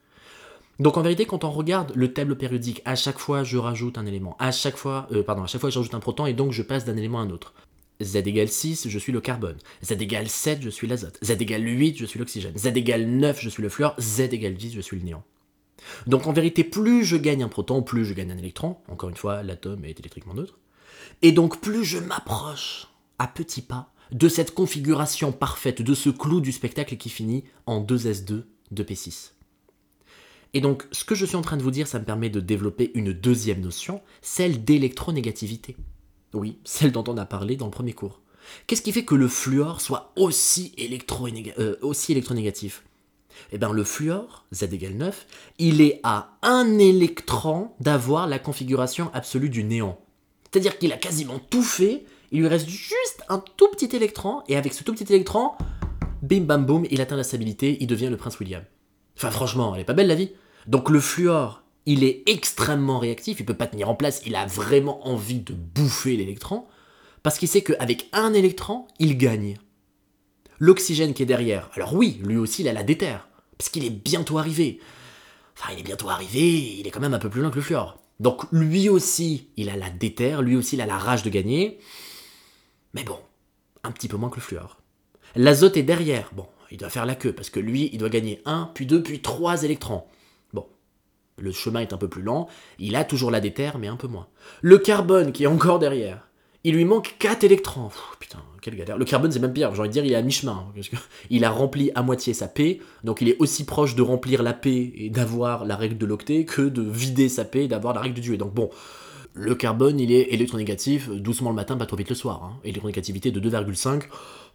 Donc 0.78 0.96
en 0.96 1.02
vérité, 1.02 1.26
quand 1.26 1.44
on 1.44 1.50
regarde 1.50 1.92
le 1.94 2.12
tableau 2.12 2.34
périodique, 2.34 2.80
à 2.84 2.96
chaque 2.96 3.18
fois 3.18 3.44
je 3.44 3.58
rajoute 3.58 3.98
un 3.98 4.06
élément, 4.06 4.36
à 4.38 4.52
chaque 4.52 4.76
fois, 4.76 5.06
euh, 5.12 5.22
pardon, 5.22 5.42
à 5.42 5.46
chaque 5.46 5.60
fois 5.60 5.70
je 5.70 5.78
rajoute 5.78 5.94
un 5.94 6.00
proton 6.00 6.26
et 6.26 6.32
donc 6.32 6.52
je 6.52 6.62
passe 6.62 6.84
d'un 6.84 6.96
élément 6.96 7.20
à 7.20 7.22
un 7.22 7.30
autre. 7.30 7.52
Z 8.02 8.16
égale 8.16 8.48
6, 8.48 8.88
je 8.88 8.98
suis 8.98 9.12
le 9.12 9.20
carbone. 9.20 9.58
Z 9.84 9.92
égale 9.92 10.28
7, 10.28 10.62
je 10.62 10.70
suis 10.70 10.86
l'azote. 10.86 11.18
Z 11.22 11.30
égale 11.32 11.66
8, 11.66 11.98
je 11.98 12.06
suis 12.06 12.18
l'oxygène. 12.18 12.56
Z 12.56 12.66
égale 12.66 13.06
9, 13.06 13.40
je 13.40 13.48
suis 13.48 13.62
le 13.62 13.68
fluor. 13.68 13.94
Z 14.00 14.20
égale 14.32 14.54
10, 14.54 14.74
je 14.74 14.80
suis 14.80 14.98
le 14.98 15.04
néant. 15.04 15.22
Donc 16.06 16.26
en 16.26 16.32
vérité, 16.32 16.64
plus 16.64 17.04
je 17.04 17.16
gagne 17.16 17.42
un 17.42 17.48
proton, 17.48 17.82
plus 17.82 18.04
je 18.04 18.14
gagne 18.14 18.32
un 18.32 18.38
électron. 18.38 18.76
Encore 18.88 19.10
une 19.10 19.16
fois, 19.16 19.42
l'atome 19.42 19.84
est 19.84 19.98
électriquement 19.98 20.34
neutre. 20.34 20.58
Et 21.22 21.32
donc 21.32 21.60
plus 21.60 21.84
je 21.84 21.98
m'approche 21.98 22.88
à 23.18 23.26
petits 23.26 23.62
pas 23.62 23.92
de 24.10 24.28
cette 24.28 24.52
configuration 24.52 25.32
parfaite, 25.32 25.80
de 25.80 25.94
ce 25.94 26.10
clou 26.10 26.40
du 26.40 26.52
spectacle 26.52 26.96
qui 26.96 27.08
finit 27.08 27.44
en 27.66 27.82
2s2, 27.82 28.42
2p6. 28.74 29.30
Et 30.54 30.60
donc 30.60 30.86
ce 30.92 31.04
que 31.04 31.14
je 31.14 31.24
suis 31.24 31.36
en 31.36 31.42
train 31.42 31.56
de 31.56 31.62
vous 31.62 31.70
dire, 31.70 31.86
ça 31.86 31.98
me 31.98 32.04
permet 32.04 32.28
de 32.28 32.40
développer 32.40 32.90
une 32.94 33.12
deuxième 33.12 33.60
notion, 33.60 34.02
celle 34.20 34.64
d'électronégativité. 34.64 35.76
Oui, 36.34 36.58
celle 36.64 36.92
dont 36.92 37.04
on 37.08 37.16
a 37.16 37.24
parlé 37.24 37.56
dans 37.56 37.66
le 37.66 37.70
premier 37.70 37.92
cours. 37.92 38.20
Qu'est-ce 38.66 38.82
qui 38.82 38.92
fait 38.92 39.04
que 39.04 39.14
le 39.14 39.28
fluor 39.28 39.80
soit 39.80 40.12
aussi, 40.16 40.74
euh, 41.58 41.76
aussi 41.80 42.12
électronégatif? 42.12 42.84
Eh 43.52 43.58
bien, 43.58 43.72
le 43.72 43.84
fluor, 43.84 44.46
Z 44.52 44.64
égale 44.72 44.94
9, 44.94 45.26
il 45.58 45.80
est 45.80 46.00
à 46.02 46.36
un 46.42 46.78
électron 46.78 47.70
d'avoir 47.80 48.26
la 48.26 48.38
configuration 48.38 49.10
absolue 49.14 49.50
du 49.50 49.64
néant. 49.64 49.98
C'est-à-dire 50.50 50.78
qu'il 50.78 50.92
a 50.92 50.96
quasiment 50.96 51.38
tout 51.38 51.62
fait, 51.62 52.04
il 52.30 52.40
lui 52.40 52.48
reste 52.48 52.68
juste 52.68 53.22
un 53.28 53.42
tout 53.56 53.68
petit 53.68 53.94
électron, 53.96 54.42
et 54.48 54.56
avec 54.56 54.74
ce 54.74 54.84
tout 54.84 54.92
petit 54.92 55.12
électron, 55.12 55.52
bim 56.22 56.42
bam 56.42 56.64
boum, 56.64 56.86
il 56.90 57.00
atteint 57.00 57.16
la 57.16 57.24
stabilité, 57.24 57.78
il 57.80 57.86
devient 57.86 58.08
le 58.08 58.16
prince 58.16 58.38
William. 58.38 58.62
Enfin, 59.16 59.30
franchement, 59.30 59.74
elle 59.74 59.82
est 59.82 59.84
pas 59.84 59.92
belle 59.92 60.06
la 60.06 60.14
vie. 60.14 60.30
Donc, 60.66 60.90
le 60.90 61.00
fluor, 61.00 61.62
il 61.86 62.04
est 62.04 62.22
extrêmement 62.26 62.98
réactif, 62.98 63.40
il 63.40 63.46
peut 63.46 63.54
pas 63.54 63.66
tenir 63.66 63.88
en 63.88 63.94
place, 63.94 64.22
il 64.26 64.36
a 64.36 64.46
vraiment 64.46 65.06
envie 65.06 65.40
de 65.40 65.52
bouffer 65.52 66.16
l'électron, 66.16 66.64
parce 67.22 67.38
qu'il 67.38 67.48
sait 67.48 67.62
qu'avec 67.62 68.08
un 68.12 68.34
électron, 68.34 68.86
il 68.98 69.16
gagne. 69.16 69.56
L'oxygène 70.62 71.12
qui 71.12 71.24
est 71.24 71.26
derrière, 71.26 71.68
alors 71.74 71.92
oui, 71.92 72.20
lui 72.22 72.36
aussi 72.36 72.62
il 72.62 72.68
a 72.68 72.72
la 72.72 72.84
déterre, 72.84 73.26
parce 73.58 73.68
qu'il 73.68 73.84
est 73.84 73.90
bientôt 73.90 74.38
arrivé. 74.38 74.78
Enfin, 75.58 75.72
il 75.72 75.80
est 75.80 75.82
bientôt 75.82 76.08
arrivé, 76.08 76.76
il 76.78 76.86
est 76.86 76.92
quand 76.92 77.00
même 77.00 77.14
un 77.14 77.18
peu 77.18 77.28
plus 77.28 77.40
loin 77.40 77.50
que 77.50 77.56
le 77.56 77.62
fluor. 77.62 77.98
Donc 78.20 78.44
lui 78.52 78.88
aussi, 78.88 79.48
il 79.56 79.70
a 79.70 79.76
la 79.76 79.90
déterre, 79.90 80.40
lui 80.40 80.54
aussi 80.54 80.76
il 80.76 80.80
a 80.80 80.86
la 80.86 80.98
rage 80.98 81.24
de 81.24 81.30
gagner, 81.30 81.80
mais 82.94 83.02
bon, 83.02 83.18
un 83.82 83.90
petit 83.90 84.06
peu 84.06 84.16
moins 84.16 84.30
que 84.30 84.36
le 84.36 84.42
fluor. 84.42 84.78
L'azote 85.34 85.76
est 85.76 85.82
derrière, 85.82 86.30
bon, 86.32 86.46
il 86.70 86.78
doit 86.78 86.90
faire 86.90 87.06
la 87.06 87.16
queue, 87.16 87.32
parce 87.32 87.50
que 87.50 87.58
lui, 87.58 87.90
il 87.92 87.98
doit 87.98 88.08
gagner 88.08 88.40
un, 88.44 88.70
puis 88.72 88.86
deux, 88.86 89.02
puis 89.02 89.20
trois 89.20 89.64
électrons. 89.64 90.04
Bon, 90.52 90.68
le 91.38 91.50
chemin 91.50 91.80
est 91.80 91.92
un 91.92 91.98
peu 91.98 92.08
plus 92.08 92.22
lent, 92.22 92.46
il 92.78 92.94
a 92.94 93.02
toujours 93.02 93.32
la 93.32 93.40
déterre, 93.40 93.78
mais 93.78 93.88
un 93.88 93.96
peu 93.96 94.06
moins. 94.06 94.28
Le 94.60 94.78
carbone 94.78 95.32
qui 95.32 95.42
est 95.42 95.48
encore 95.48 95.80
derrière, 95.80 96.28
il 96.62 96.76
lui 96.76 96.84
manque 96.84 97.16
4 97.18 97.42
électrons. 97.42 97.90
putain, 98.20 98.44
Le 98.70 99.04
carbone, 99.04 99.32
c'est 99.32 99.40
même 99.40 99.52
pire. 99.52 99.74
J'ai 99.74 99.80
envie 99.80 99.88
de 99.88 99.92
dire, 99.92 100.04
il 100.04 100.12
est 100.12 100.16
à 100.16 100.22
mi-chemin. 100.22 100.66
Hein, 100.76 100.98
il 101.30 101.44
a 101.44 101.50
rempli 101.50 101.90
à 101.94 102.02
moitié 102.02 102.34
sa 102.34 102.48
paix. 102.48 102.80
Donc 103.04 103.20
il 103.20 103.28
est 103.28 103.36
aussi 103.38 103.64
proche 103.64 103.94
de 103.94 104.02
remplir 104.02 104.42
la 104.42 104.52
paix 104.52 104.92
et 104.94 105.10
d'avoir 105.10 105.64
la 105.64 105.76
règle 105.76 105.98
de 105.98 106.06
l'octet 106.06 106.44
que 106.44 106.62
de 106.62 106.82
vider 106.82 107.28
sa 107.28 107.44
paix 107.44 107.64
et 107.64 107.68
d'avoir 107.68 107.94
la 107.94 108.00
règle 108.00 108.14
du 108.14 108.20
duet. 108.20 108.36
Donc 108.36 108.54
bon, 108.54 108.70
le 109.34 109.54
carbone, 109.54 109.98
il 109.98 110.12
est 110.12 110.32
électronégatif, 110.32 111.08
doucement 111.10 111.50
le 111.50 111.56
matin, 111.56 111.76
pas 111.76 111.86
trop 111.86 111.96
vite 111.96 112.10
le 112.10 112.14
soir. 112.14 112.44
Hein. 112.44 112.60
Électronégativité 112.64 113.30
de 113.30 113.40
2,5. 113.40 114.02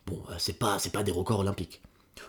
Bon, 0.05 0.19
euh, 0.29 0.35
c'est 0.37 0.57
pas, 0.57 0.79
c'est 0.79 0.93
pas 0.93 1.03
des 1.03 1.11
records 1.11 1.39
olympiques. 1.39 1.81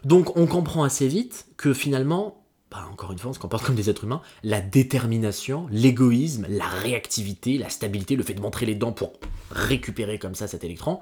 Donc 0.04 0.36
on 0.36 0.46
comprend 0.46 0.82
assez 0.84 1.08
vite 1.08 1.46
que 1.56 1.72
finalement, 1.72 2.42
bah, 2.70 2.86
encore 2.92 3.12
une 3.12 3.18
fois, 3.18 3.30
on 3.30 3.34
se 3.34 3.38
comporte 3.38 3.64
comme 3.66 3.74
des 3.74 3.90
êtres 3.90 4.04
humains, 4.04 4.22
la 4.42 4.60
détermination, 4.60 5.66
l'égoïsme, 5.70 6.46
la 6.48 6.66
réactivité, 6.66 7.58
la 7.58 7.68
stabilité, 7.68 8.16
le 8.16 8.22
fait 8.22 8.34
de 8.34 8.40
montrer 8.40 8.66
les 8.66 8.74
dents 8.74 8.92
pour 8.92 9.12
récupérer 9.50 10.18
comme 10.18 10.34
ça 10.34 10.46
cet 10.46 10.64
électron, 10.64 11.00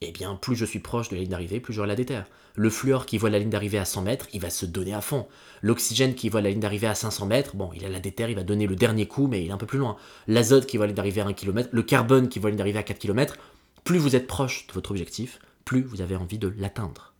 eh 0.00 0.12
bien, 0.12 0.34
plus 0.34 0.56
je 0.56 0.64
suis 0.64 0.78
proche 0.78 1.08
de 1.08 1.14
la 1.14 1.22
ligne 1.22 1.30
d'arrivée, 1.30 1.60
plus 1.60 1.72
j'aurai 1.72 1.88
la 1.88 1.96
déterre. 1.96 2.26
Le 2.54 2.70
fluor 2.70 3.06
qui 3.06 3.18
voit 3.18 3.30
la 3.30 3.38
ligne 3.38 3.50
d'arrivée 3.50 3.78
à 3.78 3.84
100 3.84 4.02
mètres, 4.02 4.26
il 4.32 4.40
va 4.40 4.50
se 4.50 4.66
donner 4.66 4.94
à 4.94 5.00
fond. 5.00 5.26
L'oxygène 5.62 6.14
qui 6.14 6.28
voit 6.28 6.40
la 6.40 6.50
ligne 6.50 6.60
d'arrivée 6.60 6.86
à 6.86 6.94
500 6.94 7.26
mètres, 7.26 7.56
bon, 7.56 7.70
il 7.74 7.84
a 7.84 7.88
la 7.88 8.00
déterre, 8.00 8.30
il 8.30 8.36
va 8.36 8.42
donner 8.42 8.66
le 8.66 8.76
dernier 8.76 9.06
coup, 9.06 9.26
mais 9.26 9.44
il 9.44 9.48
est 9.48 9.52
un 9.52 9.58
peu 9.58 9.66
plus 9.66 9.78
loin. 9.78 9.96
L'azote 10.26 10.66
qui 10.66 10.76
voit 10.76 10.86
la 10.86 10.88
ligne 10.88 10.96
d'arrivée 10.96 11.20
à 11.20 11.26
1 11.26 11.32
km, 11.32 11.68
le 11.72 11.82
carbone 11.82 12.28
qui 12.28 12.38
voit 12.38 12.50
la 12.50 12.52
ligne 12.52 12.58
d'arrivée 12.58 12.78
à 12.78 12.82
4 12.82 12.98
km, 12.98 13.36
plus 13.84 13.98
vous 13.98 14.16
êtes 14.16 14.26
proche 14.26 14.66
de 14.66 14.72
votre 14.72 14.90
objectif, 14.90 15.38
plus 15.64 15.82
vous 15.82 16.00
avez 16.00 16.16
envie 16.16 16.38
de 16.38 16.52
l'atteindre. 16.58 17.14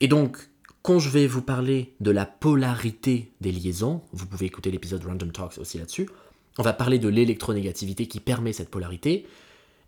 Et 0.00 0.08
donc, 0.08 0.38
quand 0.82 0.98
je 0.98 1.10
vais 1.10 1.26
vous 1.26 1.42
parler 1.42 1.94
de 2.00 2.10
la 2.10 2.24
polarité 2.24 3.32
des 3.40 3.52
liaisons, 3.52 4.02
vous 4.12 4.26
pouvez 4.26 4.46
écouter 4.46 4.70
l'épisode 4.70 5.04
Random 5.04 5.32
Talks 5.32 5.58
aussi 5.58 5.78
là-dessus, 5.78 6.08
on 6.58 6.62
va 6.62 6.72
parler 6.72 6.98
de 6.98 7.08
l'électronégativité 7.08 8.06
qui 8.06 8.18
permet 8.18 8.52
cette 8.52 8.68
polarité. 8.68 9.26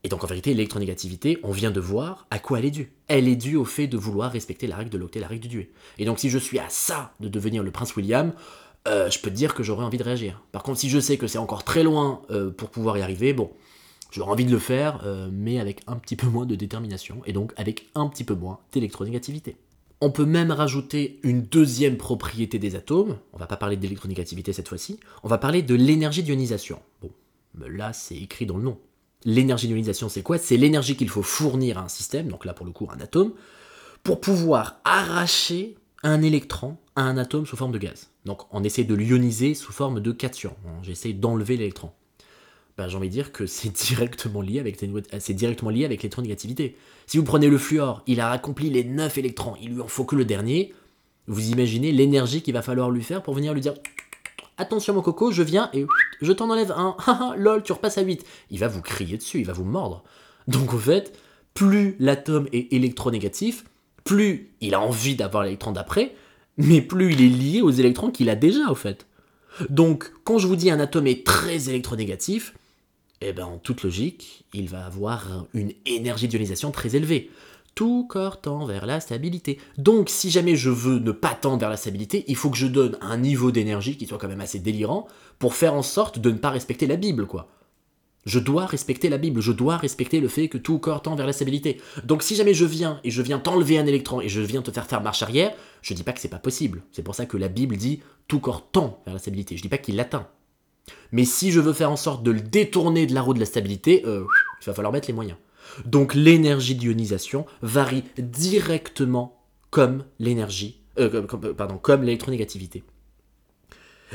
Et 0.02 0.08
donc 0.08 0.24
en 0.24 0.26
vérité, 0.26 0.50
l'électronégativité, 0.50 1.38
on 1.42 1.52
vient 1.52 1.70
de 1.70 1.80
voir 1.80 2.26
à 2.30 2.38
quoi 2.38 2.58
elle 2.58 2.64
est 2.64 2.70
due. 2.70 2.92
Elle 3.06 3.28
est 3.28 3.36
due 3.36 3.56
au 3.56 3.64
fait 3.64 3.86
de 3.86 3.98
vouloir 3.98 4.32
respecter 4.32 4.66
la 4.66 4.76
règle 4.76 4.90
de 4.90 4.98
l'octet, 4.98 5.20
la 5.20 5.28
règle 5.28 5.42
du 5.42 5.48
duet. 5.48 5.70
Et 5.98 6.04
donc 6.04 6.18
si 6.18 6.30
je 6.30 6.38
suis 6.38 6.58
à 6.58 6.68
ça 6.70 7.12
de 7.20 7.28
devenir 7.28 7.62
le 7.62 7.70
prince 7.70 7.94
William, 7.96 8.32
euh, 8.88 9.10
je 9.10 9.18
peux 9.20 9.30
te 9.30 9.34
dire 9.34 9.54
que 9.54 9.62
j'aurais 9.62 9.84
envie 9.84 9.98
de 9.98 10.02
réagir. 10.02 10.42
Par 10.52 10.62
contre, 10.62 10.78
si 10.78 10.88
je 10.88 10.98
sais 10.98 11.18
que 11.18 11.26
c'est 11.26 11.38
encore 11.38 11.64
très 11.64 11.82
loin 11.82 12.22
euh, 12.30 12.50
pour 12.50 12.70
pouvoir 12.70 12.96
y 12.96 13.02
arriver, 13.02 13.34
bon, 13.34 13.50
j'aurais 14.10 14.30
envie 14.30 14.46
de 14.46 14.50
le 14.50 14.58
faire, 14.58 15.02
euh, 15.04 15.28
mais 15.30 15.60
avec 15.60 15.82
un 15.86 15.96
petit 15.96 16.16
peu 16.16 16.28
moins 16.28 16.46
de 16.46 16.54
détermination, 16.54 17.20
et 17.26 17.34
donc 17.34 17.52
avec 17.56 17.88
un 17.94 18.08
petit 18.08 18.24
peu 18.24 18.34
moins 18.34 18.60
d'électronégativité. 18.72 19.56
On 20.00 20.10
peut 20.10 20.24
même 20.24 20.50
rajouter 20.50 21.20
une 21.22 21.42
deuxième 21.42 21.98
propriété 21.98 22.58
des 22.58 22.74
atomes. 22.74 23.18
On 23.34 23.38
va 23.38 23.46
pas 23.46 23.58
parler 23.58 23.76
d'électronégativité 23.76 24.54
cette 24.54 24.68
fois-ci. 24.68 24.98
On 25.22 25.28
va 25.28 25.36
parler 25.36 25.60
de 25.60 25.74
l'énergie 25.74 26.22
d'ionisation. 26.22 26.80
Bon, 27.02 27.10
là 27.68 27.92
c'est 27.92 28.16
écrit 28.16 28.46
dans 28.46 28.56
le 28.56 28.62
nom. 28.62 28.78
L'énergie 29.24 29.68
d'ionisation 29.68 30.08
c'est 30.08 30.22
quoi? 30.22 30.38
C'est 30.38 30.56
l'énergie 30.56 30.96
qu'il 30.96 31.08
faut 31.08 31.22
fournir 31.22 31.78
à 31.78 31.82
un 31.82 31.88
système, 31.88 32.28
donc 32.28 32.44
là 32.44 32.54
pour 32.54 32.66
le 32.66 32.72
coup 32.72 32.88
un 32.92 33.00
atome, 33.00 33.32
pour 34.02 34.20
pouvoir 34.20 34.80
arracher 34.84 35.76
un 36.02 36.22
électron 36.22 36.76
à 36.96 37.02
un 37.02 37.18
atome 37.18 37.46
sous 37.46 37.56
forme 37.56 37.72
de 37.72 37.78
gaz. 37.78 38.08
Donc 38.24 38.42
on 38.50 38.64
essaie 38.64 38.84
de 38.84 38.94
l'ioniser 38.94 39.54
sous 39.54 39.72
forme 39.72 40.00
de 40.00 40.12
cation. 40.12 40.54
J'essaie 40.82 41.12
d'enlever 41.12 41.56
l'électron. 41.56 41.90
Ben, 42.78 42.88
j'ai 42.88 42.96
envie 42.96 43.08
de 43.08 43.12
dire 43.12 43.32
que 43.32 43.46
c'est 43.46 43.70
directement 43.70 44.40
lié 44.40 44.58
avec 44.58 44.82
c'est 45.18 45.34
directement 45.34 45.70
lié 45.70 45.84
avec 45.84 46.02
l'électronégativité. 46.02 46.76
Si 47.06 47.18
vous 47.18 47.24
prenez 47.24 47.48
le 47.48 47.58
fluor, 47.58 48.02
il 48.06 48.20
a 48.20 48.30
accompli 48.30 48.70
les 48.70 48.84
9 48.84 49.18
électrons, 49.18 49.54
il 49.60 49.74
lui 49.74 49.80
en 49.80 49.88
faut 49.88 50.04
que 50.04 50.16
le 50.16 50.24
dernier. 50.24 50.72
Vous 51.26 51.50
imaginez 51.50 51.92
l'énergie 51.92 52.42
qu'il 52.42 52.54
va 52.54 52.62
falloir 52.62 52.90
lui 52.90 53.04
faire 53.04 53.22
pour 53.22 53.34
venir 53.34 53.52
lui 53.52 53.60
dire 53.60 53.74
Attention 54.60 54.92
mon 54.92 55.00
coco, 55.00 55.32
je 55.32 55.42
viens 55.42 55.70
et 55.72 55.86
je 56.20 56.32
t'en 56.32 56.50
enlève 56.50 56.70
un. 56.72 56.94
lol, 57.38 57.62
tu 57.62 57.72
repasses 57.72 57.96
à 57.96 58.02
8. 58.02 58.26
Il 58.50 58.58
va 58.58 58.68
vous 58.68 58.82
crier 58.82 59.16
dessus, 59.16 59.38
il 59.38 59.46
va 59.46 59.54
vous 59.54 59.64
mordre. 59.64 60.04
Donc 60.48 60.74
au 60.74 60.78
fait, 60.78 61.18
plus 61.54 61.96
l'atome 61.98 62.46
est 62.52 62.70
électronégatif, 62.70 63.64
plus 64.04 64.50
il 64.60 64.74
a 64.74 64.80
envie 64.80 65.16
d'avoir 65.16 65.44
l'électron 65.44 65.72
d'après, 65.72 66.14
mais 66.58 66.82
plus 66.82 67.14
il 67.14 67.22
est 67.22 67.28
lié 67.28 67.62
aux 67.62 67.70
électrons 67.70 68.10
qu'il 68.10 68.28
a 68.28 68.36
déjà 68.36 68.70
au 68.70 68.74
fait. 68.74 69.06
Donc 69.70 70.12
quand 70.24 70.36
je 70.36 70.46
vous 70.46 70.56
dis 70.56 70.70
un 70.70 70.78
atome 70.78 71.06
est 71.06 71.24
très 71.24 71.70
électronégatif, 71.70 72.52
eh 73.22 73.32
bien, 73.32 73.46
en 73.46 73.56
toute 73.56 73.82
logique, 73.82 74.44
il 74.52 74.68
va 74.68 74.84
avoir 74.84 75.46
une 75.54 75.72
énergie 75.86 76.28
d'ionisation 76.28 76.70
très 76.70 76.96
élevée. 76.96 77.30
Tout 77.80 78.04
corps 78.06 78.42
tend 78.42 78.66
vers 78.66 78.84
la 78.84 79.00
stabilité. 79.00 79.58
Donc, 79.78 80.10
si 80.10 80.30
jamais 80.30 80.54
je 80.54 80.68
veux 80.68 80.98
ne 80.98 81.12
pas 81.12 81.32
tendre 81.32 81.60
vers 81.60 81.70
la 81.70 81.78
stabilité, 81.78 82.26
il 82.28 82.36
faut 82.36 82.50
que 82.50 82.58
je 82.58 82.66
donne 82.66 82.98
un 83.00 83.16
niveau 83.16 83.52
d'énergie 83.52 83.96
qui 83.96 84.04
soit 84.04 84.18
quand 84.18 84.28
même 84.28 84.42
assez 84.42 84.58
délirant 84.58 85.08
pour 85.38 85.54
faire 85.54 85.72
en 85.72 85.80
sorte 85.80 86.18
de 86.18 86.30
ne 86.30 86.36
pas 86.36 86.50
respecter 86.50 86.86
la 86.86 86.96
Bible, 86.96 87.26
quoi. 87.26 87.48
Je 88.26 88.38
dois 88.38 88.66
respecter 88.66 89.08
la 89.08 89.16
Bible, 89.16 89.40
je 89.40 89.52
dois 89.52 89.78
respecter 89.78 90.20
le 90.20 90.28
fait 90.28 90.48
que 90.48 90.58
tout 90.58 90.78
corps 90.78 91.00
tend 91.00 91.16
vers 91.16 91.24
la 91.24 91.32
stabilité. 91.32 91.80
Donc 92.04 92.22
si 92.22 92.36
jamais 92.36 92.52
je 92.52 92.66
viens 92.66 93.00
et 93.02 93.10
je 93.10 93.22
viens 93.22 93.38
t'enlever 93.38 93.78
un 93.78 93.86
électron 93.86 94.20
et 94.20 94.28
je 94.28 94.42
viens 94.42 94.60
te 94.60 94.70
faire 94.70 94.84
faire 94.84 95.00
marche 95.00 95.22
arrière, 95.22 95.50
je 95.80 95.94
dis 95.94 96.02
pas 96.02 96.12
que 96.12 96.20
c'est 96.20 96.28
pas 96.28 96.38
possible. 96.38 96.82
C'est 96.92 97.02
pour 97.02 97.14
ça 97.14 97.24
que 97.24 97.38
la 97.38 97.48
Bible 97.48 97.78
dit 97.78 98.02
tout 98.28 98.40
corps 98.40 98.70
tend 98.70 99.00
vers 99.06 99.14
la 99.14 99.20
stabilité. 99.20 99.56
Je 99.56 99.62
dis 99.62 99.70
pas 99.70 99.78
qu'il 99.78 99.96
l'atteint. 99.96 100.28
Mais 101.12 101.24
si 101.24 101.50
je 101.50 101.60
veux 101.60 101.72
faire 101.72 101.90
en 101.90 101.96
sorte 101.96 102.22
de 102.22 102.30
le 102.30 102.42
détourner 102.42 103.06
de 103.06 103.14
la 103.14 103.22
roue 103.22 103.32
de 103.32 103.40
la 103.40 103.46
stabilité, 103.46 104.02
euh, 104.04 104.26
il 104.60 104.66
va 104.66 104.74
falloir 104.74 104.92
mettre 104.92 105.08
les 105.08 105.14
moyens. 105.14 105.38
Donc 105.84 106.14
l'énergie 106.14 106.74
d'ionisation 106.74 107.46
varie 107.62 108.04
directement 108.18 109.40
comme 109.70 110.04
l'énergie, 110.18 110.80
euh, 110.98 111.26
comme 111.82 112.02
l'électronégativité. 112.02 112.84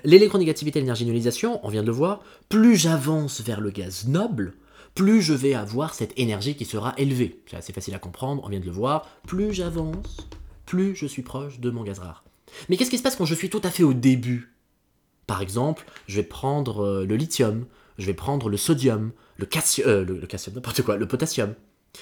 L'électronégativité 0.03 0.79
et 0.79 0.81
l'énergie 0.81 1.05
d'ionisation, 1.05 1.59
on 1.63 1.69
vient 1.69 1.81
de 1.81 1.87
le 1.87 1.93
voir, 1.93 2.21
plus 2.49 2.75
j'avance 2.75 3.41
vers 3.41 3.61
le 3.61 3.71
gaz 3.71 4.07
noble, 4.07 4.53
plus 4.93 5.21
je 5.21 5.33
vais 5.33 5.53
avoir 5.53 5.93
cette 5.93 6.17
énergie 6.17 6.55
qui 6.55 6.65
sera 6.65 6.93
élevée. 6.97 7.41
C'est 7.47 7.57
assez 7.57 7.73
facile 7.73 7.93
à 7.95 7.99
comprendre, 7.99 8.41
on 8.45 8.49
vient 8.49 8.59
de 8.59 8.65
le 8.65 8.71
voir. 8.71 9.07
Plus 9.27 9.53
j'avance, 9.53 10.27
plus 10.65 10.95
je 10.95 11.05
suis 11.05 11.21
proche 11.21 11.59
de 11.59 11.69
mon 11.69 11.83
gaz 11.83 11.99
rare. 11.99 12.23
Mais 12.69 12.77
qu'est-ce 12.77 12.89
qui 12.89 12.97
se 12.97 13.03
passe 13.03 13.15
quand 13.15 13.25
je 13.25 13.35
suis 13.35 13.49
tout 13.49 13.61
à 13.63 13.69
fait 13.69 13.83
au 13.83 13.93
début? 13.93 14.53
Par 15.27 15.41
exemple, 15.41 15.85
je 16.07 16.17
vais 16.17 16.23
prendre 16.23 16.83
euh, 16.83 17.05
le 17.05 17.15
lithium, 17.15 17.65
je 17.97 18.05
vais 18.05 18.13
prendre 18.13 18.47
le 18.47 18.57
sodium, 18.57 19.11
le, 19.37 19.47
euh, 19.85 20.05
le, 20.05 20.21
n'importe 20.53 20.81
quoi, 20.81 20.97
le 20.97 21.07
potassium. 21.07 21.53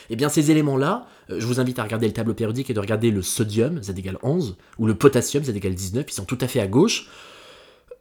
Eh 0.10 0.15
bien, 0.15 0.30
ces 0.30 0.52
éléments-là, 0.52 1.08
euh, 1.30 1.39
je 1.39 1.46
vous 1.46 1.60
invite 1.60 1.80
à 1.80 1.84
regarder 1.84 2.08
le 2.08 2.13
tableau 2.13 2.34
périodique 2.34 2.69
et 2.69 2.74
de 2.74 2.80
regarder 2.80 3.12
le 3.12 3.22
sodium, 3.22 3.82
Z 3.82 3.91
égale 3.98 4.17
11, 4.24 4.58
ou 4.80 4.88
le 4.88 4.96
potassium, 4.96 5.43
Z 5.43 5.50
égale 5.50 5.76
19, 5.76 6.06
ils 6.08 6.13
sont 6.13 6.26
tout 6.26 6.38
à 6.41 6.48
fait 6.48 6.60
à 6.60 6.67
gauche. 6.67 7.10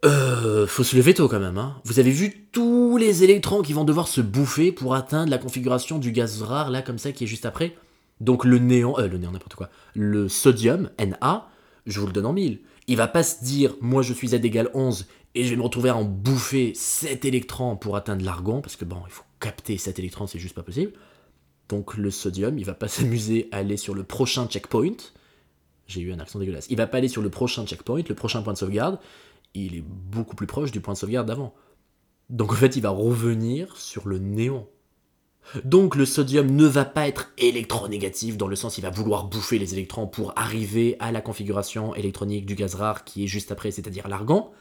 Euh, 0.05 0.67
faut 0.67 0.83
se 0.83 0.97
lever 0.97 1.13
tôt 1.13 1.29
quand 1.29 1.39
même. 1.39 1.57
Hein. 1.57 1.77
Vous 1.85 1.99
avez 1.99 2.11
vu 2.11 2.47
tous 2.51 2.97
les 2.97 3.23
électrons 3.23 3.61
qui 3.61 3.71
vont 3.71 3.85
devoir 3.85 4.07
se 4.07 4.19
bouffer 4.19 4.71
pour 4.71 4.95
atteindre 4.95 5.31
la 5.31 5.37
configuration 5.37 5.97
du 5.97 6.11
gaz 6.11 6.41
rare, 6.41 6.71
là, 6.71 6.81
comme 6.81 6.97
ça, 6.97 7.11
qui 7.13 7.23
est 7.23 7.27
juste 7.27 7.45
après. 7.45 7.75
Donc 8.19 8.43
le 8.43 8.59
néon, 8.59 8.99
euh, 8.99 9.07
le 9.07 9.17
néon, 9.17 9.31
n'importe 9.31 9.55
quoi. 9.55 9.69
Le 9.95 10.27
sodium, 10.27 10.89
Na, 10.99 11.47
je 11.85 11.99
vous 11.99 12.07
le 12.07 12.13
donne 12.13 12.25
en 12.25 12.33
mille. 12.33 12.59
Il 12.87 12.97
va 12.97 13.07
pas 13.07 13.23
se 13.23 13.43
dire, 13.43 13.75
moi 13.79 14.01
je 14.01 14.13
suis 14.13 14.29
Z 14.29 14.33
égale 14.35 14.69
11 14.73 15.07
et 15.35 15.43
je 15.43 15.49
vais 15.49 15.55
me 15.55 15.61
retrouver 15.61 15.89
à 15.89 15.95
en 15.95 16.03
bouffer 16.03 16.73
7 16.75 17.25
électrons 17.25 17.75
pour 17.75 17.95
atteindre 17.95 18.23
l'argon, 18.23 18.61
parce 18.61 18.75
que 18.75 18.85
bon, 18.85 19.01
il 19.07 19.11
faut 19.11 19.23
capter 19.39 19.77
7 19.77 19.99
électrons, 19.99 20.27
c'est 20.27 20.39
juste 20.39 20.55
pas 20.55 20.63
possible. 20.63 20.93
Donc 21.69 21.95
le 21.95 22.11
sodium, 22.11 22.57
il 22.57 22.65
va 22.65 22.73
pas 22.73 22.87
s'amuser 22.89 23.49
à 23.51 23.57
aller 23.57 23.77
sur 23.77 23.95
le 23.95 24.03
prochain 24.03 24.47
checkpoint. 24.47 24.97
J'ai 25.87 26.01
eu 26.01 26.13
un 26.13 26.19
accent 26.19 26.39
dégueulasse. 26.39 26.67
Il 26.69 26.77
va 26.77 26.87
pas 26.87 26.99
aller 26.99 27.09
sur 27.09 27.21
le 27.21 27.29
prochain 27.29 27.65
checkpoint, 27.65 28.03
le 28.07 28.15
prochain 28.15 28.41
point 28.41 28.53
de 28.53 28.57
sauvegarde 28.57 28.99
il 29.53 29.75
est 29.75 29.83
beaucoup 29.85 30.35
plus 30.35 30.47
proche 30.47 30.71
du 30.71 30.81
point 30.81 30.93
de 30.93 30.99
sauvegarde 30.99 31.27
d'avant. 31.27 31.53
Donc 32.29 32.51
en 32.51 32.55
fait, 32.55 32.75
il 32.75 32.81
va 32.81 32.89
revenir 32.89 33.75
sur 33.77 34.07
le 34.07 34.17
néon. 34.17 34.67
Donc 35.65 35.95
le 35.95 36.05
sodium 36.05 36.49
ne 36.49 36.65
va 36.65 36.85
pas 36.85 37.07
être 37.07 37.31
électronégatif 37.37 38.37
dans 38.37 38.47
le 38.47 38.55
sens 38.55 38.77
il 38.77 38.81
va 38.81 38.89
vouloir 38.89 39.25
bouffer 39.25 39.59
les 39.59 39.73
électrons 39.73 40.07
pour 40.07 40.31
arriver 40.37 40.95
à 40.99 41.11
la 41.11 41.19
configuration 41.19 41.93
électronique 41.95 42.45
du 42.45 42.55
gaz 42.55 42.75
rare 42.75 43.03
qui 43.03 43.25
est 43.25 43.27
juste 43.27 43.51
après, 43.51 43.69
c'est-à-dire 43.69 44.07
l'argon, 44.07 44.51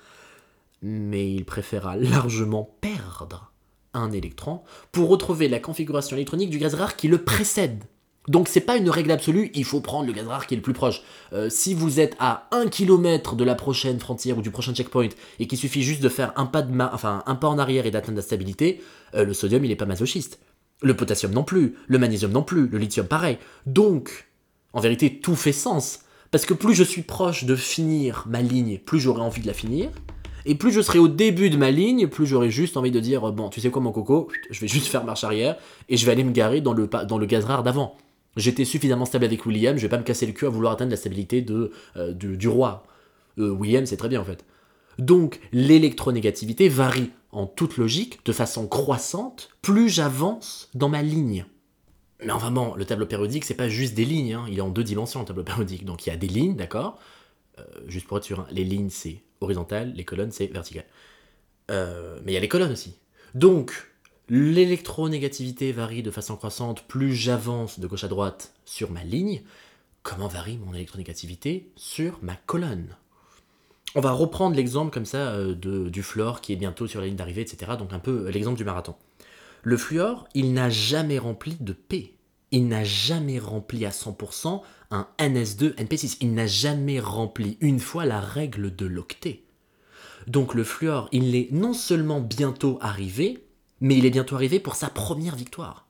mais 0.83 1.33
il 1.33 1.45
préférera 1.45 1.97
largement 1.97 2.77
perdre 2.81 3.53
un 3.95 4.13
électron 4.13 4.63
pour 4.91 5.09
retrouver 5.09 5.49
la 5.49 5.61
configuration 5.61 6.17
électronique 6.17 6.51
du 6.51 6.59
gaz 6.59 6.75
rare 6.75 6.97
qui 6.97 7.09
le 7.09 7.19
précède. 7.19 7.85
Donc 8.29 8.47
c'est 8.49 8.61
pas 8.61 8.77
une 8.77 8.89
règle 8.89 9.11
absolue, 9.11 9.51
il 9.55 9.65
faut 9.65 9.81
prendre 9.81 10.07
le 10.07 10.13
gaz 10.13 10.27
rare 10.27 10.47
qui 10.47 10.55
est 10.55 10.57
le 10.57 10.63
plus 10.63 10.73
proche. 10.73 11.03
Euh, 11.33 11.51
si 11.51 11.75
vous 11.75 11.99
êtes 11.99 12.15
à 12.21 12.47
1 12.53 12.69
km 12.69 13.35
de 13.35 13.43
la 13.43 13.57
prochaine 13.57 13.99
frontière 13.99 14.39
ou 14.39 14.43
du 14.43 14.53
prochain 14.53 14.75
checkpoint 14.75 15.09
et 15.41 15.47
qu'il 15.47 15.59
suffit 15.59 15.83
juste 15.83 16.03
de 16.03 16.09
faire 16.09 16.33
un 16.37 16.47
pas, 16.47 16.63
de 16.63 16.73
enfin, 16.81 17.25
un 17.27 17.35
pas 17.35 17.49
en 17.49 17.59
arrière 17.59 17.85
et 17.85 17.91
d'atteindre 17.91 18.17
la 18.17 18.23
stabilité, 18.23 18.81
euh, 19.15 19.25
le 19.25 19.35
sodium 19.35 19.65
il 19.65 19.71
est 19.71 19.77
pas 19.77 19.87
masochiste. 19.87 20.39
Le 20.83 20.97
potassium 20.97 21.33
non 21.33 21.45
plus, 21.45 21.77
le 21.87 21.99
magnésium 21.99 22.33
non 22.33 22.43
plus, 22.43 22.69
le 22.69 22.79
lithium 22.79 23.07
pareil. 23.07 23.39
Donc, 23.67 24.29
en 24.73 24.81
vérité, 24.81 25.21
tout 25.21 25.37
fait 25.37 25.53
sens. 25.53 26.01
Parce 26.33 26.47
que 26.47 26.55
plus 26.55 26.75
je 26.75 26.83
suis 26.83 27.03
proche 27.03 27.45
de 27.45 27.55
finir 27.55 28.25
ma 28.29 28.41
ligne, 28.41 28.79
plus 28.79 29.01
j'aurai 29.01 29.21
envie 29.21 29.43
de 29.43 29.47
la 29.47 29.53
finir. 29.53 29.91
Et 30.47 30.55
plus 30.55 30.73
je 30.73 30.81
serai 30.81 30.99
au 30.99 31.09
début 31.09 31.51
de 31.51 31.57
ma 31.57 31.71
ligne, 31.71 32.07
plus 32.09 32.27
j'aurai 32.27 32.51
juste 32.51 32.77
envie 32.77 32.91
de 32.91 33.01
dire 33.01 33.33
bon, 33.33 33.49
tu 33.49 33.61
sais 33.61 33.71
quoi 33.71 33.83
mon 33.83 33.93
coco, 33.93 34.29
je 34.51 34.61
vais 34.61 34.69
juste 34.69 34.87
faire 34.87 35.05
marche 35.05 35.25
arrière 35.25 35.57
et 35.89 35.97
je 35.97 36.07
vais 36.07 36.13
aller 36.13 36.25
me 36.25 36.33
garer 36.33 36.61
dans 36.61 36.73
le, 36.73 36.89
dans 37.09 37.19
le 37.19 37.27
gaz 37.27 37.45
rare 37.45 37.63
d'avant. 37.63 37.97
J'étais 38.37 38.65
suffisamment 38.65 39.05
stable 39.05 39.27
avec 39.27 39.45
William, 39.45 39.77
je 39.77 39.83
vais 39.83 39.89
pas 39.89 39.99
me 39.99 40.05
casser 40.05 40.27
le 40.27 40.33
cul 40.33 40.47
à 40.47 40.49
vouloir 40.49 40.73
atteindre 40.73 40.91
la 40.91 40.97
stabilité 40.97 41.43
de, 41.43 41.71
euh, 41.97 42.13
du, 42.13 42.49
roi. 42.49 42.85
Euh, 43.39 43.51
William, 43.51 43.85
c'est 43.85 43.97
très 43.97 44.09
bien 44.09 44.21
en 44.21 44.25
fait. 44.25 44.45
Donc 44.99 45.41
l'électronégativité 45.53 46.69
varie 46.69 47.11
en 47.31 47.47
toute 47.47 47.77
logique, 47.77 48.25
de 48.25 48.33
façon 48.33 48.67
croissante, 48.67 49.51
plus 49.63 49.89
j'avance 49.89 50.71
dans 50.75 50.89
ma 50.89 51.03
ligne. 51.03 51.47
Mais 52.25 52.33
enfin 52.33 52.51
bon, 52.51 52.75
le 52.75 52.85
tableau 52.85 53.07
périodique, 53.07 53.45
c'est 53.45 53.55
pas 53.55 53.69
juste 53.69 53.95
des 53.95 54.05
lignes, 54.05 54.35
hein. 54.35 54.45
il 54.49 54.59
est 54.59 54.63
en 54.63 54.69
deux 54.69 54.85
dimensions 54.85 55.21
le 55.21 55.27
tableau 55.27 55.43
périodique. 55.43 55.85
Donc 55.85 56.07
il 56.07 56.11
y 56.11 56.13
a 56.13 56.17
des 56.17 56.29
lignes, 56.29 56.57
d'accord? 56.57 56.99
Euh, 57.59 57.65
Juste 57.87 58.07
pour 58.07 58.19
être 58.19 58.25
sûr, 58.25 58.41
hein, 58.41 58.47
les 58.51 58.65
lignes 58.65 58.91
c'est 58.91 59.23
horizontal, 59.41 59.93
les 59.95 60.05
colonnes 60.05 60.33
c'est 60.33 60.47
vertical. 60.47 60.85
mais 61.69 61.77
il 62.27 62.33
y 62.33 62.37
a 62.37 62.41
les 62.41 62.49
colonnes 62.49 62.73
aussi. 62.73 62.95
Donc, 63.35 63.93
l'électronégativité 64.29 65.73
varie 65.73 66.03
de 66.03 66.11
façon 66.11 66.37
croissante 66.37 66.83
plus 66.87 67.15
j'avance 67.15 67.81
de 67.81 67.87
gauche 67.87 68.05
à 68.05 68.09
droite 68.09 68.55
sur 68.65 68.91
ma 68.91 69.05
ligne, 69.05 69.43
comment 70.03 70.29
varie 70.29 70.59
mon 70.59 70.75
électronégativité 70.75 71.71
sur 71.77 72.19
ma 72.23 72.35
colonne? 72.35 72.97
On 73.95 74.01
va 74.01 74.13
reprendre 74.13 74.57
l'exemple 74.57 74.91
comme 74.91 75.05
ça 75.05 75.33
euh, 75.33 75.55
de, 75.55 75.89
du 75.89 76.03
fluor 76.03 76.41
qui 76.41 76.53
est 76.53 76.57
bientôt 76.57 76.87
sur 76.87 77.01
la 77.01 77.07
ligne 77.07 77.17
d'arrivée, 77.17 77.43
etc. 77.43 77.73
Donc 77.79 77.93
un 77.93 77.99
peu 77.99 78.27
euh, 78.27 78.31
l'exemple 78.31 78.57
du 78.57 78.65
marathon. 78.65 78.95
Le 79.63 79.77
fluor, 79.77 80.27
il 80.35 80.55
n'a 80.55 80.71
jamais 80.71 81.19
rempli 81.19 81.57
de 81.61 81.73
P. 81.73 82.15
Il 82.53 82.69
n'a 82.69 82.85
jamais 82.85 83.39
rempli 83.39 83.85
à 83.87 83.91
100% 83.91 84.63
un 84.91 85.09
NS2 85.19 85.75
NP6. 85.75 86.19
Il 86.21 86.35
n'a 86.35 86.47
jamais 86.47 87.01
rempli 87.01 87.57
une 87.61 87.81
fois 87.81 88.05
la 88.05 88.21
règle 88.21 88.77
de 88.77 88.87
l'octet. 88.87 89.43
Donc 90.27 90.55
le 90.55 90.63
fluor, 90.63 91.09
il 91.13 91.35
est 91.35 91.51
non 91.51 91.73
seulement 91.73 92.21
bientôt 92.21 92.79
arrivé, 92.81 93.45
mais 93.81 93.97
il 93.97 94.07
est 94.07 94.11
bientôt 94.11 94.37
arrivé 94.37 94.61
pour 94.61 94.77
sa 94.77 94.89
première 94.89 95.35
victoire. 95.35 95.89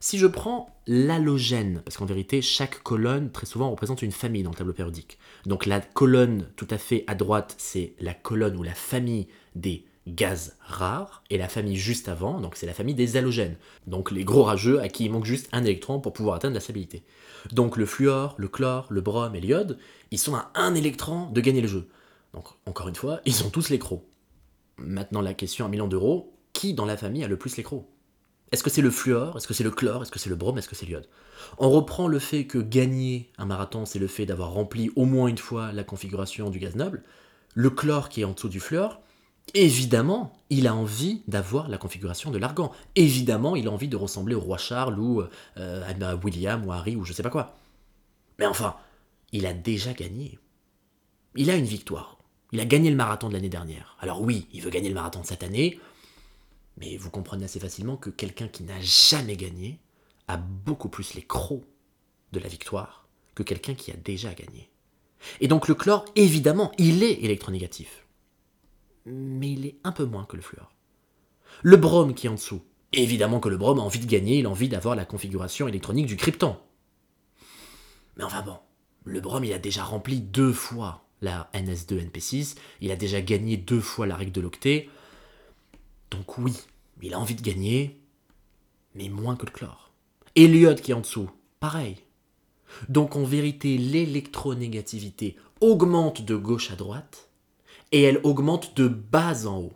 Si 0.00 0.16
je 0.16 0.28
prends 0.28 0.74
l'halogène, 0.86 1.82
parce 1.84 1.96
qu'en 1.96 2.06
vérité, 2.06 2.40
chaque 2.40 2.82
colonne, 2.84 3.32
très 3.32 3.46
souvent, 3.46 3.70
représente 3.70 4.02
une 4.02 4.12
famille 4.12 4.44
dans 4.44 4.50
le 4.50 4.56
tableau 4.56 4.72
périodique. 4.72 5.18
Donc 5.44 5.66
la 5.66 5.80
colonne 5.80 6.48
tout 6.54 6.68
à 6.70 6.78
fait 6.78 7.02
à 7.08 7.16
droite, 7.16 7.56
c'est 7.58 7.94
la 7.98 8.14
colonne 8.14 8.56
ou 8.56 8.62
la 8.62 8.74
famille 8.74 9.26
des 9.56 9.84
gaz 10.08 10.56
rares, 10.60 11.22
et 11.30 11.38
la 11.38 11.48
famille 11.48 11.76
juste 11.76 12.08
avant, 12.08 12.40
donc 12.40 12.56
c'est 12.56 12.66
la 12.66 12.74
famille 12.74 12.94
des 12.94 13.16
halogènes. 13.16 13.56
Donc 13.86 14.10
les 14.10 14.24
gros 14.24 14.44
rageux 14.44 14.80
à 14.80 14.88
qui 14.88 15.04
il 15.04 15.12
manque 15.12 15.24
juste 15.24 15.48
un 15.52 15.64
électron 15.64 16.00
pour 16.00 16.12
pouvoir 16.12 16.36
atteindre 16.36 16.54
la 16.54 16.60
stabilité. 16.60 17.04
Donc 17.52 17.76
le 17.76 17.86
fluor, 17.86 18.34
le 18.38 18.48
chlore, 18.48 18.86
le 18.90 19.00
brome 19.00 19.34
et 19.34 19.40
l'iode, 19.40 19.78
ils 20.10 20.18
sont 20.18 20.34
à 20.34 20.50
un 20.54 20.74
électron 20.74 21.30
de 21.30 21.40
gagner 21.40 21.60
le 21.60 21.68
jeu. 21.68 21.88
Donc 22.34 22.46
encore 22.66 22.88
une 22.88 22.94
fois, 22.94 23.20
ils 23.24 23.44
ont 23.44 23.50
tous 23.50 23.68
les 23.68 23.78
crocs. 23.78 24.04
Maintenant 24.76 25.20
la 25.20 25.34
question 25.34 25.64
à 25.64 25.68
million 25.68 25.88
d'euros, 25.88 26.32
qui 26.52 26.74
dans 26.74 26.84
la 26.84 26.96
famille 26.96 27.24
a 27.24 27.28
le 27.28 27.36
plus 27.36 27.56
les 27.56 27.62
crocs? 27.62 27.86
Est-ce 28.50 28.62
que 28.62 28.70
c'est 28.70 28.82
le 28.82 28.90
fluor? 28.90 29.36
Est-ce 29.36 29.46
que 29.46 29.54
c'est 29.54 29.64
le 29.64 29.70
chlore? 29.70 30.02
Est-ce 30.02 30.10
que 30.10 30.18
c'est 30.18 30.30
le 30.30 30.36
brome? 30.36 30.56
Est-ce 30.56 30.68
que 30.68 30.74
c'est 30.74 30.86
l'iode? 30.86 31.06
On 31.58 31.68
reprend 31.70 32.08
le 32.08 32.18
fait 32.18 32.46
que 32.46 32.58
gagner 32.58 33.30
un 33.36 33.44
marathon, 33.44 33.84
c'est 33.84 33.98
le 33.98 34.06
fait 34.06 34.24
d'avoir 34.24 34.52
rempli 34.52 34.90
au 34.96 35.04
moins 35.04 35.28
une 35.28 35.38
fois 35.38 35.70
la 35.72 35.84
configuration 35.84 36.48
du 36.48 36.58
gaz 36.58 36.74
noble. 36.74 37.02
Le 37.54 37.68
chlore 37.68 38.08
qui 38.08 38.22
est 38.22 38.24
en 38.24 38.32
dessous 38.32 38.48
du 38.48 38.60
fluor, 38.60 39.02
évidemment, 39.54 40.36
il 40.50 40.66
a 40.66 40.74
envie 40.74 41.22
d'avoir 41.28 41.68
la 41.68 41.78
configuration 41.78 42.30
de 42.30 42.38
l'argan. 42.38 42.72
Évidemment, 42.96 43.56
il 43.56 43.68
a 43.68 43.70
envie 43.70 43.88
de 43.88 43.96
ressembler 43.96 44.34
au 44.34 44.40
roi 44.40 44.58
Charles 44.58 44.98
ou 44.98 45.22
euh, 45.56 45.92
à 46.00 46.16
William 46.16 46.66
ou 46.66 46.72
Harry 46.72 46.96
ou 46.96 47.04
je 47.04 47.12
sais 47.12 47.22
pas 47.22 47.30
quoi. 47.30 47.56
Mais 48.38 48.46
enfin, 48.46 48.76
il 49.32 49.46
a 49.46 49.52
déjà 49.52 49.92
gagné. 49.92 50.38
Il 51.36 51.50
a 51.50 51.56
une 51.56 51.64
victoire. 51.64 52.18
Il 52.52 52.60
a 52.60 52.64
gagné 52.64 52.90
le 52.90 52.96
marathon 52.96 53.28
de 53.28 53.34
l'année 53.34 53.48
dernière. 53.48 53.96
Alors 54.00 54.22
oui, 54.22 54.46
il 54.52 54.62
veut 54.62 54.70
gagner 54.70 54.88
le 54.88 54.94
marathon 54.94 55.20
de 55.20 55.26
cette 55.26 55.42
année. 55.42 55.78
Mais 56.78 56.96
vous 56.96 57.10
comprenez 57.10 57.44
assez 57.44 57.60
facilement 57.60 57.96
que 57.96 58.10
quelqu'un 58.10 58.48
qui 58.48 58.62
n'a 58.62 58.80
jamais 58.80 59.36
gagné 59.36 59.78
a 60.28 60.36
beaucoup 60.36 60.88
plus 60.88 61.14
les 61.14 61.22
crocs 61.22 61.64
de 62.32 62.38
la 62.38 62.48
victoire 62.48 63.08
que 63.34 63.42
quelqu'un 63.42 63.74
qui 63.74 63.90
a 63.92 63.96
déjà 63.96 64.34
gagné. 64.34 64.68
Et 65.40 65.48
donc 65.48 65.68
le 65.68 65.74
chlore, 65.74 66.04
évidemment, 66.16 66.72
il 66.78 67.02
est 67.02 67.24
électronégatif. 67.24 68.04
Mais 69.10 69.52
il 69.52 69.66
est 69.66 69.76
un 69.84 69.92
peu 69.92 70.04
moins 70.04 70.24
que 70.24 70.36
le 70.36 70.42
fluor. 70.42 70.72
Le 71.62 71.76
brome 71.76 72.14
qui 72.14 72.26
est 72.26 72.30
en 72.30 72.34
dessous, 72.34 72.62
évidemment 72.92 73.40
que 73.40 73.48
le 73.48 73.56
brome 73.56 73.78
a 73.78 73.82
envie 73.82 74.00
de 74.00 74.06
gagner, 74.06 74.38
il 74.38 74.46
a 74.46 74.50
envie 74.50 74.68
d'avoir 74.68 74.94
la 74.94 75.04
configuration 75.04 75.66
électronique 75.68 76.06
du 76.06 76.16
krypton. 76.16 76.56
Mais 78.16 78.24
enfin 78.24 78.42
bon, 78.42 78.58
le 79.04 79.20
brome 79.20 79.44
il 79.44 79.52
a 79.52 79.58
déjà 79.58 79.84
rempli 79.84 80.20
deux 80.20 80.52
fois 80.52 81.04
la 81.20 81.50
NS2-NP6, 81.54 82.56
il 82.80 82.92
a 82.92 82.96
déjà 82.96 83.20
gagné 83.20 83.56
deux 83.56 83.80
fois 83.80 84.06
la 84.06 84.14
règle 84.14 84.32
de 84.32 84.40
l'octet, 84.40 84.88
donc 86.10 86.38
oui, 86.38 86.54
il 87.02 87.14
a 87.14 87.18
envie 87.18 87.34
de 87.34 87.42
gagner, 87.42 88.00
mais 88.94 89.08
moins 89.08 89.36
que 89.36 89.46
le 89.46 89.52
chlore. 89.52 89.90
Et 90.36 90.46
l'iode 90.46 90.80
qui 90.80 90.92
est 90.92 90.94
en 90.94 91.00
dessous, 91.00 91.30
pareil. 91.60 91.96
Donc 92.88 93.16
en 93.16 93.24
vérité, 93.24 93.78
l'électronégativité 93.78 95.36
augmente 95.60 96.22
de 96.22 96.36
gauche 96.36 96.70
à 96.70 96.76
droite, 96.76 97.27
et 97.92 98.02
elle 98.02 98.20
augmente 98.22 98.76
de 98.76 98.88
bas 98.88 99.46
en 99.46 99.58
haut. 99.58 99.72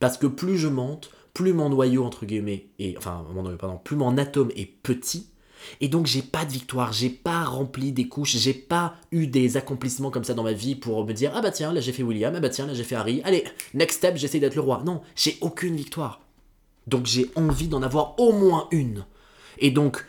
Parce 0.00 0.16
que 0.16 0.26
plus 0.26 0.58
je 0.58 0.68
monte, 0.68 1.10
plus 1.34 1.52
mon 1.52 1.70
noyau, 1.70 2.04
entre 2.04 2.26
guillemets, 2.26 2.66
et, 2.78 2.96
enfin, 2.96 3.24
mon 3.34 3.42
noyau, 3.42 3.58
pardon, 3.58 3.80
plus 3.82 3.96
mon 3.96 4.16
atome 4.16 4.50
est 4.56 4.66
petit, 4.66 5.28
et 5.80 5.88
donc 5.88 6.06
j'ai 6.06 6.22
pas 6.22 6.44
de 6.44 6.52
victoire, 6.52 6.92
j'ai 6.92 7.10
pas 7.10 7.44
rempli 7.44 7.92
des 7.92 8.08
couches, 8.08 8.36
j'ai 8.36 8.54
pas 8.54 8.96
eu 9.10 9.26
des 9.26 9.56
accomplissements 9.56 10.10
comme 10.10 10.24
ça 10.24 10.34
dans 10.34 10.42
ma 10.42 10.52
vie 10.52 10.74
pour 10.74 11.04
me 11.04 11.12
dire 11.12 11.32
ah 11.34 11.40
bah 11.40 11.50
tiens 11.50 11.72
là 11.72 11.80
j'ai 11.80 11.92
fait 11.92 12.02
William, 12.02 12.34
ah 12.34 12.40
bah 12.40 12.48
tiens 12.48 12.66
là 12.66 12.74
j'ai 12.74 12.84
fait 12.84 12.94
Harry, 12.94 13.20
allez 13.24 13.44
next 13.74 13.98
step 13.98 14.16
j'essaie 14.16 14.40
d'être 14.40 14.54
le 14.54 14.60
roi. 14.60 14.82
Non, 14.84 15.00
j'ai 15.16 15.36
aucune 15.40 15.76
victoire. 15.76 16.20
Donc 16.86 17.06
j'ai 17.06 17.30
envie 17.34 17.68
d'en 17.68 17.82
avoir 17.82 18.18
au 18.18 18.32
moins 18.32 18.68
une. 18.70 19.04
Et 19.58 19.70
donc 19.70 20.06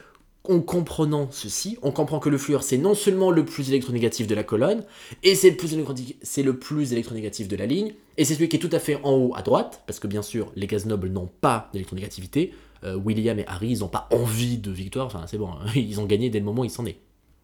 en 0.50 0.62
comprenant 0.62 1.28
ceci, 1.32 1.78
on 1.82 1.92
comprend 1.92 2.20
que 2.20 2.30
le 2.30 2.38
fluor 2.38 2.64
c'est 2.64 2.78
non 2.78 2.96
seulement 2.96 3.32
le 3.32 3.46
plus 3.46 3.70
électronégatif 3.70 4.28
de 4.28 4.36
la 4.36 4.44
colonne, 4.44 4.84
et 5.24 5.36
c'est 5.36 5.52
le 5.52 5.58
plus, 5.58 5.78
c'est 6.22 6.44
le 6.44 6.58
plus 6.58 6.92
électronégatif 6.92 7.48
de 7.48 7.56
la 7.56 7.66
ligne, 7.66 7.94
et 8.18 8.26
c'est 8.26 8.34
celui 8.34 8.50
qui 8.50 8.58
est 8.58 8.60
tout 8.60 8.70
à 8.72 8.80
fait 8.80 9.00
en 9.04 9.14
haut 9.14 9.34
à 9.36 9.42
droite, 9.42 9.84
parce 9.86 10.00
que 10.00 10.08
bien 10.08 10.22
sûr 10.22 10.52
les 10.56 10.68
gaz 10.68 10.86
nobles 10.86 11.10
n'ont 11.10 11.30
pas 11.42 11.70
d'électronégativité, 11.72 12.54
euh, 12.84 12.96
William 12.96 13.38
et 13.38 13.46
Harry, 13.48 13.70
ils 13.70 13.80
n'ont 13.80 13.88
pas 13.88 14.08
envie 14.12 14.58
de 14.58 14.72
victoire, 14.72 15.06
enfin 15.06 15.26
c'est 15.28 15.38
bon, 15.38 15.50
hein. 15.50 15.66
ils 15.76 16.00
ont 16.00 16.06
gagné 16.06 16.30
dès 16.30 16.40
le 16.40 16.46
moment 16.46 16.62
où 16.62 16.66
ils 16.66 16.72
sont 16.72 16.84
nés. 16.84 17.00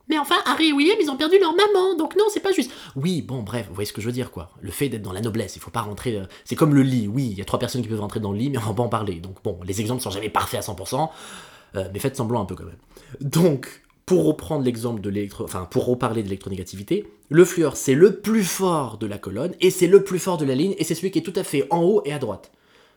Mais 0.07 0.19
enfin, 0.19 0.35
Harry 0.45 0.69
et 0.69 0.73
William, 0.73 0.97
ils 1.01 1.09
ont 1.09 1.17
perdu 1.17 1.39
leur 1.39 1.55
maman, 1.55 1.95
donc 1.95 2.15
non, 2.15 2.25
c'est 2.31 2.39
pas 2.39 2.51
juste. 2.51 2.71
Oui, 2.95 3.23
bon, 3.23 3.41
bref, 3.41 3.65
vous 3.67 3.73
voyez 3.73 3.87
ce 3.87 3.93
que 3.93 4.01
je 4.01 4.05
veux 4.05 4.11
dire, 4.11 4.29
quoi. 4.29 4.51
Le 4.61 4.69
fait 4.69 4.87
d'être 4.87 5.01
dans 5.01 5.11
la 5.11 5.21
noblesse, 5.21 5.55
il 5.55 5.59
faut 5.59 5.71
pas 5.71 5.81
rentrer. 5.81 6.17
Euh, 6.17 6.25
c'est 6.43 6.55
comme 6.55 6.75
le 6.75 6.83
lit, 6.83 7.07
oui, 7.07 7.29
il 7.31 7.37
y 7.37 7.41
a 7.41 7.45
trois 7.45 7.57
personnes 7.57 7.81
qui 7.81 7.87
peuvent 7.87 8.01
rentrer 8.01 8.19
dans 8.19 8.31
le 8.31 8.37
lit, 8.37 8.51
mais 8.51 8.59
on 8.59 8.61
va 8.61 8.73
pas 8.73 8.83
en 8.83 8.89
parler. 8.89 9.15
Donc 9.15 9.37
bon, 9.43 9.57
les 9.65 9.81
exemples 9.81 10.03
sont 10.03 10.11
jamais 10.11 10.29
parfaits 10.29 10.59
à 10.59 10.71
100%, 10.71 11.09
euh, 11.75 11.89
mais 11.93 11.99
faites 11.99 12.15
semblant 12.15 12.41
un 12.41 12.45
peu 12.45 12.55
quand 12.55 12.65
même. 12.65 12.77
Donc, 13.21 13.83
pour 14.05 14.25
reprendre 14.25 14.63
l'exemple 14.63 15.01
de 15.01 15.09
l'électro. 15.09 15.43
Enfin, 15.43 15.67
pour 15.69 15.85
reparler 15.85 16.21
de 16.21 16.27
l'électronégativité, 16.27 17.07
le 17.29 17.45
fluor, 17.45 17.75
c'est 17.75 17.95
le 17.95 18.19
plus 18.19 18.43
fort 18.43 18.97
de 18.97 19.07
la 19.07 19.17
colonne, 19.17 19.53
et 19.61 19.71
c'est 19.71 19.87
le 19.87 20.03
plus 20.03 20.19
fort 20.19 20.37
de 20.37 20.45
la 20.45 20.55
ligne, 20.55 20.75
et 20.77 20.83
c'est 20.83 20.95
celui 20.95 21.11
qui 21.11 21.19
est 21.19 21.23
tout 21.23 21.33
à 21.35 21.43
fait 21.43 21.67
en 21.71 21.81
haut 21.81 22.01
et 22.05 22.13
à 22.13 22.19
droite. 22.19 22.51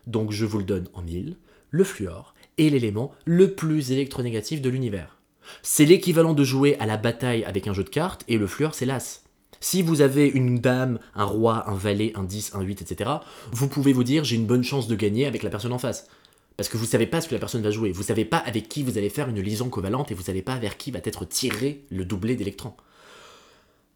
Donc 0.06 0.32
je 0.32 0.44
vous 0.44 0.58
le 0.58 0.64
donne 0.64 0.88
en 0.94 1.02
mille. 1.02 1.36
Le 1.70 1.84
fluor 1.84 2.34
est 2.56 2.70
l'élément 2.70 3.12
le 3.24 3.52
plus 3.54 3.92
électronégatif 3.92 4.60
de 4.60 4.70
l'univers. 4.70 5.18
C'est 5.62 5.84
l'équivalent 5.84 6.34
de 6.34 6.44
jouer 6.44 6.76
à 6.78 6.86
la 6.86 6.96
bataille 6.96 7.44
avec 7.44 7.68
un 7.68 7.72
jeu 7.72 7.84
de 7.84 7.88
cartes 7.88 8.24
et 8.28 8.38
le 8.38 8.46
fluor 8.46 8.74
c'est 8.74 8.86
l'as. 8.86 9.22
Si 9.60 9.82
vous 9.82 10.02
avez 10.02 10.28
une 10.28 10.60
dame, 10.60 10.98
un 11.14 11.24
roi, 11.24 11.68
un 11.68 11.74
valet, 11.74 12.12
un 12.14 12.22
10, 12.22 12.52
un 12.54 12.60
8, 12.60 12.82
etc., 12.82 13.10
vous 13.50 13.68
pouvez 13.68 13.92
vous 13.92 14.04
dire 14.04 14.24
j'ai 14.24 14.36
une 14.36 14.46
bonne 14.46 14.62
chance 14.62 14.88
de 14.88 14.94
gagner 14.94 15.26
avec 15.26 15.42
la 15.42 15.50
personne 15.50 15.72
en 15.72 15.78
face. 15.78 16.06
Parce 16.58 16.68
que 16.68 16.76
vous 16.76 16.86
savez 16.86 17.06
pas 17.06 17.20
ce 17.20 17.28
que 17.28 17.34
la 17.34 17.38
personne 17.38 17.62
va 17.62 17.70
jouer, 17.70 17.92
vous 17.92 18.00
ne 18.00 18.06
savez 18.06 18.24
pas 18.24 18.38
avec 18.38 18.68
qui 18.68 18.82
vous 18.82 18.98
allez 18.98 19.10
faire 19.10 19.28
une 19.28 19.40
liaison 19.40 19.68
covalente 19.68 20.10
et 20.10 20.14
vous 20.14 20.24
savez 20.24 20.42
pas 20.42 20.56
vers 20.56 20.76
qui 20.76 20.90
va 20.90 20.98
être 21.04 21.24
tiré 21.24 21.84
le 21.88 22.04
doublé 22.04 22.34
d'électrons. 22.34 22.74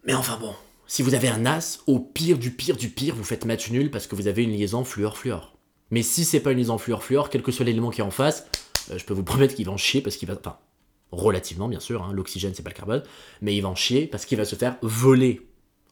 Mais 0.05 0.15
enfin 0.15 0.39
bon, 0.41 0.55
si 0.87 1.03
vous 1.03 1.15
avez 1.15 1.27
un 1.27 1.45
as, 1.45 1.81
au 1.89 1.99
pire 1.99 2.39
du 2.39 2.53
pire 2.53 2.77
du 2.77 2.89
pire, 2.89 3.17
vous 3.17 3.25
faites 3.25 3.47
match 3.47 3.73
nul 3.73 3.91
parce 3.91 4.07
que 4.07 4.15
vous 4.15 4.29
avez 4.29 4.45
une 4.45 4.53
liaison 4.53 4.85
fluor-fluor. 4.85 5.57
Mais 5.91 6.03
si 6.03 6.25
c'est 6.25 6.39
pas 6.39 6.53
une 6.53 6.59
liaison 6.59 6.79
fluor-fluor, 6.79 7.31
quel 7.31 7.43
que 7.43 7.51
soit 7.51 7.65
l'élément 7.65 7.91
qui 7.91 8.01
est 8.01 8.05
en 8.05 8.13
face, 8.13 8.47
euh, 8.93 8.99
je 8.99 9.05
peux 9.05 9.15
vous 9.15 9.25
promettre 9.25 9.57
qu'il 9.57 9.67
va 9.67 9.73
en 9.73 9.77
chier 9.77 10.01
parce 10.01 10.17
qu'il 10.17 10.29
va. 10.29 10.37
Enfin, 10.39 10.57
relativement 11.11 11.67
bien 11.67 11.81
sûr, 11.81 12.05
hein, 12.05 12.13
l'oxygène 12.13 12.55
c'est 12.55 12.63
pas 12.63 12.71
le 12.71 12.77
carbone, 12.77 13.03
mais 13.41 13.57
il 13.57 13.63
va 13.63 13.71
en 13.71 13.75
chier 13.75 14.07
parce 14.07 14.25
qu'il 14.25 14.39
va 14.39 14.45
se 14.45 14.55
faire 14.55 14.77
voler 14.83 15.49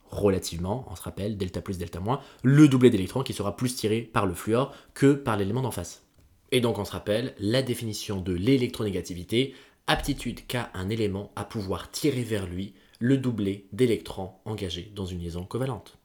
relativement, 0.09 0.87
on 0.89 0.95
se 0.95 1.03
rappelle, 1.03 1.37
delta 1.37 1.63
plus, 1.63 1.79
delta 1.79 1.99
moins, 1.99 2.21
le 2.45 2.69
doublé 2.69 2.91
d'électrons 2.91 3.25
qui 3.25 3.33
sera 3.33 3.57
plus 3.57 3.75
tiré 3.75 4.03
par 4.03 4.25
le 4.25 4.35
fluor 4.35 4.73
que 4.95 5.15
par 5.15 5.37
l'élément 5.37 5.63
d'en 5.63 5.73
face. 5.73 6.05
Et 6.53 6.61
donc 6.61 6.79
on 6.79 6.85
se 6.85 6.93
rappelle 6.93 7.35
la 7.39 7.63
définition 7.63 8.21
de 8.21 8.33
l'électronégativité, 8.33 9.55
aptitude 9.87 10.47
qu'a 10.47 10.71
un 10.75 10.89
élément 10.89 11.33
à 11.37 11.45
pouvoir 11.45 11.91
tirer 11.91 12.23
vers 12.23 12.47
lui 12.47 12.75
le 12.99 13.17
doublé 13.17 13.67
d'électrons 13.73 14.33
engagés 14.45 14.93
dans 14.95 15.07
une 15.07 15.21
liaison 15.21 15.45
covalente. 15.45 15.99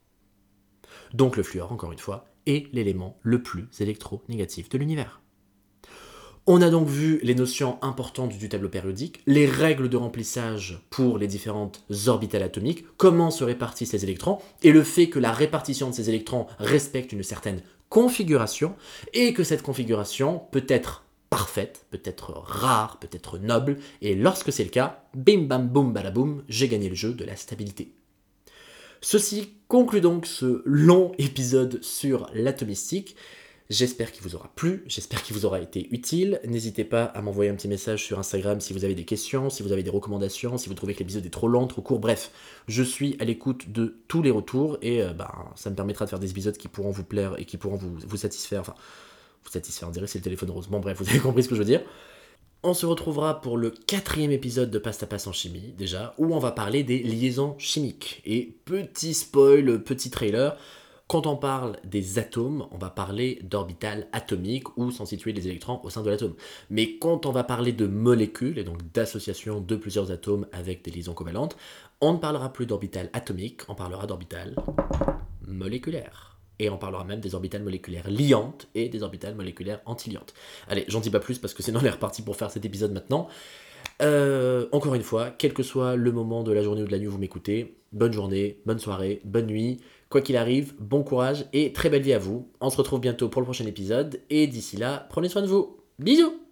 Donc 1.12 1.36
le 1.36 1.42
fluor, 1.42 1.72
encore 1.72 1.92
une 1.92 1.98
fois, 1.98 2.26
est 2.46 2.72
l'élément 2.72 3.18
le 3.22 3.42
plus 3.42 3.68
électronégatif 3.80 4.68
de 4.68 4.78
l'univers. 4.78 5.20
On 6.48 6.62
a 6.62 6.70
donc 6.70 6.86
vu 6.86 7.18
les 7.24 7.34
notions 7.34 7.82
importantes 7.82 8.38
du 8.38 8.48
tableau 8.48 8.68
périodique, 8.68 9.20
les 9.26 9.46
règles 9.46 9.88
de 9.88 9.96
remplissage 9.96 10.80
pour 10.90 11.18
les 11.18 11.26
différentes 11.26 11.84
orbitales 12.06 12.44
atomiques, 12.44 12.84
comment 12.96 13.32
se 13.32 13.42
répartissent 13.42 13.92
les 13.92 14.04
électrons, 14.04 14.38
et 14.62 14.70
le 14.70 14.84
fait 14.84 15.08
que 15.08 15.18
la 15.18 15.32
répartition 15.32 15.90
de 15.90 15.94
ces 15.94 16.08
électrons 16.08 16.46
respecte 16.60 17.12
une 17.12 17.24
certaine 17.24 17.62
configuration, 17.88 18.74
et 19.12 19.32
que 19.32 19.44
cette 19.44 19.62
configuration 19.62 20.42
peut 20.50 20.66
être 20.68 21.04
parfaite, 21.30 21.86
peut 21.90 22.02
être 22.04 22.30
rare, 22.30 22.98
peut 22.98 23.08
être 23.12 23.38
noble, 23.38 23.78
et 24.00 24.14
lorsque 24.14 24.52
c'est 24.52 24.64
le 24.64 24.70
cas, 24.70 25.04
bim 25.14 25.42
bam 25.42 25.68
boum 25.68 25.92
balaboum, 25.92 26.44
j'ai 26.48 26.68
gagné 26.68 26.88
le 26.88 26.94
jeu 26.94 27.12
de 27.12 27.24
la 27.24 27.36
stabilité. 27.36 27.92
Ceci 29.00 29.54
conclut 29.68 30.00
donc 30.00 30.26
ce 30.26 30.62
long 30.64 31.12
épisode 31.18 31.82
sur 31.82 32.30
l'atomistique. 32.34 33.16
J'espère 33.68 34.12
qu'il 34.12 34.22
vous 34.22 34.36
aura 34.36 34.48
plu, 34.54 34.84
j'espère 34.86 35.24
qu'il 35.24 35.34
vous 35.34 35.44
aura 35.44 35.60
été 35.60 35.88
utile. 35.90 36.40
N'hésitez 36.46 36.84
pas 36.84 37.04
à 37.04 37.20
m'envoyer 37.20 37.50
un 37.50 37.56
petit 37.56 37.66
message 37.66 38.04
sur 38.04 38.16
Instagram 38.16 38.60
si 38.60 38.72
vous 38.72 38.84
avez 38.84 38.94
des 38.94 39.04
questions, 39.04 39.50
si 39.50 39.64
vous 39.64 39.72
avez 39.72 39.82
des 39.82 39.90
recommandations, 39.90 40.56
si 40.56 40.68
vous 40.68 40.74
trouvez 40.74 40.94
que 40.94 41.00
l'épisode 41.00 41.26
est 41.26 41.30
trop 41.30 41.48
lent, 41.48 41.66
trop 41.66 41.82
court. 41.82 41.98
Bref, 41.98 42.30
je 42.68 42.84
suis 42.84 43.16
à 43.18 43.24
l'écoute 43.24 43.72
de 43.72 43.96
tous 44.06 44.22
les 44.22 44.30
retours 44.30 44.78
et 44.82 45.02
euh, 45.02 45.12
ben, 45.12 45.32
ça 45.56 45.70
me 45.70 45.74
permettra 45.74 46.04
de 46.04 46.10
faire 46.10 46.20
des 46.20 46.30
épisodes 46.30 46.56
qui 46.56 46.68
pourront 46.68 46.92
vous 46.92 47.02
plaire 47.02 47.34
et 47.38 47.44
qui 47.44 47.56
pourront 47.56 47.76
vous, 47.76 48.16
satisfaire. 48.16 48.60
Enfin, 48.60 48.74
vous 49.44 49.50
satisfaire, 49.50 49.88
on 49.88 49.92
dirait 49.92 50.06
c'est 50.06 50.18
le 50.18 50.24
téléphone 50.24 50.50
rose. 50.50 50.68
Bon, 50.68 50.78
bref, 50.78 50.98
vous 50.98 51.08
avez 51.08 51.18
compris 51.20 51.42
ce 51.42 51.48
que 51.48 51.56
je 51.56 51.60
veux 51.60 51.66
dire. 51.66 51.82
On 52.62 52.72
se 52.72 52.86
retrouvera 52.86 53.40
pour 53.40 53.56
le 53.58 53.70
quatrième 53.70 54.30
épisode 54.30 54.70
de 54.70 54.78
Pasta 54.78 55.06
Passe 55.06 55.26
en 55.26 55.32
chimie, 55.32 55.74
déjà, 55.76 56.14
où 56.18 56.34
on 56.34 56.38
va 56.38 56.52
parler 56.52 56.84
des 56.84 57.00
liaisons 57.00 57.56
chimiques. 57.58 58.22
Et 58.24 58.56
petit 58.64 59.14
spoil, 59.14 59.82
petit 59.82 60.10
trailer, 60.10 60.56
quand 61.08 61.26
on 61.26 61.36
parle 61.36 61.76
des 61.84 62.18
atomes, 62.18 62.66
on 62.72 62.78
va 62.78 62.90
parler 62.90 63.38
d'orbital 63.44 64.08
atomique 64.12 64.76
ou 64.76 64.90
sans 64.90 65.06
situer 65.06 65.32
les 65.32 65.46
électrons 65.46 65.80
au 65.84 65.90
sein 65.90 66.02
de 66.02 66.10
l'atome. 66.10 66.34
Mais 66.68 66.98
quand 66.98 67.26
on 67.26 67.30
va 67.30 67.44
parler 67.44 67.72
de 67.72 67.86
molécules, 67.86 68.58
et 68.58 68.64
donc 68.64 68.90
d'association 68.92 69.60
de 69.60 69.76
plusieurs 69.76 70.10
atomes 70.10 70.46
avec 70.52 70.82
des 70.84 70.90
liaisons 70.90 71.14
covalentes, 71.14 71.56
on 72.00 72.14
ne 72.14 72.18
parlera 72.18 72.52
plus 72.52 72.66
d'orbital 72.66 73.08
atomique, 73.12 73.62
on 73.68 73.74
parlera 73.74 74.06
d'orbital 74.06 74.56
moléculaire 75.46 76.36
et 76.58 76.70
on 76.70 76.78
parlera 76.78 77.04
même 77.04 77.20
des 77.20 77.34
orbitales 77.34 77.62
moléculaires 77.62 78.10
liantes 78.10 78.66
et 78.74 78.88
des 78.88 79.02
orbitales 79.02 79.34
moléculaires 79.34 79.80
antiliantes. 79.86 80.34
Allez, 80.68 80.84
j'en 80.88 81.00
dis 81.00 81.10
pas 81.10 81.20
plus 81.20 81.38
parce 81.38 81.54
que 81.54 81.62
sinon 81.62 81.80
on 81.82 81.84
est 81.84 81.90
reparti 81.90 82.22
pour 82.22 82.36
faire 82.36 82.50
cet 82.50 82.64
épisode 82.64 82.92
maintenant. 82.92 83.28
Euh, 84.02 84.66
encore 84.72 84.94
une 84.94 85.02
fois, 85.02 85.30
quel 85.30 85.52
que 85.52 85.62
soit 85.62 85.96
le 85.96 86.12
moment 86.12 86.42
de 86.42 86.52
la 86.52 86.62
journée 86.62 86.82
ou 86.82 86.86
de 86.86 86.92
la 86.92 86.98
nuit 86.98 87.06
où 87.06 87.12
vous 87.12 87.18
m'écoutez, 87.18 87.76
bonne 87.92 88.12
journée, 88.12 88.60
bonne 88.66 88.78
soirée, 88.78 89.20
bonne 89.24 89.46
nuit, 89.46 89.80
quoi 90.16 90.22
qu'il 90.22 90.38
arrive, 90.38 90.72
bon 90.80 91.02
courage 91.02 91.44
et 91.52 91.74
très 91.74 91.90
belle 91.90 92.00
vie 92.00 92.14
à 92.14 92.18
vous. 92.18 92.48
On 92.62 92.70
se 92.70 92.78
retrouve 92.78 93.00
bientôt 93.00 93.28
pour 93.28 93.42
le 93.42 93.44
prochain 93.44 93.66
épisode 93.66 94.22
et 94.30 94.46
d'ici 94.46 94.78
là, 94.78 95.06
prenez 95.10 95.28
soin 95.28 95.42
de 95.42 95.46
vous. 95.46 95.76
Bisous 95.98 96.45